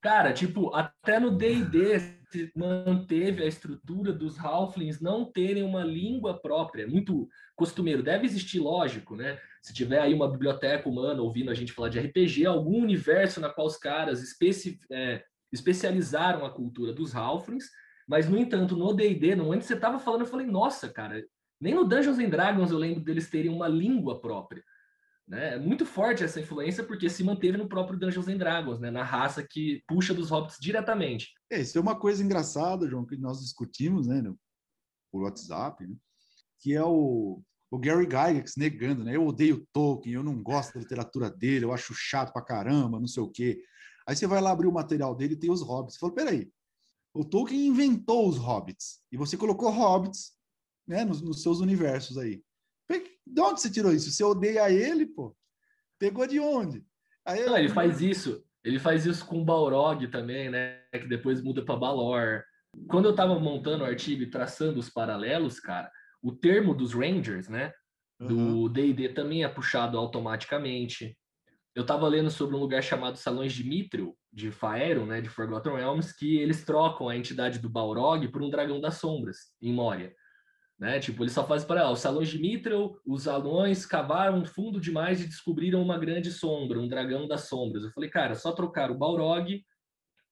[0.00, 2.23] Cara, tipo, até no D&D
[2.54, 8.02] manteve a estrutura dos Halflings não terem uma língua própria, muito costumeiro.
[8.02, 9.38] Deve existir, lógico, né?
[9.62, 13.48] Se tiver aí uma biblioteca humana ouvindo a gente falar de RPG, algum universo na
[13.48, 17.70] qual os caras especi é, especializaram a cultura dos Halflings,
[18.06, 21.24] mas, no entanto, no D&D, no momento que você estava falando, eu falei, nossa, cara,
[21.60, 24.62] nem no Dungeons and Dragons eu lembro deles terem uma língua própria.
[25.26, 25.54] Né?
[25.54, 28.90] É muito forte essa influência porque se manteve no próprio Dungeons and Dragons, né?
[28.90, 31.32] na raça que puxa dos hobbits diretamente.
[31.54, 34.36] É, isso é uma coisa engraçada, João, que nós discutimos né, no,
[35.12, 35.94] por WhatsApp, né?
[36.58, 37.40] que é o,
[37.70, 39.14] o Gary Gygax negando, né?
[39.14, 43.06] Eu odeio Tolkien, eu não gosto da literatura dele, eu acho chato pra caramba, não
[43.06, 43.62] sei o quê.
[44.04, 45.94] Aí você vai lá abrir o material dele e tem os hobbits.
[45.94, 46.50] Você fala, peraí,
[47.12, 50.32] o Tolkien inventou os hobbits e você colocou hobbits
[50.88, 52.42] né, nos, nos seus universos aí.
[53.24, 54.10] De onde você tirou isso?
[54.10, 55.36] Você odeia ele, pô?
[56.00, 56.84] Pegou de onde?
[57.24, 58.44] Aí, Não, ele faz isso.
[58.64, 60.80] Ele faz isso com o Balrog também, né?
[60.92, 62.42] Que depois muda para Balor.
[62.88, 65.90] Quando eu tava montando o artigo e traçando os paralelos, cara,
[66.22, 67.72] o termo dos Rangers, né?
[68.18, 69.14] Do D&D uhum.
[69.14, 71.16] também é puxado automaticamente.
[71.74, 75.20] Eu tava lendo sobre um lugar chamado Salões de Mithril, de Faerun, né?
[75.20, 79.36] De Forgotten Realms, que eles trocam a entidade do Balrog por um Dragão das Sombras,
[79.60, 80.14] em Moria.
[80.78, 80.98] Né?
[80.98, 81.92] Tipo, ele só faz para ela.
[81.92, 86.88] Os salões de Mithril, os anões cavaram fundo demais e descobriram uma grande sombra, um
[86.88, 87.84] dragão das sombras.
[87.84, 89.64] Eu falei, cara, só trocar o Balrog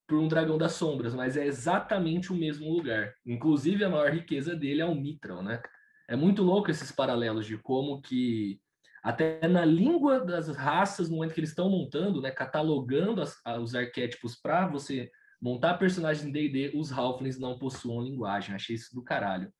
[0.06, 3.14] por um dragão das sombras, mas é exatamente o mesmo lugar.
[3.24, 5.62] Inclusive, a maior riqueza dele é o Mithril, né?
[6.08, 8.60] É muito louco esses paralelos de como que
[9.02, 13.74] até na língua das raças, no momento que eles estão montando, né, catalogando as, os
[13.74, 15.10] arquétipos para você
[15.40, 18.54] montar personagens em D&D, os Halflings não possuam linguagem.
[18.54, 19.52] Achei isso do caralho.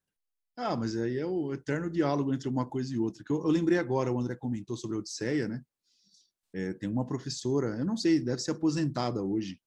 [0.56, 3.24] Ah, mas aí é o eterno diálogo entre uma coisa e outra.
[3.24, 5.62] Que eu, eu lembrei agora, o André comentou sobre a Odisseia, né?
[6.54, 9.58] É, tem uma professora, eu não sei, deve ser aposentada hoje,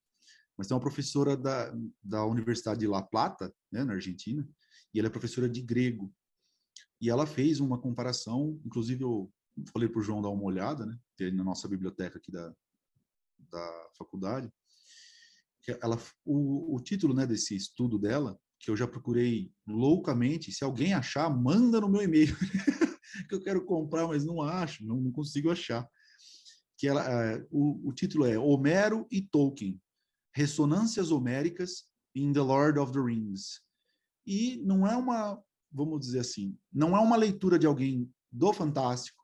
[0.55, 4.47] mas tem uma professora da, da Universidade de La Plata, né, na Argentina,
[4.93, 6.13] e ela é professora de grego.
[7.01, 9.33] E ela fez uma comparação, inclusive eu
[9.73, 12.53] falei para o João dar uma olhada, né, tem na nossa biblioteca aqui da,
[13.51, 14.53] da faculdade,
[15.81, 20.51] ela, o, o título né, desse estudo dela que eu já procurei loucamente.
[20.51, 22.35] Se alguém achar, manda no meu e-mail,
[23.29, 25.87] que eu quero comprar, mas não acho, não, não consigo achar.
[26.77, 27.03] Que ela,
[27.37, 29.79] uh, o, o título é Homero e Tolkien,
[30.33, 33.61] Ressonâncias Homéricas in The Lord of the Rings.
[34.25, 35.41] E não é uma,
[35.71, 39.23] vamos dizer assim, não é uma leitura de alguém do fantástico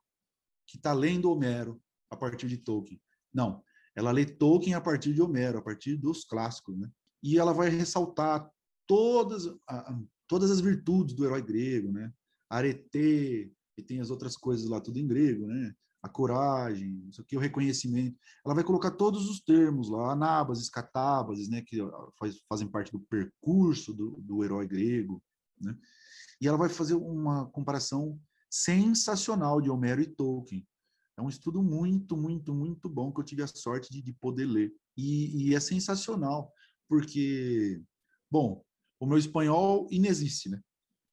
[0.68, 3.02] que está lendo Homero a partir de Tolkien.
[3.34, 3.64] Não,
[3.96, 6.90] ela lê Tolkien a partir de Homero, a partir dos clássicos, né?
[7.24, 8.50] E ela vai ressaltar
[8.92, 9.44] todas,
[10.28, 12.12] todas as virtudes do herói grego, né?
[12.50, 15.74] Arete, e tem as outras coisas lá, tudo em grego, né?
[16.04, 18.20] A coragem, isso aqui, o reconhecimento.
[18.46, 21.62] Ela vai colocar todos os termos lá, anábases, catábases, né?
[21.62, 21.78] Que
[22.20, 25.24] faz, fazem parte do percurso do, do herói grego,
[25.58, 25.74] né?
[26.42, 28.20] E ela vai fazer uma comparação
[28.50, 30.68] sensacional de Homero e Tolkien.
[31.18, 34.46] É um estudo muito, muito, muito bom que eu tive a sorte de, de poder
[34.48, 34.74] ler.
[34.98, 36.52] E, e, é sensacional,
[36.90, 37.82] porque,
[38.30, 38.62] bom,
[39.02, 40.62] o meu espanhol inexiste, né?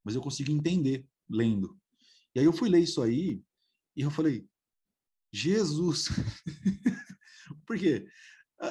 [0.05, 1.75] Mas eu consigo entender lendo.
[2.35, 3.43] E aí eu fui ler isso aí
[3.97, 4.47] e eu falei,
[5.33, 6.09] Jesus!
[7.67, 8.07] Por quê?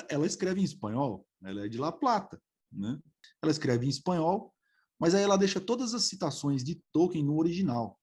[0.07, 2.39] Ela escreve em espanhol, ela é de La Plata,
[2.71, 3.01] né?
[3.41, 4.53] Ela escreve em espanhol,
[4.99, 7.99] mas aí ela deixa todas as citações de Tolkien no original,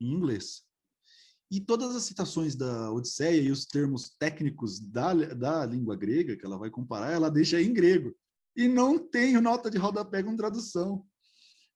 [0.00, 0.64] em inglês.
[1.48, 6.44] E todas as citações da Odisseia e os termos técnicos da, da língua grega que
[6.44, 8.16] ela vai comparar, ela deixa em grego.
[8.56, 11.04] E não tem nota de rodapé com tradução.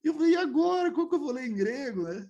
[0.02, 0.92] Eu falei, e agora?
[0.92, 2.04] Como que eu vou ler em grego?
[2.04, 2.28] Né?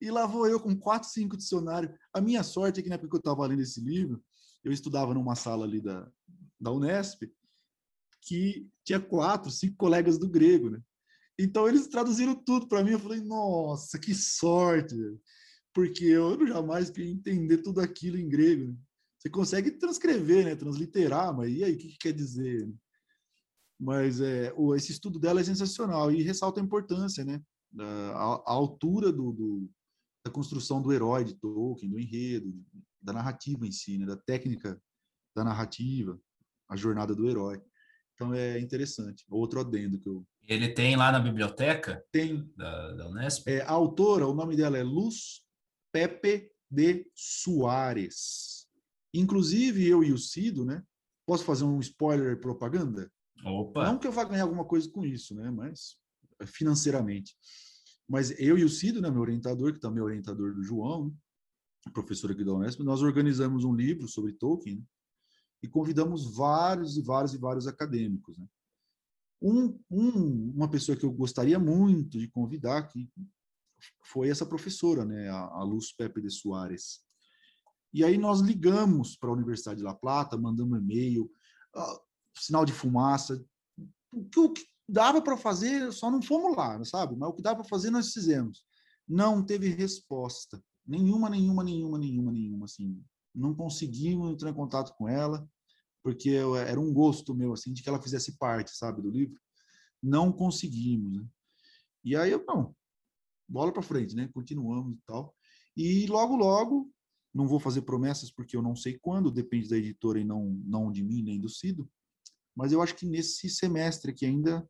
[0.00, 1.92] E lá vou eu com quatro, cinco dicionários.
[2.12, 4.22] A minha sorte é que na época que eu estava lendo esse livro,
[4.62, 6.10] eu estudava numa sala ali da,
[6.60, 7.22] da Unesp,
[8.22, 10.80] que tinha quatro, cinco colegas do grego, né?
[11.38, 12.92] Então eles traduziram tudo para mim.
[12.92, 14.96] Eu falei, nossa, que sorte!
[15.76, 18.68] porque eu jamais queria entender tudo aquilo em grego.
[18.68, 18.78] Né?
[19.18, 20.56] Você consegue transcrever, né?
[20.56, 22.66] transliterar, mas e aí, o que, que quer dizer?
[23.78, 27.42] Mas é, o, esse estudo dela é sensacional e ressalta a importância, né?
[27.78, 29.70] A, a altura do, do,
[30.24, 32.54] da construção do herói de Tolkien, do enredo,
[33.00, 34.06] da narrativa em si, né?
[34.06, 34.80] da técnica
[35.34, 36.18] da narrativa,
[36.68, 37.60] a jornada do herói.
[38.14, 39.24] Então é interessante.
[39.28, 40.26] Outro adendo que eu.
[40.48, 42.04] Ele tem lá na biblioteca?
[42.10, 42.50] Tem.
[42.56, 43.46] Da, da Unesp?
[43.46, 45.42] É, a autora, o nome dela é Luz
[45.92, 48.66] Pepe de Soares.
[49.12, 50.82] Inclusive, eu e o Cido, né?
[51.26, 53.10] Posso fazer um spoiler propaganda?
[53.44, 53.84] Opa!
[53.84, 55.50] Não que eu vá ganhar alguma coisa com isso, né?
[55.50, 55.96] Mas
[56.44, 57.34] financeiramente.
[58.08, 61.14] Mas eu e o Cido, né, meu orientador, que também é orientador do João,
[61.90, 64.82] professor aqui da Unesp, nós organizamos um livro sobre Tolkien né?
[65.62, 68.36] e convidamos vários e vários e vários acadêmicos.
[68.38, 68.46] Né?
[69.40, 73.08] Um, um, uma pessoa que eu gostaria muito de convidar, que
[74.04, 77.00] foi essa professora, né, a, Luz Pepe de Soares.
[77.92, 81.30] E aí nós ligamos para a Universidade de La Plata, mandamos e-mail,
[81.74, 82.05] uh,
[82.38, 83.44] sinal de fumaça,
[84.12, 87.16] o que, o que dava para fazer, só não fomos lá, sabe?
[87.16, 88.64] Mas o que dava para fazer nós fizemos.
[89.08, 93.02] Não teve resposta, nenhuma, nenhuma, nenhuma, nenhuma, nenhuma, assim.
[93.34, 95.48] Não conseguimos entrar em contato com ela,
[96.02, 99.38] porque era um gosto meu, assim, de que ela fizesse parte, sabe, do livro.
[100.02, 101.26] Não conseguimos, né?
[102.04, 102.74] E aí eu, não,
[103.48, 104.28] bola para frente, né?
[104.32, 105.34] Continuamos e tal.
[105.76, 106.90] E logo, logo,
[107.34, 110.90] não vou fazer promessas porque eu não sei quando, depende da editora e não, não
[110.90, 111.90] de mim nem do Cido,
[112.56, 114.66] mas eu acho que nesse semestre aqui ainda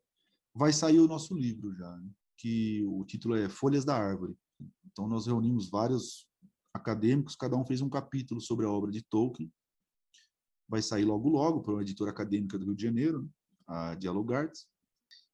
[0.54, 2.10] vai sair o nosso livro já, né?
[2.36, 4.36] que o título é Folhas da Árvore.
[4.84, 6.26] Então nós reunimos vários
[6.74, 9.50] acadêmicos, cada um fez um capítulo sobre a obra de Tolkien.
[10.68, 13.28] Vai sair logo logo para uma editora acadêmica do Rio de Janeiro, né?
[13.66, 14.66] a Dialogartes.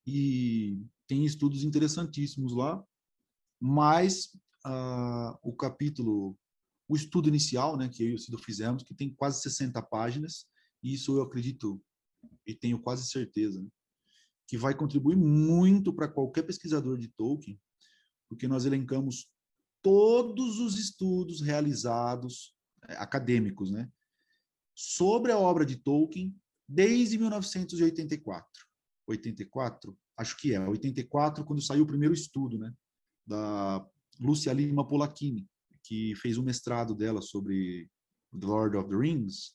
[0.07, 2.83] E tem estudos interessantíssimos lá
[3.61, 4.27] mais
[4.67, 6.37] uh, o capítulo,
[6.89, 10.47] o estudo inicial, né, que eu e o Cido fizemos, que tem quase 60 páginas,
[10.83, 11.81] e isso eu acredito
[12.47, 13.69] e tenho quase certeza, né,
[14.49, 17.61] que vai contribuir muito para qualquer pesquisador de Tolkien,
[18.29, 19.31] porque nós elencamos
[19.83, 22.55] todos os estudos realizados
[22.89, 23.91] é, acadêmicos, né,
[24.75, 26.35] sobre a obra de Tolkien
[26.69, 28.47] desde 1984.
[29.07, 32.73] 84, acho que é, 84 quando saiu o primeiro estudo, né,
[33.27, 33.87] da
[34.21, 35.49] Lúcia Lima Polacchini,
[35.83, 37.91] que fez um mestrado dela sobre
[38.39, 39.55] The Lord of the Rings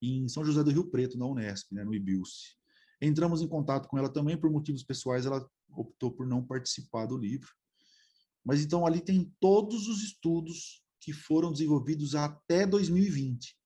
[0.00, 2.56] em São José do Rio Preto, na Unesp, né, no IBILSE.
[3.00, 7.16] Entramos em contato com ela também, por motivos pessoais, ela optou por não participar do
[7.16, 7.48] livro.
[8.44, 13.56] Mas então ali tem todos os estudos que foram desenvolvidos até 2020,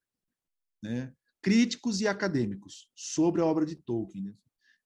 [0.82, 1.14] né?
[1.40, 4.24] críticos e acadêmicos, sobre a obra de Tolkien.
[4.24, 4.34] Né?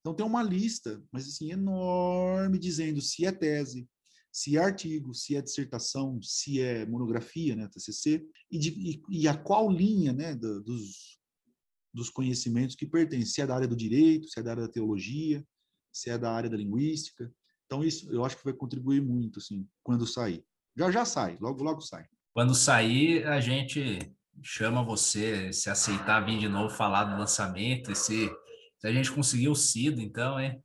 [0.00, 3.88] Então tem uma lista, mas assim, enorme, dizendo se é tese,
[4.32, 9.28] se é artigo, se é dissertação, se é monografia, né, TCC, e, de, e, e
[9.28, 11.18] a qual linha né, do, dos,
[11.96, 14.72] dos conhecimentos que pertence, se é da área do direito, se é da área da
[14.72, 15.42] teologia,
[15.90, 17.32] se é da área da linguística.
[17.64, 20.44] Então, isso eu acho que vai contribuir muito, assim, quando sair.
[20.76, 22.04] Já já sai, logo, logo sai.
[22.34, 23.98] Quando sair, a gente
[24.42, 28.30] chama você, se aceitar vir de novo falar do lançamento, e se,
[28.78, 30.62] se a gente conseguir o CIDO, então, hein?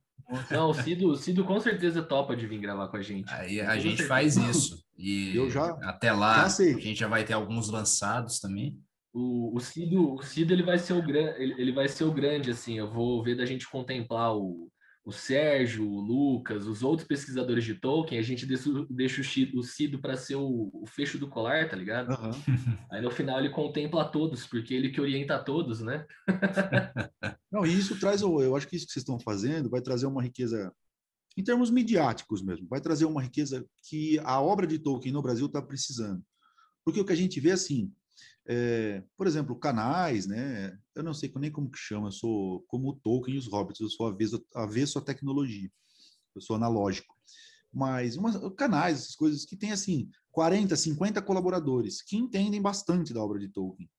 [0.50, 3.32] Não, o Cido, o Cido com certeza topa de vir gravar com a gente.
[3.32, 4.08] Aí a gente certeza.
[4.08, 4.84] faz isso.
[4.96, 8.78] E eu já, até lá a gente já vai ter alguns lançados também.
[9.12, 12.12] O, o Cido, o Cido ele vai ser o grande, ele, ele vai ser o
[12.12, 12.78] grande assim.
[12.78, 14.72] Eu vou ver da gente contemplar o,
[15.04, 19.20] o Sérgio, o Lucas, os outros pesquisadores de Tolkien, a gente deixa, deixa
[19.54, 22.10] o Cido para ser o, o, fecho do colar, tá ligado?
[22.10, 22.78] Uhum.
[22.90, 26.06] Aí no final ele contempla todos, porque ele que orienta a todos, né?
[27.50, 30.22] Não, e isso traz, eu acho que isso que vocês estão fazendo vai trazer uma
[30.22, 30.72] riqueza,
[31.36, 35.46] em termos midiáticos mesmo, vai trazer uma riqueza que a obra de Tolkien no Brasil
[35.46, 36.22] está precisando.
[36.84, 37.92] Porque o que a gente vê assim,
[38.46, 40.76] é, por exemplo, canais, né?
[40.94, 43.80] Eu não sei nem como que chama, eu sou como o Tolkien e os Hobbits,
[43.80, 45.70] eu sou avesso, avesso à tecnologia,
[46.34, 47.14] eu sou analógico.
[47.72, 53.22] Mas uma, canais, essas coisas que tem assim 40, 50 colaboradores que entendem bastante da
[53.22, 53.90] obra de Tolkien.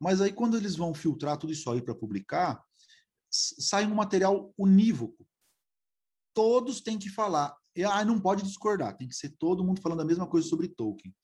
[0.00, 2.60] Mas aí quando eles vão filtrar tudo isso aí para publicar,
[3.30, 5.26] sai um material unívoco.
[6.34, 7.56] Todos têm que falar.
[7.76, 10.68] E ah, não pode discordar, tem que ser todo mundo falando a mesma coisa sobre
[10.68, 11.14] Tolkien.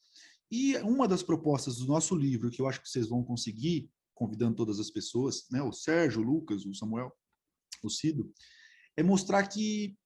[0.50, 4.56] E uma das propostas do nosso livro, que eu acho que vocês vão conseguir, convidando
[4.56, 7.12] todas as pessoas, né, o Sérgio, o Lucas, o Samuel,
[7.82, 8.32] o Cido,
[8.96, 9.96] é mostrar que,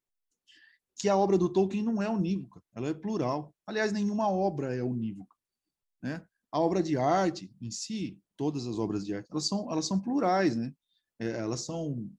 [0.99, 3.55] que a obra do Tolkien não é unívoca, ela é plural.
[3.67, 5.35] Aliás, nenhuma obra é unívoca.
[6.03, 6.27] Né?
[6.51, 10.01] A obra de arte em si, todas as obras de arte, elas são, elas são
[10.01, 10.75] plurais, né?
[11.19, 12.11] É, elas são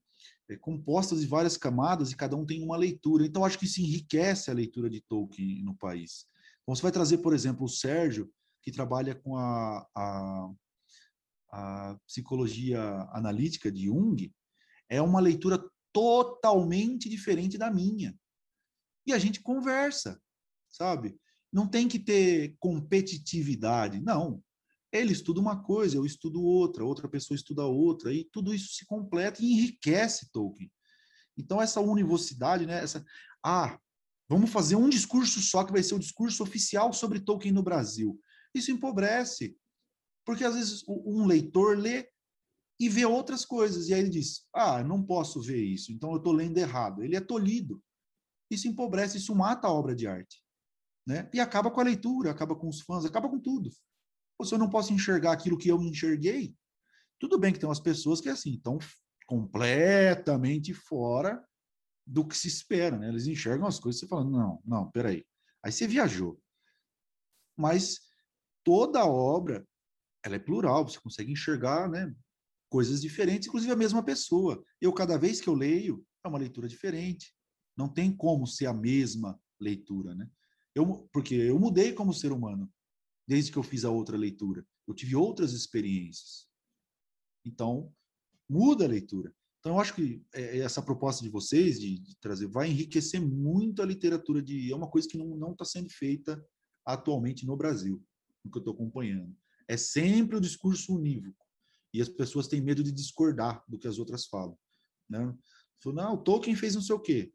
[0.50, 3.26] é, compostas de várias camadas e cada um tem uma leitura.
[3.26, 6.26] Então, acho que isso enriquece a leitura de Tolkien no país.
[6.64, 8.32] Então, você vai trazer, por exemplo, o Sérgio,
[8.62, 10.50] que trabalha com a, a,
[11.52, 12.82] a psicologia
[13.12, 14.34] analítica de Jung,
[14.90, 18.18] é uma leitura totalmente diferente da minha.
[19.06, 20.20] E a gente conversa,
[20.70, 21.18] sabe?
[21.52, 24.42] Não tem que ter competitividade, não.
[24.92, 28.86] Ele estuda uma coisa, eu estudo outra, outra pessoa estuda outra, e tudo isso se
[28.86, 30.72] completa e enriquece Tolkien.
[31.38, 32.82] Então, essa univocidade, né?
[32.82, 33.04] Essa,
[33.44, 33.78] ah,
[34.30, 38.20] Vamos fazer um discurso só que vai ser o discurso oficial sobre Tolkien no Brasil.
[38.54, 39.58] Isso empobrece,
[40.26, 42.10] porque às vezes um leitor lê
[42.80, 46.18] e vê outras coisas, e aí ele diz: Ah, não posso ver isso, então eu
[46.18, 47.04] estou lendo errado.
[47.04, 47.82] Ele é tolhido.
[48.50, 50.44] Isso empobrece, isso mata a obra de arte.
[51.06, 51.30] Né?
[51.34, 53.70] E acaba com a leitura, acaba com os fãs, acaba com tudo.
[54.40, 56.56] Ou se eu não posso enxergar aquilo que eu enxerguei,
[57.20, 58.78] tudo bem que tem umas pessoas que assim, estão
[59.28, 61.44] completamente fora
[62.06, 63.10] do que se espera, né?
[63.10, 65.26] Eles enxergam as coisas e você fala, não, não, peraí.
[65.64, 66.40] Aí você viajou.
[67.58, 68.00] Mas
[68.64, 69.66] toda obra,
[70.24, 72.14] ela é plural, você consegue enxergar, né?
[72.70, 74.64] Coisas diferentes, inclusive a mesma pessoa.
[74.82, 77.34] Eu, cada vez que eu leio, é uma leitura diferente.
[77.78, 80.30] Não tem como ser a mesma leitura, né?
[80.76, 82.72] Eu, porque eu mudei como ser humano
[83.28, 84.66] desde que eu fiz a outra leitura.
[84.88, 86.48] Eu tive outras experiências.
[87.46, 87.94] Então,
[88.50, 89.34] muda a leitura.
[89.64, 93.22] Então, eu acho que é, é, essa proposta de vocês, de, de, trazer, vai enriquecer
[93.22, 94.70] muito a literatura de.
[94.70, 96.46] É uma coisa que não está sendo feita
[96.86, 98.04] atualmente no Brasil,
[98.44, 99.34] no que eu estou acompanhando.
[99.66, 101.48] É sempre o discurso unívoco.
[101.94, 104.58] E as pessoas têm medo de discordar do que as outras falam.
[105.10, 105.34] Né?
[105.86, 107.34] não, o Tolkien fez não sei o quê.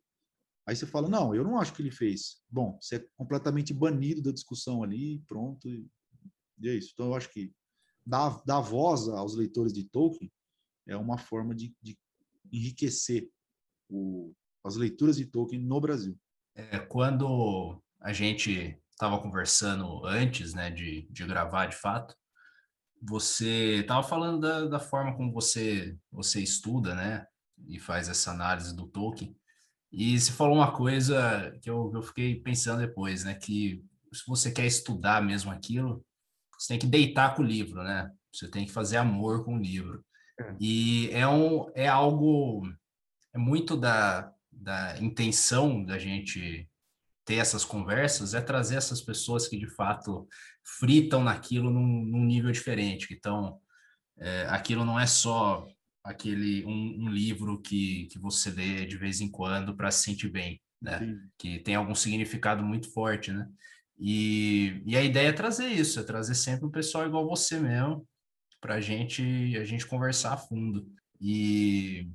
[0.66, 2.42] Aí você fala, não, eu não acho que ele fez.
[2.46, 5.66] Bom, você é completamente banido da discussão ali, pronto.
[5.66, 5.88] E,
[6.60, 6.90] e é isso.
[6.92, 7.54] Então, eu acho que
[8.04, 10.30] dar, dar voz aos leitores de Tolkien
[10.86, 11.98] é uma forma de, de
[12.52, 13.28] enriquecer
[13.88, 14.32] o,
[14.64, 16.18] as leituras de Tolkien no Brasil.
[16.54, 22.14] É, quando a gente estava conversando antes né, de, de gravar de fato,
[23.00, 27.24] você estava falando da, da forma como você, você estuda, né?
[27.66, 29.36] E faz essa análise do Tolkien.
[29.92, 33.34] E você falou uma coisa que eu, eu fiquei pensando depois, né?
[33.34, 36.04] Que se você quer estudar mesmo aquilo,
[36.58, 38.10] você tem que deitar com o livro, né?
[38.32, 40.04] Você tem que fazer amor com o livro.
[40.40, 40.56] É.
[40.60, 42.62] E é, um, é algo,
[43.34, 46.68] é muito da, da intenção da gente
[47.24, 50.26] ter essas conversas, é trazer essas pessoas que de fato
[50.64, 53.12] fritam naquilo num, num nível diferente.
[53.12, 53.58] Então,
[54.18, 55.66] é, aquilo não é só
[56.02, 60.30] aquele um, um, livro que, que você lê de vez em quando para se sentir
[60.30, 60.98] bem, né?
[61.00, 61.18] Sim.
[61.36, 63.46] Que tem algum significado muito forte, né?
[63.98, 68.06] E, e a ideia é trazer isso, é trazer sempre um pessoal igual você mesmo,
[68.60, 70.86] para a gente a gente conversar a fundo.
[71.20, 72.08] E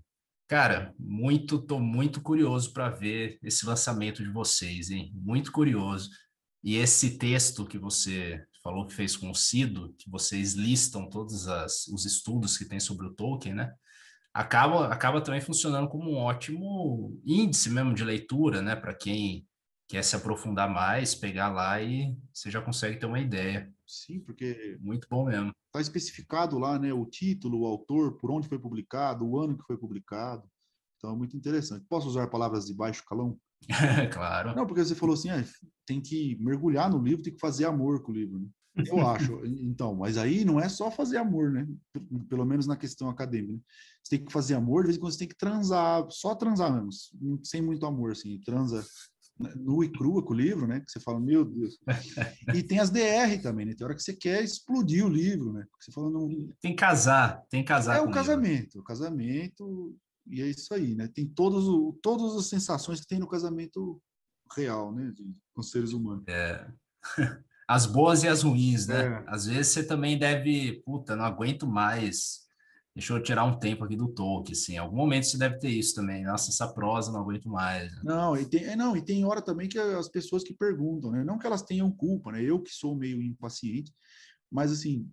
[0.48, 5.11] cara, muito tô muito curioso para ver esse lançamento de vocês, hein?
[5.15, 6.10] Muito curioso.
[6.64, 11.48] E esse texto que você falou que fez com o Cido, que vocês listam todos
[11.48, 13.74] as, os estudos que tem sobre o Tolkien, né?
[14.34, 18.76] Acaba, acaba também funcionando como um ótimo índice mesmo de leitura, né?
[18.76, 19.45] Para quem
[19.88, 23.72] quer se aprofundar mais, pegar lá e você já consegue ter uma ideia.
[23.94, 24.78] Sim, porque.
[24.82, 25.52] Muito bom mesmo.
[25.68, 26.91] Está especificado lá, né?
[26.91, 30.49] O título, o autor, por onde foi publicado, o ano que foi publicado.
[30.98, 31.86] Então é muito interessante.
[31.88, 33.38] Posso usar palavras de baixo calão?
[34.11, 34.56] claro.
[34.56, 35.44] Não, porque você falou assim, ah,
[35.86, 38.40] tem que mergulhar no livro, tem que fazer amor com o livro.
[38.40, 38.48] Né?
[38.88, 39.45] Eu acho.
[39.45, 41.68] Então, mas aí não é só fazer amor, né?
[42.30, 43.53] Pelo menos na questão acadêmica.
[43.53, 43.60] Né?
[44.02, 46.74] Você tem que fazer amor, de vez em quando você tem que transar, só transar
[46.74, 46.90] mesmo,
[47.44, 48.40] sem muito amor, assim.
[48.40, 48.84] Transa
[49.56, 50.80] nu e crua com o livro, né?
[50.80, 51.78] Que você fala, meu Deus.
[52.54, 53.74] E tem as DR também, né?
[53.74, 55.66] Tem hora que você quer explodir o livro, né?
[55.70, 56.30] Porque você fala, não...
[56.62, 57.98] Tem que casar, tem que casar.
[57.98, 59.96] É o casamento, o casamento,
[60.28, 61.08] e é isso aí, né?
[61.08, 64.02] Tem todos o, todas as sensações que tem no casamento
[64.56, 65.12] real, né?
[65.12, 66.24] De, com seres humanos.
[66.28, 66.68] É.
[67.68, 69.06] as boas e as ruins, né?
[69.06, 69.24] É.
[69.28, 72.43] Às vezes você também deve, puta, não aguento mais.
[72.95, 74.74] Deixa eu tirar um tempo aqui do Tolkien, assim.
[74.74, 76.24] Em algum momento você deve ter isso também.
[76.24, 77.91] Nossa, essa prosa não aguento mais.
[77.91, 78.02] Né?
[78.03, 81.24] Não, e tem, é, não, e tem hora também que as pessoas que perguntam, né?
[81.24, 82.44] Não que elas tenham culpa, né?
[82.44, 83.91] Eu que sou meio impaciente,
[84.52, 85.10] mas assim,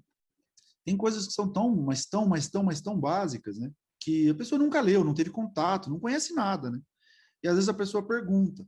[0.85, 3.70] tem coisas que são tão, mas tão, mas tão, mas tão básicas, né?
[3.98, 6.81] Que a pessoa nunca leu, não teve contato, não conhece nada, né?
[7.43, 8.66] E às vezes a pessoa pergunta.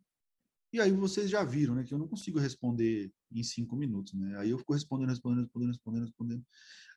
[0.72, 4.38] E aí vocês já viram, né, que eu não consigo responder em cinco minutos, né?
[4.38, 6.44] Aí eu fico respondendo, respondendo, respondendo, respondendo, respondendo.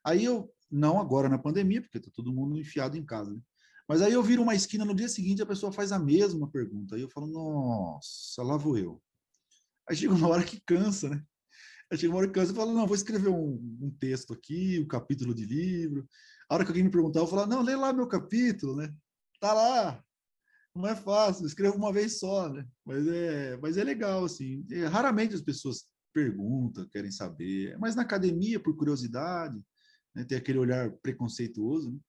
[0.05, 3.39] Aí eu, não agora na pandemia, porque tá todo mundo enfiado em casa, né?
[3.87, 6.95] Mas aí eu viro uma esquina no dia seguinte a pessoa faz a mesma pergunta.
[6.95, 9.01] Aí eu falo, nossa, lá vou eu.
[9.87, 11.23] Aí chega uma hora que cansa, né?
[11.91, 14.79] Aí chega uma hora que cansa, eu falo, não, vou escrever um, um texto aqui,
[14.79, 16.07] um capítulo de livro.
[16.49, 18.91] A hora que alguém me perguntar, eu falo, não, lê lá meu capítulo, né?
[19.39, 20.03] Tá lá,
[20.75, 22.67] não é fácil, escrevo uma vez só, né?
[22.83, 24.65] Mas é, mas é legal, assim.
[24.69, 29.61] E, raramente as pessoas perguntam, querem saber, mas na academia, por curiosidade,
[30.15, 31.99] né, tem aquele olhar preconceituoso, né?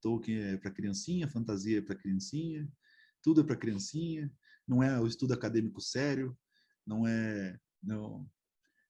[0.00, 2.70] Tolkien é para criancinha, fantasia é para criancinha,
[3.22, 4.32] tudo é para criancinha,
[4.66, 6.38] não é o estudo acadêmico sério,
[6.86, 7.58] não é.
[7.82, 8.28] Não.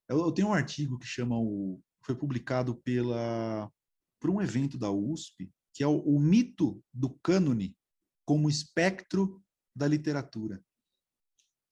[0.09, 1.83] Eu, eu tenho um artigo que chama o.
[2.05, 3.71] Foi publicado pela,
[4.21, 7.77] por um evento da USP, que é o, o mito do cânone
[8.25, 9.43] como espectro
[9.75, 10.63] da literatura.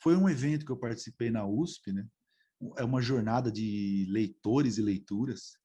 [0.02, 2.06] Foi um evento que eu participei na USP, né?
[2.76, 5.58] É uma jornada de leitores e leituras.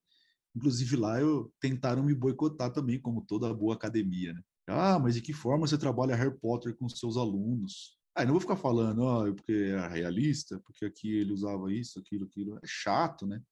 [0.54, 4.42] Inclusive lá eu tentaram me boicotar também, como toda boa academia, né?
[4.68, 7.98] Ah, mas de que forma você trabalha Harry Potter com seus alunos?
[8.14, 12.26] Ah, não vou ficar falando, ah, porque é realista, porque aqui ele usava isso, aquilo,
[12.26, 12.58] aquilo.
[12.58, 13.42] É chato, né?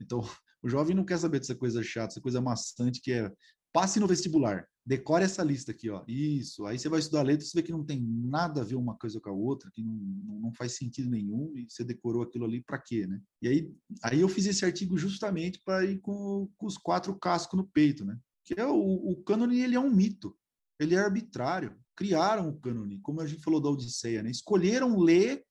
[0.00, 0.20] Então,
[0.62, 3.32] o jovem não quer saber dessa coisa chata, essa coisa maçante que é
[3.72, 4.68] passe no vestibular.
[4.84, 6.02] Decore essa lista aqui, ó.
[6.08, 6.66] Isso.
[6.66, 9.20] Aí você vai estudar letra, você vê que não tem nada a ver uma coisa
[9.20, 12.78] com a outra, que não, não faz sentido nenhum, e você decorou aquilo ali para
[12.78, 13.20] quê, né?
[13.40, 13.72] E aí,
[14.02, 18.04] aí eu fiz esse artigo justamente para ir com, com, os quatro cascos no peito,
[18.04, 18.18] né?
[18.44, 20.36] Que é o, o cânone, ele é um mito.
[20.80, 21.78] Ele é arbitrário.
[21.94, 24.30] Criaram o cânone, como a gente falou da Odisseia, né?
[24.30, 25.44] Escolheram ler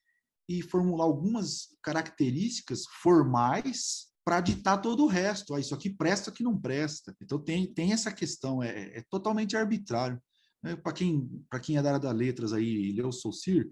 [0.50, 5.54] e formular algumas características formais para ditar todo o resto.
[5.54, 7.16] Ah, isso aqui presta, aqui não presta.
[7.22, 10.22] Então tem, tem essa questão, é, é totalmente arbitrário.
[10.64, 10.76] Né?
[10.76, 11.30] Para quem,
[11.64, 13.72] quem é da área das letras aí, leu Saussure,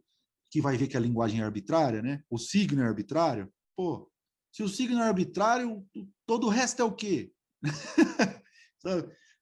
[0.52, 2.24] que vai ver que a linguagem é arbitrária, né?
[2.30, 3.52] O signo é arbitrário.
[3.76, 4.10] Pô,
[4.52, 5.86] se o signo é arbitrário,
[6.26, 7.32] todo o resto é o quê?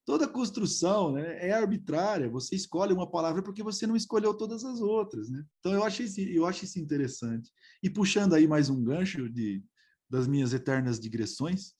[0.05, 2.29] Toda construção né, é arbitrária.
[2.29, 5.29] Você escolhe uma palavra porque você não escolheu todas as outras.
[5.29, 5.43] Né?
[5.59, 7.51] Então, eu acho, isso, eu acho isso interessante.
[7.83, 9.61] E puxando aí mais um gancho de,
[10.09, 11.73] das minhas eternas digressões,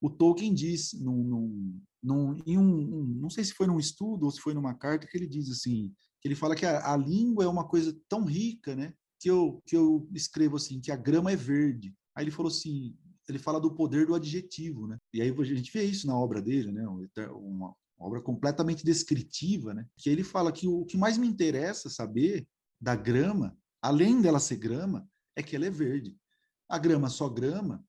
[0.00, 4.24] o Tolkien diz, num, num, num, em um, um, não sei se foi num estudo
[4.24, 6.96] ou se foi numa carta, que ele diz assim, que ele fala que a, a
[6.96, 10.96] língua é uma coisa tão rica, né, que eu, que eu escrevo assim, que a
[10.96, 11.94] grama é verde.
[12.16, 12.96] Aí ele falou assim,
[13.28, 14.98] ele fala do poder do adjetivo, né?
[15.12, 16.84] E aí a gente vê isso na obra dele, né?
[17.34, 19.86] Uma obra completamente descritiva, né?
[19.96, 22.46] Que ele fala que o que mais me interessa saber
[22.80, 26.16] da grama, além dela ser grama, é que ela é verde.
[26.72, 27.84] A grama só grama,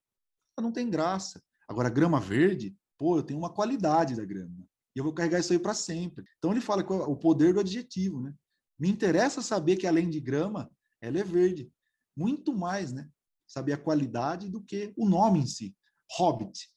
[0.57, 1.41] ela não tem graça.
[1.69, 4.67] Agora, a grama verde, pô, eu tenho uma qualidade da grama.
[4.93, 6.25] E eu vou carregar isso aí para sempre.
[6.37, 8.35] Então, ele fala que o poder do adjetivo, né?
[8.77, 10.69] Me interessa saber que, além de grama,
[11.01, 11.71] ela é verde.
[12.13, 13.09] Muito mais, né?
[13.47, 15.73] Saber a qualidade do que o nome em si.
[16.17, 16.69] Hobbit.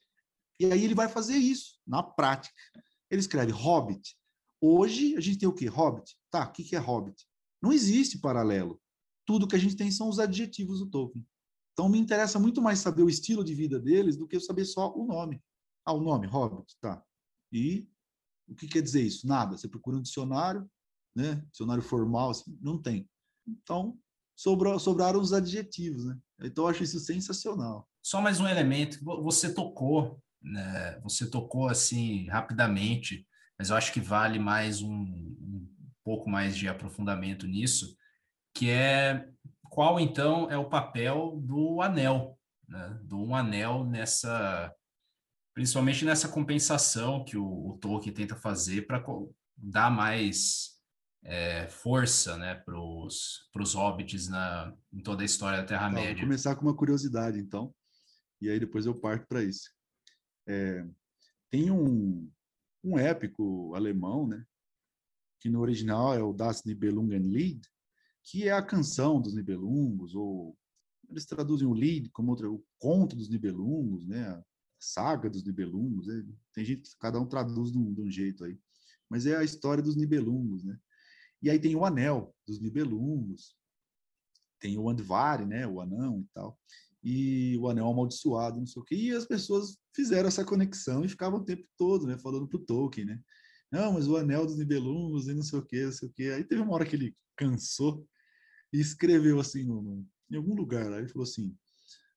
[0.60, 2.54] E aí ele vai fazer isso na prática.
[3.10, 4.16] Ele escreve Hobbit.
[4.60, 5.66] Hoje a gente tem o quê?
[5.66, 6.16] Hobbit.
[6.30, 7.26] Tá, o que é Hobbit?
[7.60, 8.80] Não existe paralelo.
[9.26, 11.26] Tudo que a gente tem são os adjetivos do Tolkien.
[11.76, 14.94] Então, me interessa muito mais saber o estilo de vida deles do que saber só
[14.96, 15.42] o nome.
[15.84, 17.04] Ah, o nome, Hobbit, tá.
[17.52, 17.86] E
[18.48, 19.26] o que quer dizer isso?
[19.26, 19.58] Nada.
[19.58, 20.66] Você procura um dicionário,
[21.14, 21.44] né?
[21.50, 23.06] Dicionário formal, assim, não tem.
[23.46, 23.98] Então,
[24.34, 26.18] sobrou, sobraram os adjetivos, né?
[26.40, 27.86] Então, eu acho isso sensacional.
[28.02, 28.98] Só mais um elemento.
[29.04, 30.98] Você tocou, né?
[31.00, 33.28] Você tocou, assim, rapidamente,
[33.58, 35.68] mas eu acho que vale mais um, um
[36.02, 37.94] pouco mais de aprofundamento nisso,
[38.54, 39.28] que é
[39.76, 42.98] qual então é o papel do anel, né?
[43.02, 44.74] do um anel nessa,
[45.52, 49.04] principalmente nessa compensação que o, o Tolkien tenta fazer para
[49.54, 50.80] dar mais
[51.22, 56.14] é, força né, para os hobbits na, em toda a história da Terra-média.
[56.14, 57.70] Vou começar com uma curiosidade, então,
[58.40, 59.70] e aí depois eu parto para isso.
[60.48, 60.86] É,
[61.50, 62.32] tem um,
[62.82, 64.42] um épico alemão, né,
[65.38, 67.60] que no original é o Das Nibelungenlied,
[68.26, 70.58] que é a canção dos Nibelungos, ou
[71.08, 74.44] eles traduzem o Lied como outro, o conto dos Nibelungos, né, a
[74.80, 76.08] saga dos Nibelungos.
[76.08, 76.26] Né?
[76.52, 78.58] Tem gente que cada um traduz de um, de um jeito aí,
[79.08, 80.76] mas é a história dos Nibelungos, né?
[81.40, 83.54] E aí tem o anel dos Nibelungos,
[84.58, 86.58] tem o Andvari, né, o anão e tal,
[87.04, 88.96] e o anel amaldiçoado, não sei o quê.
[88.96, 93.06] E as pessoas fizeram essa conexão e ficavam o tempo todo, né, falando pro Tolkien,
[93.06, 93.20] né?
[93.70, 96.32] Não, mas o anel dos Nibelungos e não sei o quê, não sei o quê.
[96.34, 98.04] Aí teve uma hora que ele cansou
[98.72, 101.48] e escreveu assim no, em algum lugar lá, ele falou assim: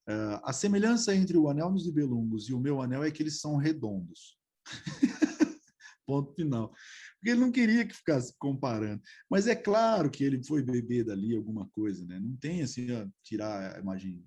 [0.07, 3.39] uh, a semelhança entre o anel dos Nibelungos e o meu anel é que eles
[3.39, 4.37] são redondos.
[6.05, 6.73] Ponto final
[7.19, 9.01] porque ele não queria que ficasse comparando.
[9.29, 12.17] Mas é claro que ele foi beber dali alguma coisa, né?
[12.19, 12.87] Não tem assim,
[13.21, 14.25] tirar a imagem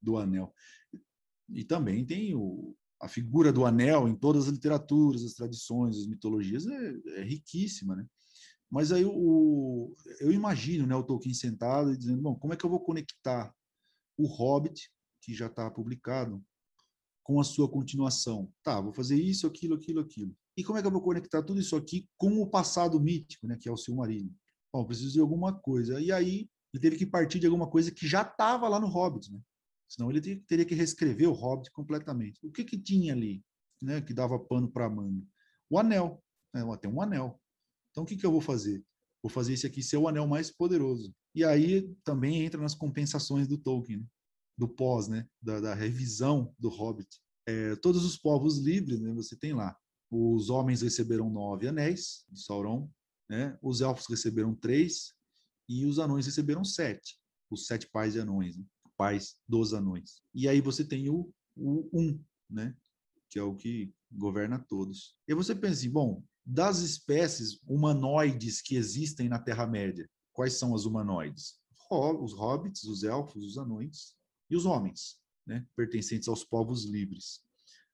[0.00, 0.54] do anel.
[1.48, 6.06] E também tem o, a figura do anel em todas as literaturas, as tradições, as
[6.06, 8.06] mitologias, é, é riquíssima, né?
[8.70, 12.64] Mas aí o, eu imagino né, o Tolkien sentado e dizendo, bom, como é que
[12.64, 13.52] eu vou conectar
[14.16, 14.90] o Hobbit,
[15.22, 16.42] que já está publicado,
[17.24, 18.52] com a sua continuação?
[18.62, 20.36] Tá, vou fazer isso, aquilo, aquilo, aquilo.
[20.56, 23.56] E como é que eu vou conectar tudo isso aqui com o passado mítico, né,
[23.60, 24.32] que é o Silmarillion?
[24.72, 26.00] Bom, preciso de alguma coisa.
[26.00, 29.32] E aí ele teve que partir de alguma coisa que já estava lá no Hobbit,
[29.32, 29.40] né?
[29.88, 32.38] Senão ele teria que reescrever o Hobbit completamente.
[32.46, 33.42] O que que tinha ali,
[33.82, 35.26] né, que dava pano para manga?
[35.68, 36.22] O anel,
[36.54, 36.62] né?
[36.80, 37.40] Tem um anel.
[37.90, 38.84] Então o que que eu vou fazer?
[39.22, 41.14] Vou fazer esse aqui ser o anel mais poderoso.
[41.34, 44.06] E aí também entra nas compensações do Tolkien, né?
[44.56, 47.08] do pós, né, da, da revisão do Hobbit.
[47.46, 49.74] É, todos os povos livres, né, você tem lá
[50.10, 52.90] os homens receberam nove anéis de Sauron,
[53.28, 53.56] né?
[53.62, 55.14] os elfos receberam três
[55.68, 57.16] e os anões receberam sete,
[57.48, 58.64] os sete pais de anões, né?
[58.96, 60.20] pais dos anões.
[60.34, 62.76] E aí você tem o, o um, né?
[63.30, 65.16] que é o que governa todos.
[65.28, 70.84] E você pensa assim, bom, das espécies humanoides que existem na Terra-média, quais são as
[70.84, 71.58] humanoides?
[71.90, 74.14] Os hobbits, os elfos, os anões
[74.48, 75.66] e os homens, né?
[75.76, 77.42] pertencentes aos povos livres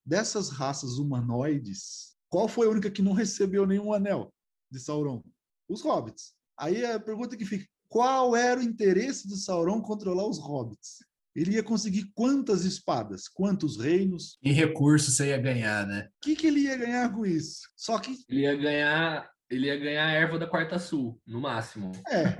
[0.06, 4.32] dessas raças humanoides, qual foi a única que não recebeu nenhum anel
[4.70, 5.23] de Sauron?
[5.68, 6.32] Os hobbits.
[6.56, 10.98] Aí a pergunta que fica: qual era o interesse de Sauron controlar os hobbits?
[11.37, 14.39] Ele ia conseguir quantas espadas, quantos reinos?
[14.43, 16.09] E recursos você ia ganhar, né?
[16.17, 17.61] O que, que ele ia ganhar com isso?
[17.77, 18.17] Só que.
[18.29, 19.31] Ele ia ganhar.
[19.49, 21.93] Ele ia ganhar a erva da quarta sul, no máximo.
[22.09, 22.37] É.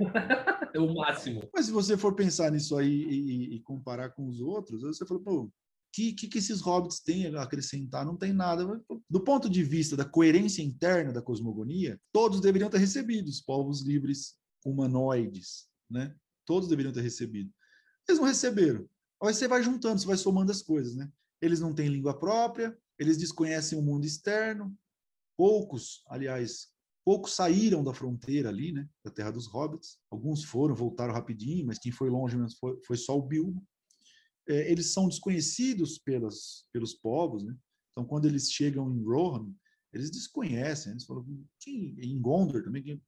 [0.73, 1.47] é o máximo.
[1.53, 5.21] Mas se você for pensar nisso aí e, e comparar com os outros, você fala,
[5.21, 5.49] pô,
[5.93, 8.05] que, que, que esses hobbits têm a acrescentar?
[8.05, 8.65] Não tem nada.
[9.09, 13.85] Do ponto de vista da coerência interna da cosmogonia, todos deveriam ter recebido, os povos
[13.85, 16.13] livres humanoides, né?
[16.45, 17.51] Todos deveriam ter recebido.
[18.07, 18.87] Eles não receberam.
[19.21, 21.11] Aí você vai juntando, você vai somando as coisas, né?
[21.41, 24.75] Eles não têm língua própria, eles desconhecem o mundo externo.
[25.37, 26.69] Poucos, aliás,
[27.05, 28.87] poucos saíram da fronteira ali, né?
[29.03, 29.99] Da terra dos hobbits.
[30.11, 33.65] Alguns foram, voltaram rapidinho, mas quem foi longe foi, foi só o Bilbo
[34.47, 37.55] é, eles são desconhecidos pelas, pelos povos, né?
[37.91, 39.51] Então, quando eles chegam em Rohan,
[39.91, 41.25] eles desconhecem, eles falam,
[41.59, 43.01] quem, em Gondor também, quem,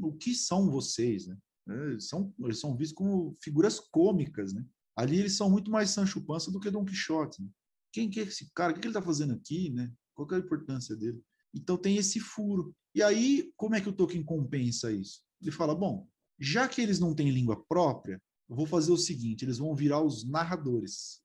[0.00, 1.36] o que são vocês, né?
[1.68, 4.64] É, eles são, eles são vistos como figuras cômicas, né?
[4.96, 7.42] Ali eles são muito mais Sancho Panza do que Don Quixote.
[7.42, 7.48] Né?
[7.92, 8.72] Quem que é esse cara?
[8.72, 9.92] O que ele está fazendo aqui, né?
[10.14, 11.22] Qual é a importância dele?
[11.54, 12.74] Então tem esse furo.
[12.94, 15.22] E aí, como é que o Tolkien compensa isso?
[15.40, 19.44] Ele fala, bom, já que eles não têm língua própria, eu vou fazer o seguinte:
[19.44, 21.20] eles vão virar os narradores,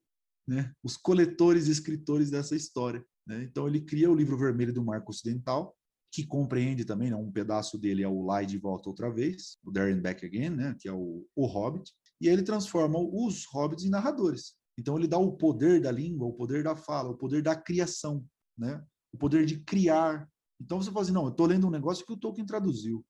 [0.48, 0.74] né?
[0.84, 3.06] os coletores e escritores dessa história.
[3.26, 3.44] Né?
[3.44, 5.76] Então, ele cria o livro vermelho do Marco Ocidental,
[6.12, 9.72] que compreende também, né, um pedaço dele é o Lá de Volta Outra Vez, o
[9.80, 13.90] and Back Again, né, que é o, o Hobbit, e ele transforma os hobbits em
[13.90, 14.54] narradores.
[14.78, 18.26] Então, ele dá o poder da língua, o poder da fala, o poder da criação,
[18.58, 18.84] né?
[19.12, 20.30] o poder de criar.
[20.60, 23.06] Então, você fala assim, não, eu estou lendo um negócio que o Tolkien traduziu.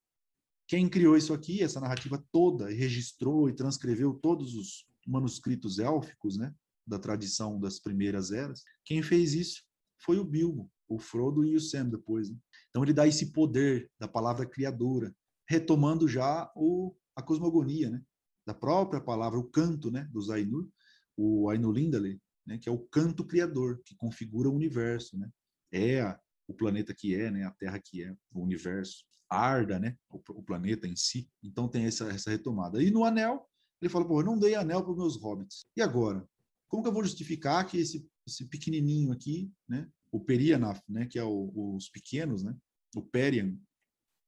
[0.67, 6.37] Quem criou isso aqui, essa narrativa toda, e registrou e transcreveu todos os manuscritos élficos,
[6.37, 6.53] né,
[6.87, 9.63] da tradição das primeiras eras, quem fez isso
[10.03, 12.29] foi o Bilbo, o Frodo e o Sam depois.
[12.29, 12.37] Né?
[12.69, 15.15] Então ele dá esse poder da palavra criadora,
[15.47, 18.01] retomando já o, a cosmogonia, né,
[18.45, 20.69] da própria palavra, o canto, né, dos Ainur,
[21.15, 25.29] o Ainulindale, né, que é o canto criador, que configura o universo, né?
[25.71, 29.05] É a, o planeta que é, né, a Terra que é, o universo.
[29.29, 31.29] Arda, né, o, o planeta em si.
[31.41, 32.83] Então tem essa, essa retomada.
[32.83, 33.47] E no anel,
[33.81, 35.65] ele fala, pô, eu não dei anel para os meus hobbits.
[35.77, 36.27] E agora?
[36.67, 41.17] Como que eu vou justificar que esse, esse pequenininho aqui, né, o Perianaf, né, que
[41.17, 42.55] é o, os pequenos, né,
[42.95, 43.55] o Perian,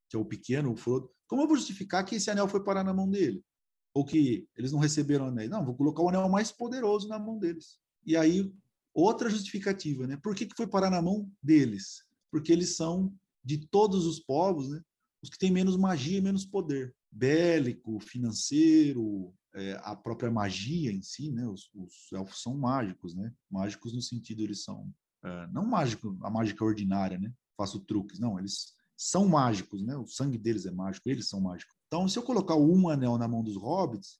[0.08, 2.84] que é o pequeno, o Frodo, Como eu vou justificar que esse anel foi parar
[2.84, 3.44] na mão dele?
[3.92, 5.48] Ou que eles não receberam o anel?
[5.48, 7.78] Não, vou colocar o anel mais poderoso na mão deles.
[8.04, 8.52] E aí,
[8.92, 10.16] outra justificativa, né?
[10.16, 12.04] Por que, que foi parar na mão deles?
[12.30, 14.80] Porque eles são, de todos os povos, né?
[15.22, 16.94] os que têm menos magia e menos poder.
[17.10, 21.46] Bélico, financeiro, é, a própria magia em si, né?
[21.48, 23.32] Os, os, elfos são mágicos, né?
[23.50, 24.92] Mágicos no sentido eles são
[25.24, 27.32] é, não mágico, a mágica ordinária, né?
[27.56, 29.96] Faço truques, não, eles são mágicos, né?
[29.96, 31.74] O sangue deles é mágico, eles são mágicos.
[31.86, 34.18] Então, se eu colocar um anel na mão dos hobbits,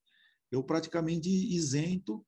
[0.50, 2.24] eu praticamente isento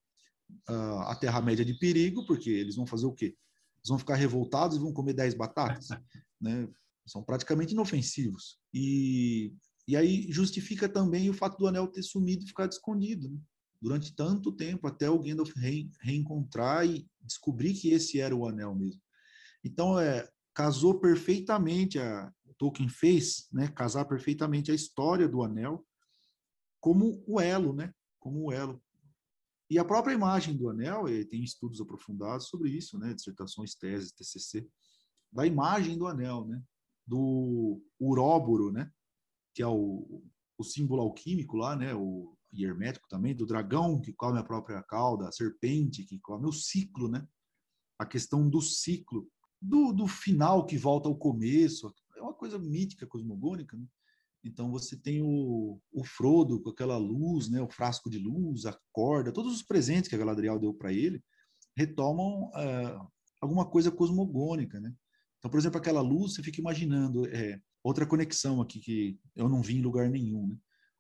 [0.68, 3.26] uh, a Terra-média de perigo, porque eles vão fazer o quê?
[3.78, 5.88] Eles vão ficar revoltados e vão comer 10 batatas,
[6.40, 6.68] né?
[7.06, 8.58] São praticamente inofensivos.
[8.74, 9.52] E
[9.88, 13.38] e aí justifica também o fato do anel ter sumido e ficado escondido né?
[13.80, 18.74] Durante tanto tempo, até o Gandalf re, reencontrar e descobrir que esse era o anel
[18.74, 19.00] mesmo.
[19.64, 25.86] Então, é, casou perfeitamente, a, Tolkien fez né, casar perfeitamente a história do anel
[26.80, 27.92] como o elo, né?
[28.18, 28.82] Como o elo.
[29.68, 33.12] E a própria imagem do anel, tem estudos aprofundados sobre isso, né?
[33.12, 34.66] Dissertações, teses, TCC,
[35.30, 36.62] da imagem do anel, né?
[37.06, 38.90] Do uróboro, né?
[39.56, 40.22] que é o,
[40.58, 41.94] o símbolo alquímico lá, né?
[41.94, 46.46] O e hermético também, do dragão que come a própria cauda, a serpente que come
[46.46, 47.26] o ciclo, né?
[47.98, 49.28] A questão do ciclo,
[49.60, 53.86] do, do final que volta ao começo, é uma coisa mítica, cosmogônica, né?
[54.44, 57.60] Então você tem o, o Frodo com aquela luz, né?
[57.60, 61.22] O frasco de luz, a corda, todos os presentes que a Galadriel deu para ele
[61.76, 63.10] retomam uh,
[63.40, 64.94] alguma coisa cosmogônica, né?
[65.38, 69.62] Então, por exemplo, aquela luz, você fica imaginando é, outra conexão aqui que eu não
[69.62, 70.48] vi em lugar nenhum.
[70.48, 70.56] Né?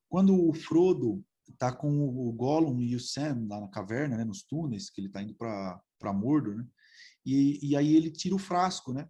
[0.08, 4.42] Quando o Frodo está com o Gollum e o Sam lá na caverna, né, nos
[4.42, 6.66] túneis, que ele está indo para Mordor, né?
[7.24, 9.08] E, e aí ele tira o frasco, né?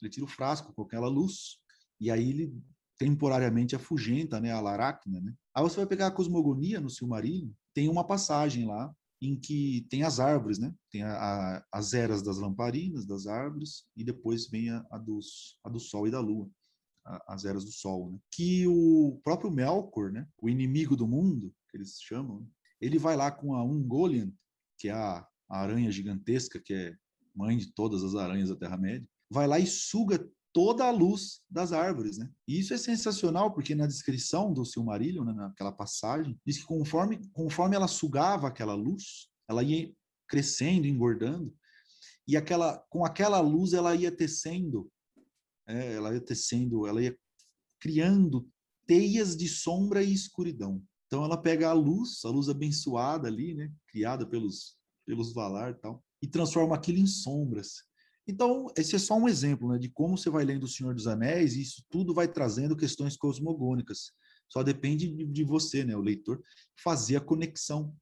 [0.00, 1.58] Ele tira o frasco com aquela luz
[2.00, 2.54] e aí ele
[2.98, 5.34] temporariamente afugenta, né, a Laracna, né?
[5.54, 10.02] Aí você vai pegar a cosmogonia no Silmarillion, tem uma passagem lá em que tem
[10.02, 10.74] as árvores, né?
[10.90, 15.58] Tem a, a, as eras das lamparinas, das árvores, e depois vem a, a, dos,
[15.64, 16.50] do sol e da lua
[17.26, 18.18] as eras do Sol, né?
[18.32, 20.26] que o próprio Melkor, né?
[20.40, 22.46] o inimigo do mundo, que eles chamam, né?
[22.80, 24.32] ele vai lá com a Ungoliant,
[24.78, 26.96] que é a, aranha gigantesca, que é
[27.34, 31.72] mãe de todas as aranhas da Terra-média, vai lá e suga toda a luz das
[31.72, 32.30] árvores, né?
[32.48, 37.20] E isso é sensacional porque na descrição do Silmarillion, né, naquela passagem, diz que conforme
[37.32, 39.92] conforme ela sugava aquela luz, ela ia
[40.26, 41.54] crescendo, engordando,
[42.26, 44.90] e aquela com aquela luz ela ia tecendo
[45.66, 47.16] é, ela ia tecendo, ela ia
[47.80, 48.48] criando
[48.86, 50.82] teias de sombra e escuridão.
[51.06, 54.76] Então ela pega a luz, a luz abençoada ali, né, criada pelos
[55.06, 57.84] pelos Valar e tal, e transforma aquilo em sombras.
[58.26, 61.06] Então, esse é só um exemplo né, de como você vai lendo O Senhor dos
[61.06, 64.10] Anéis e isso tudo vai trazendo questões cosmogônicas.
[64.48, 66.42] Só depende de, de você, né, o leitor,
[66.82, 67.96] fazer a conexão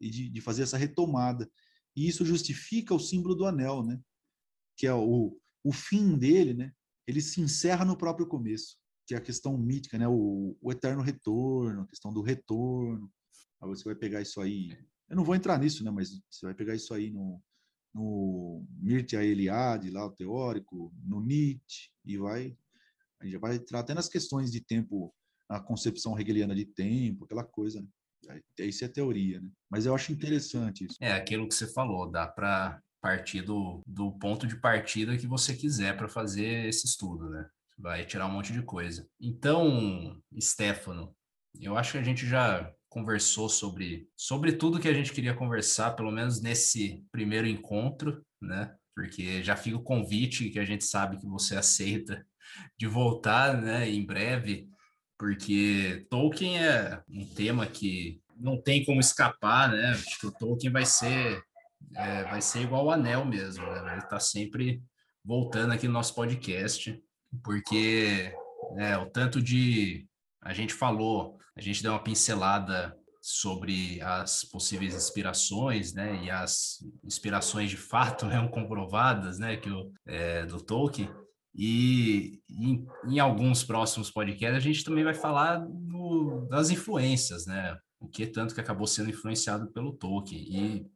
[0.00, 1.50] e de, de, fazer essa retomada.
[1.94, 4.00] E isso justifica o símbolo do anel, né,
[4.74, 6.72] que é o, o fim dele, né,
[7.06, 8.76] ele se encerra no próprio começo,
[9.08, 10.06] que é a questão mítica, né?
[10.06, 13.10] O, o eterno retorno, a questão do retorno.
[13.58, 14.76] Aí você vai pegar isso aí.
[15.08, 15.90] Eu não vou entrar nisso, né?
[15.90, 17.42] Mas você vai pegar isso aí no,
[17.94, 22.54] no Mircea Eliade, lá o teórico, no Nietzsche, e vai.
[23.18, 25.12] A gente vai entrar até nas questões de tempo,
[25.48, 28.42] a concepção hegeliana de tempo, aquela coisa, né?
[28.58, 29.50] Isso é teoria, né?
[29.70, 30.96] Mas eu acho interessante isso.
[31.00, 35.56] É aquilo que você falou, dá para partir do, do ponto de partida que você
[35.56, 37.48] quiser para fazer esse estudo, né?
[37.78, 39.08] Vai tirar um monte de coisa.
[39.20, 41.14] Então, Stefano,
[41.60, 45.92] eu acho que a gente já conversou sobre, sobre tudo que a gente queria conversar,
[45.92, 48.74] pelo menos nesse primeiro encontro, né?
[48.94, 52.26] Porque já fica o convite que a gente sabe que você aceita
[52.76, 54.68] de voltar, né, em breve,
[55.18, 59.90] porque Tolkien é um tema que não tem como escapar, né?
[59.90, 61.42] Acho que o Tolkien vai ser
[61.94, 63.92] é, vai ser igual o anel mesmo, né?
[63.92, 64.82] Ele está sempre
[65.24, 67.00] voltando aqui no nosso podcast,
[67.42, 68.32] porque
[68.76, 70.06] é, o tanto de.
[70.42, 76.78] A gente falou, a gente deu uma pincelada sobre as possíveis inspirações, né, e as
[77.04, 81.10] inspirações de fato, né, comprovadas, né, que o, é, do Tolkien,
[81.54, 87.76] e em, em, alguns próximos podcasts a gente também vai falar do, das influências, né,
[88.00, 90.86] o que tanto que acabou sendo influenciado pelo Tolkien, e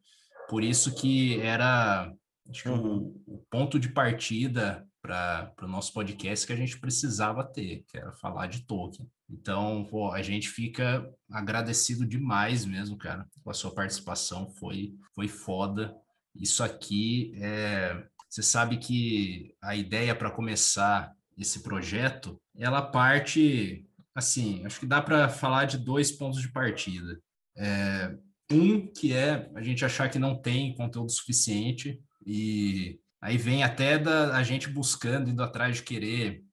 [0.48, 2.10] por isso que era
[2.48, 3.14] acho que uhum.
[3.26, 7.98] o, o, ponto de partida para o nosso podcast que a gente precisava ter, que
[7.98, 9.10] era falar de Tolkien.
[9.28, 15.26] Então, pô, a gente fica agradecido demais mesmo, cara, com a sua participação, foi, foi
[15.26, 15.94] foda.
[16.34, 18.06] Isso aqui é.
[18.30, 25.00] Você sabe que a ideia para começar esse projeto, ela parte assim, acho que dá
[25.02, 27.20] para falar de dois pontos de partida.
[27.56, 28.14] É,
[28.50, 33.98] um que é a gente achar que não tem conteúdo suficiente e aí vem até
[33.98, 36.44] da a gente buscando, indo atrás de querer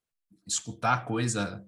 [0.48, 1.66] escutar coisa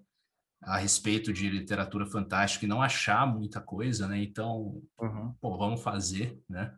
[0.61, 4.21] a respeito de literatura fantástica e não achar muita coisa, né?
[4.21, 5.33] Então, uhum.
[5.41, 6.71] pô, vamos fazer, né?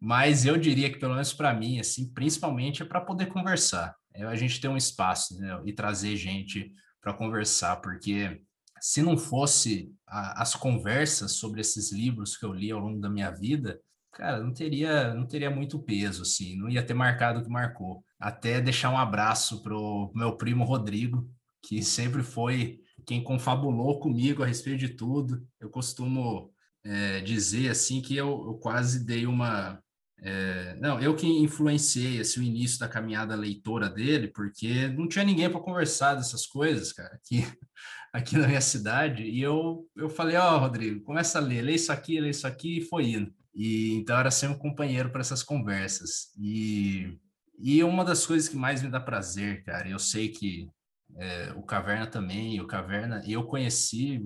[0.00, 3.96] Mas eu diria que, pelo menos para mim, assim, principalmente é para poder conversar.
[4.12, 5.60] É a gente ter um espaço né?
[5.64, 8.42] e trazer gente para conversar, porque
[8.80, 13.08] se não fosse a, as conversas sobre esses livros que eu li ao longo da
[13.08, 13.80] minha vida,
[14.14, 18.04] cara, não teria, não teria muito peso, assim, não ia ter marcado o que marcou.
[18.18, 21.28] Até deixar um abraço pro meu primo Rodrigo,
[21.62, 25.46] que sempre foi quem confabulou comigo a respeito de tudo.
[25.60, 26.50] Eu costumo
[26.84, 29.82] é, dizer assim que eu, eu quase dei uma
[30.22, 35.24] é, não, eu que influenciei assim, o início da caminhada leitora dele, porque não tinha
[35.24, 37.44] ninguém para conversar dessas coisas, cara, aqui,
[38.10, 39.24] aqui na minha cidade.
[39.24, 42.46] E eu, eu falei: Ó, oh, Rodrigo, começa a ler, lê isso aqui, lê isso
[42.46, 43.34] aqui, e foi indo.
[43.54, 46.32] E então era sempre um companheiro para essas conversas.
[46.38, 47.18] E,
[47.58, 50.68] e uma das coisas que mais me dá prazer, cara, eu sei que
[51.16, 54.20] é, o Caverna também, o Caverna, eu conheci,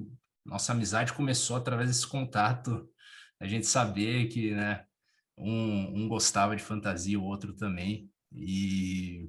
[0.45, 2.89] nossa amizade começou através desse contato,
[3.41, 4.85] a gente saber que, né,
[5.37, 9.29] um, um gostava de fantasia, o outro também, e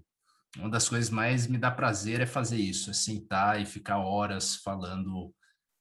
[0.58, 4.56] uma das coisas mais me dá prazer é fazer isso, é sentar e ficar horas
[4.56, 5.34] falando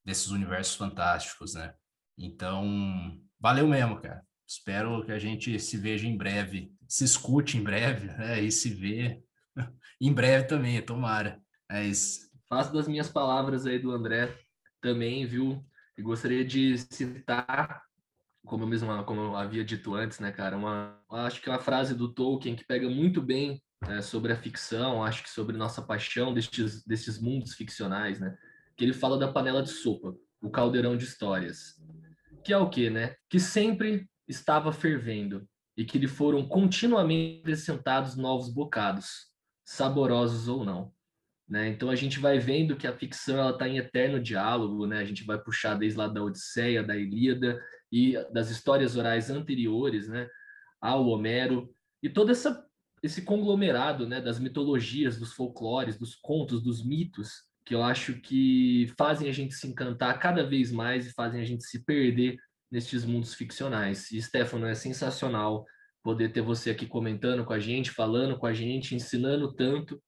[0.04, 1.74] desses universos fantásticos, né?
[2.16, 4.22] Então, valeu mesmo, cara.
[4.46, 8.42] Espero que a gente se veja em breve, se escute em breve, né?
[8.42, 9.22] E se vê
[10.00, 11.40] em breve também, tomara.
[11.70, 12.28] É isso.
[12.48, 14.34] Faço das minhas palavras aí do André
[14.80, 15.64] também, viu?
[15.98, 17.82] E gostaria de citar,
[18.46, 21.58] como eu mesmo como eu havia dito antes, né, cara, uma, acho que é uma
[21.58, 25.82] frase do Tolkien que pega muito bem é, sobre a ficção, acho que sobre nossa
[25.82, 28.36] paixão destes, destes mundos ficcionais, né?
[28.76, 31.74] Que ele fala da panela de sopa, o caldeirão de histórias.
[32.48, 33.14] Que é o quê, né?
[33.28, 35.46] Que sempre estava fervendo
[35.76, 39.26] e que lhe foram continuamente acrescentados novos bocados,
[39.66, 40.90] saborosos ou não.
[41.46, 41.68] Né?
[41.68, 44.96] Então a gente vai vendo que a ficção está em eterno diálogo, né?
[44.98, 47.62] A gente vai puxar desde lá da Odisseia, da Ilíada
[47.92, 50.26] e das histórias orais anteriores, né?
[50.80, 51.70] Ao Homero
[52.02, 52.66] e todo essa,
[53.02, 54.22] esse conglomerado, né?
[54.22, 59.54] Das mitologias, dos folclores, dos contos, dos mitos que eu acho que fazem a gente
[59.54, 62.38] se encantar cada vez mais e fazem a gente se perder
[62.72, 64.10] nestes mundos ficcionais.
[64.10, 65.66] E Stefano, é sensacional
[66.02, 70.02] poder ter você aqui comentando com a gente, falando com a gente, ensinando tanto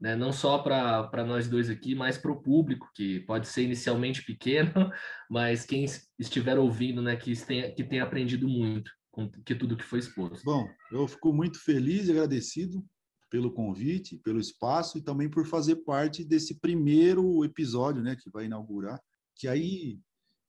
[0.00, 0.16] né?
[0.16, 4.72] não só para nós dois aqui, mas para o público, que pode ser inicialmente pequeno,
[5.30, 5.84] mas quem
[6.18, 10.42] estiver ouvindo, né, que tenha, que tenha aprendido muito com que tudo que foi exposto.
[10.44, 12.82] Bom, eu fico muito feliz e agradecido
[13.32, 18.44] pelo convite, pelo espaço e também por fazer parte desse primeiro episódio, né, que vai
[18.44, 19.00] inaugurar,
[19.34, 19.98] que aí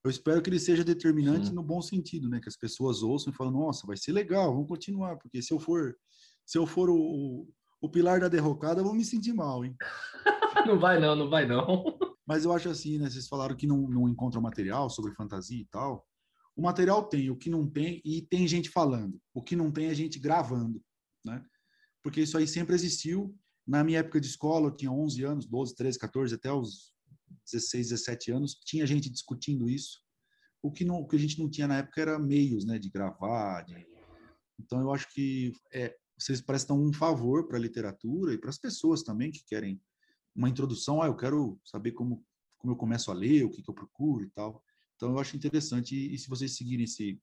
[0.03, 1.53] eu espero que ele seja determinante Sim.
[1.53, 4.67] no bom sentido, né, que as pessoas ouçam e falem, nossa, vai ser legal, vamos
[4.67, 5.95] continuar, porque se eu for
[6.45, 7.47] se eu for o,
[7.79, 9.73] o pilar da derrocada, eu vou me sentir mal, hein?
[10.67, 11.85] não vai não, não vai não.
[12.27, 13.09] Mas eu acho assim, né?
[13.09, 16.05] Vocês falaram que não, não encontram material sobre fantasia e tal.
[16.53, 19.17] O material tem, o que não tem, e tem gente falando.
[19.33, 20.81] O que não tem é gente gravando,
[21.25, 21.41] né?
[22.03, 23.35] Porque isso aí sempre existiu.
[23.65, 26.93] Na minha época de escola, eu tinha 11 anos, 12, 13, 14, até os
[27.51, 30.01] 16, 17 anos, tinha gente discutindo isso.
[30.61, 32.89] O que, não, o que a gente não tinha na época era meios, né, de
[32.89, 33.63] gravar.
[33.63, 33.87] De...
[34.59, 38.57] Então, eu acho que é, vocês prestam um favor para a literatura e para as
[38.57, 39.81] pessoas também que querem
[40.35, 41.01] uma introdução.
[41.01, 42.23] Ah, eu quero saber como,
[42.57, 44.63] como eu começo a ler, o que, que eu procuro e tal.
[44.95, 45.95] Então, eu acho interessante.
[45.95, 47.19] E, e se vocês seguirem esse,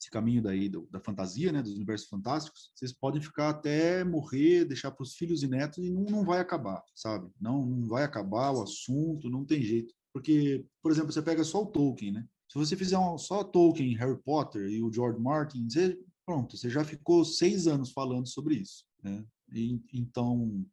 [0.00, 4.64] esse caminho daí do, da fantasia, né, dos universos fantásticos, vocês podem ficar até morrer,
[4.64, 7.30] deixar para os filhos e netos e não, não vai acabar, sabe?
[7.38, 9.94] Não, não vai acabar o assunto, não tem jeito.
[10.12, 12.26] Porque, por exemplo, você pega só o Tolkien, né?
[12.48, 15.96] Se você fizer um, só Tolkien, Harry Potter e o George Martin, você
[16.26, 18.84] pronto, você já ficou seis anos falando sobre isso.
[19.02, 19.24] Né?
[19.52, 20.64] E, então,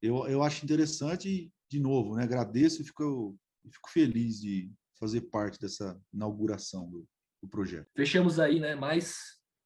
[0.00, 2.24] eu, eu acho interessante, de novo, né?
[2.24, 3.36] agradeço e fico,
[3.70, 7.06] fico feliz de fazer parte dessa inauguração do,
[7.42, 7.88] do projeto.
[7.96, 8.74] Fechamos aí, né?
[8.74, 9.18] Mais,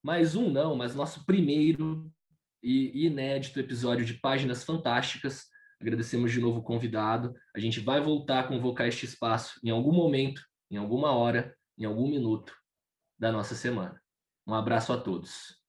[0.03, 2.11] mais um, não, mas nosso primeiro
[2.63, 5.47] e inédito episódio de Páginas Fantásticas.
[5.81, 7.35] Agradecemos de novo o convidado.
[7.55, 11.85] A gente vai voltar a convocar este espaço em algum momento, em alguma hora, em
[11.85, 12.55] algum minuto
[13.19, 14.01] da nossa semana.
[14.47, 15.64] Um abraço a todos.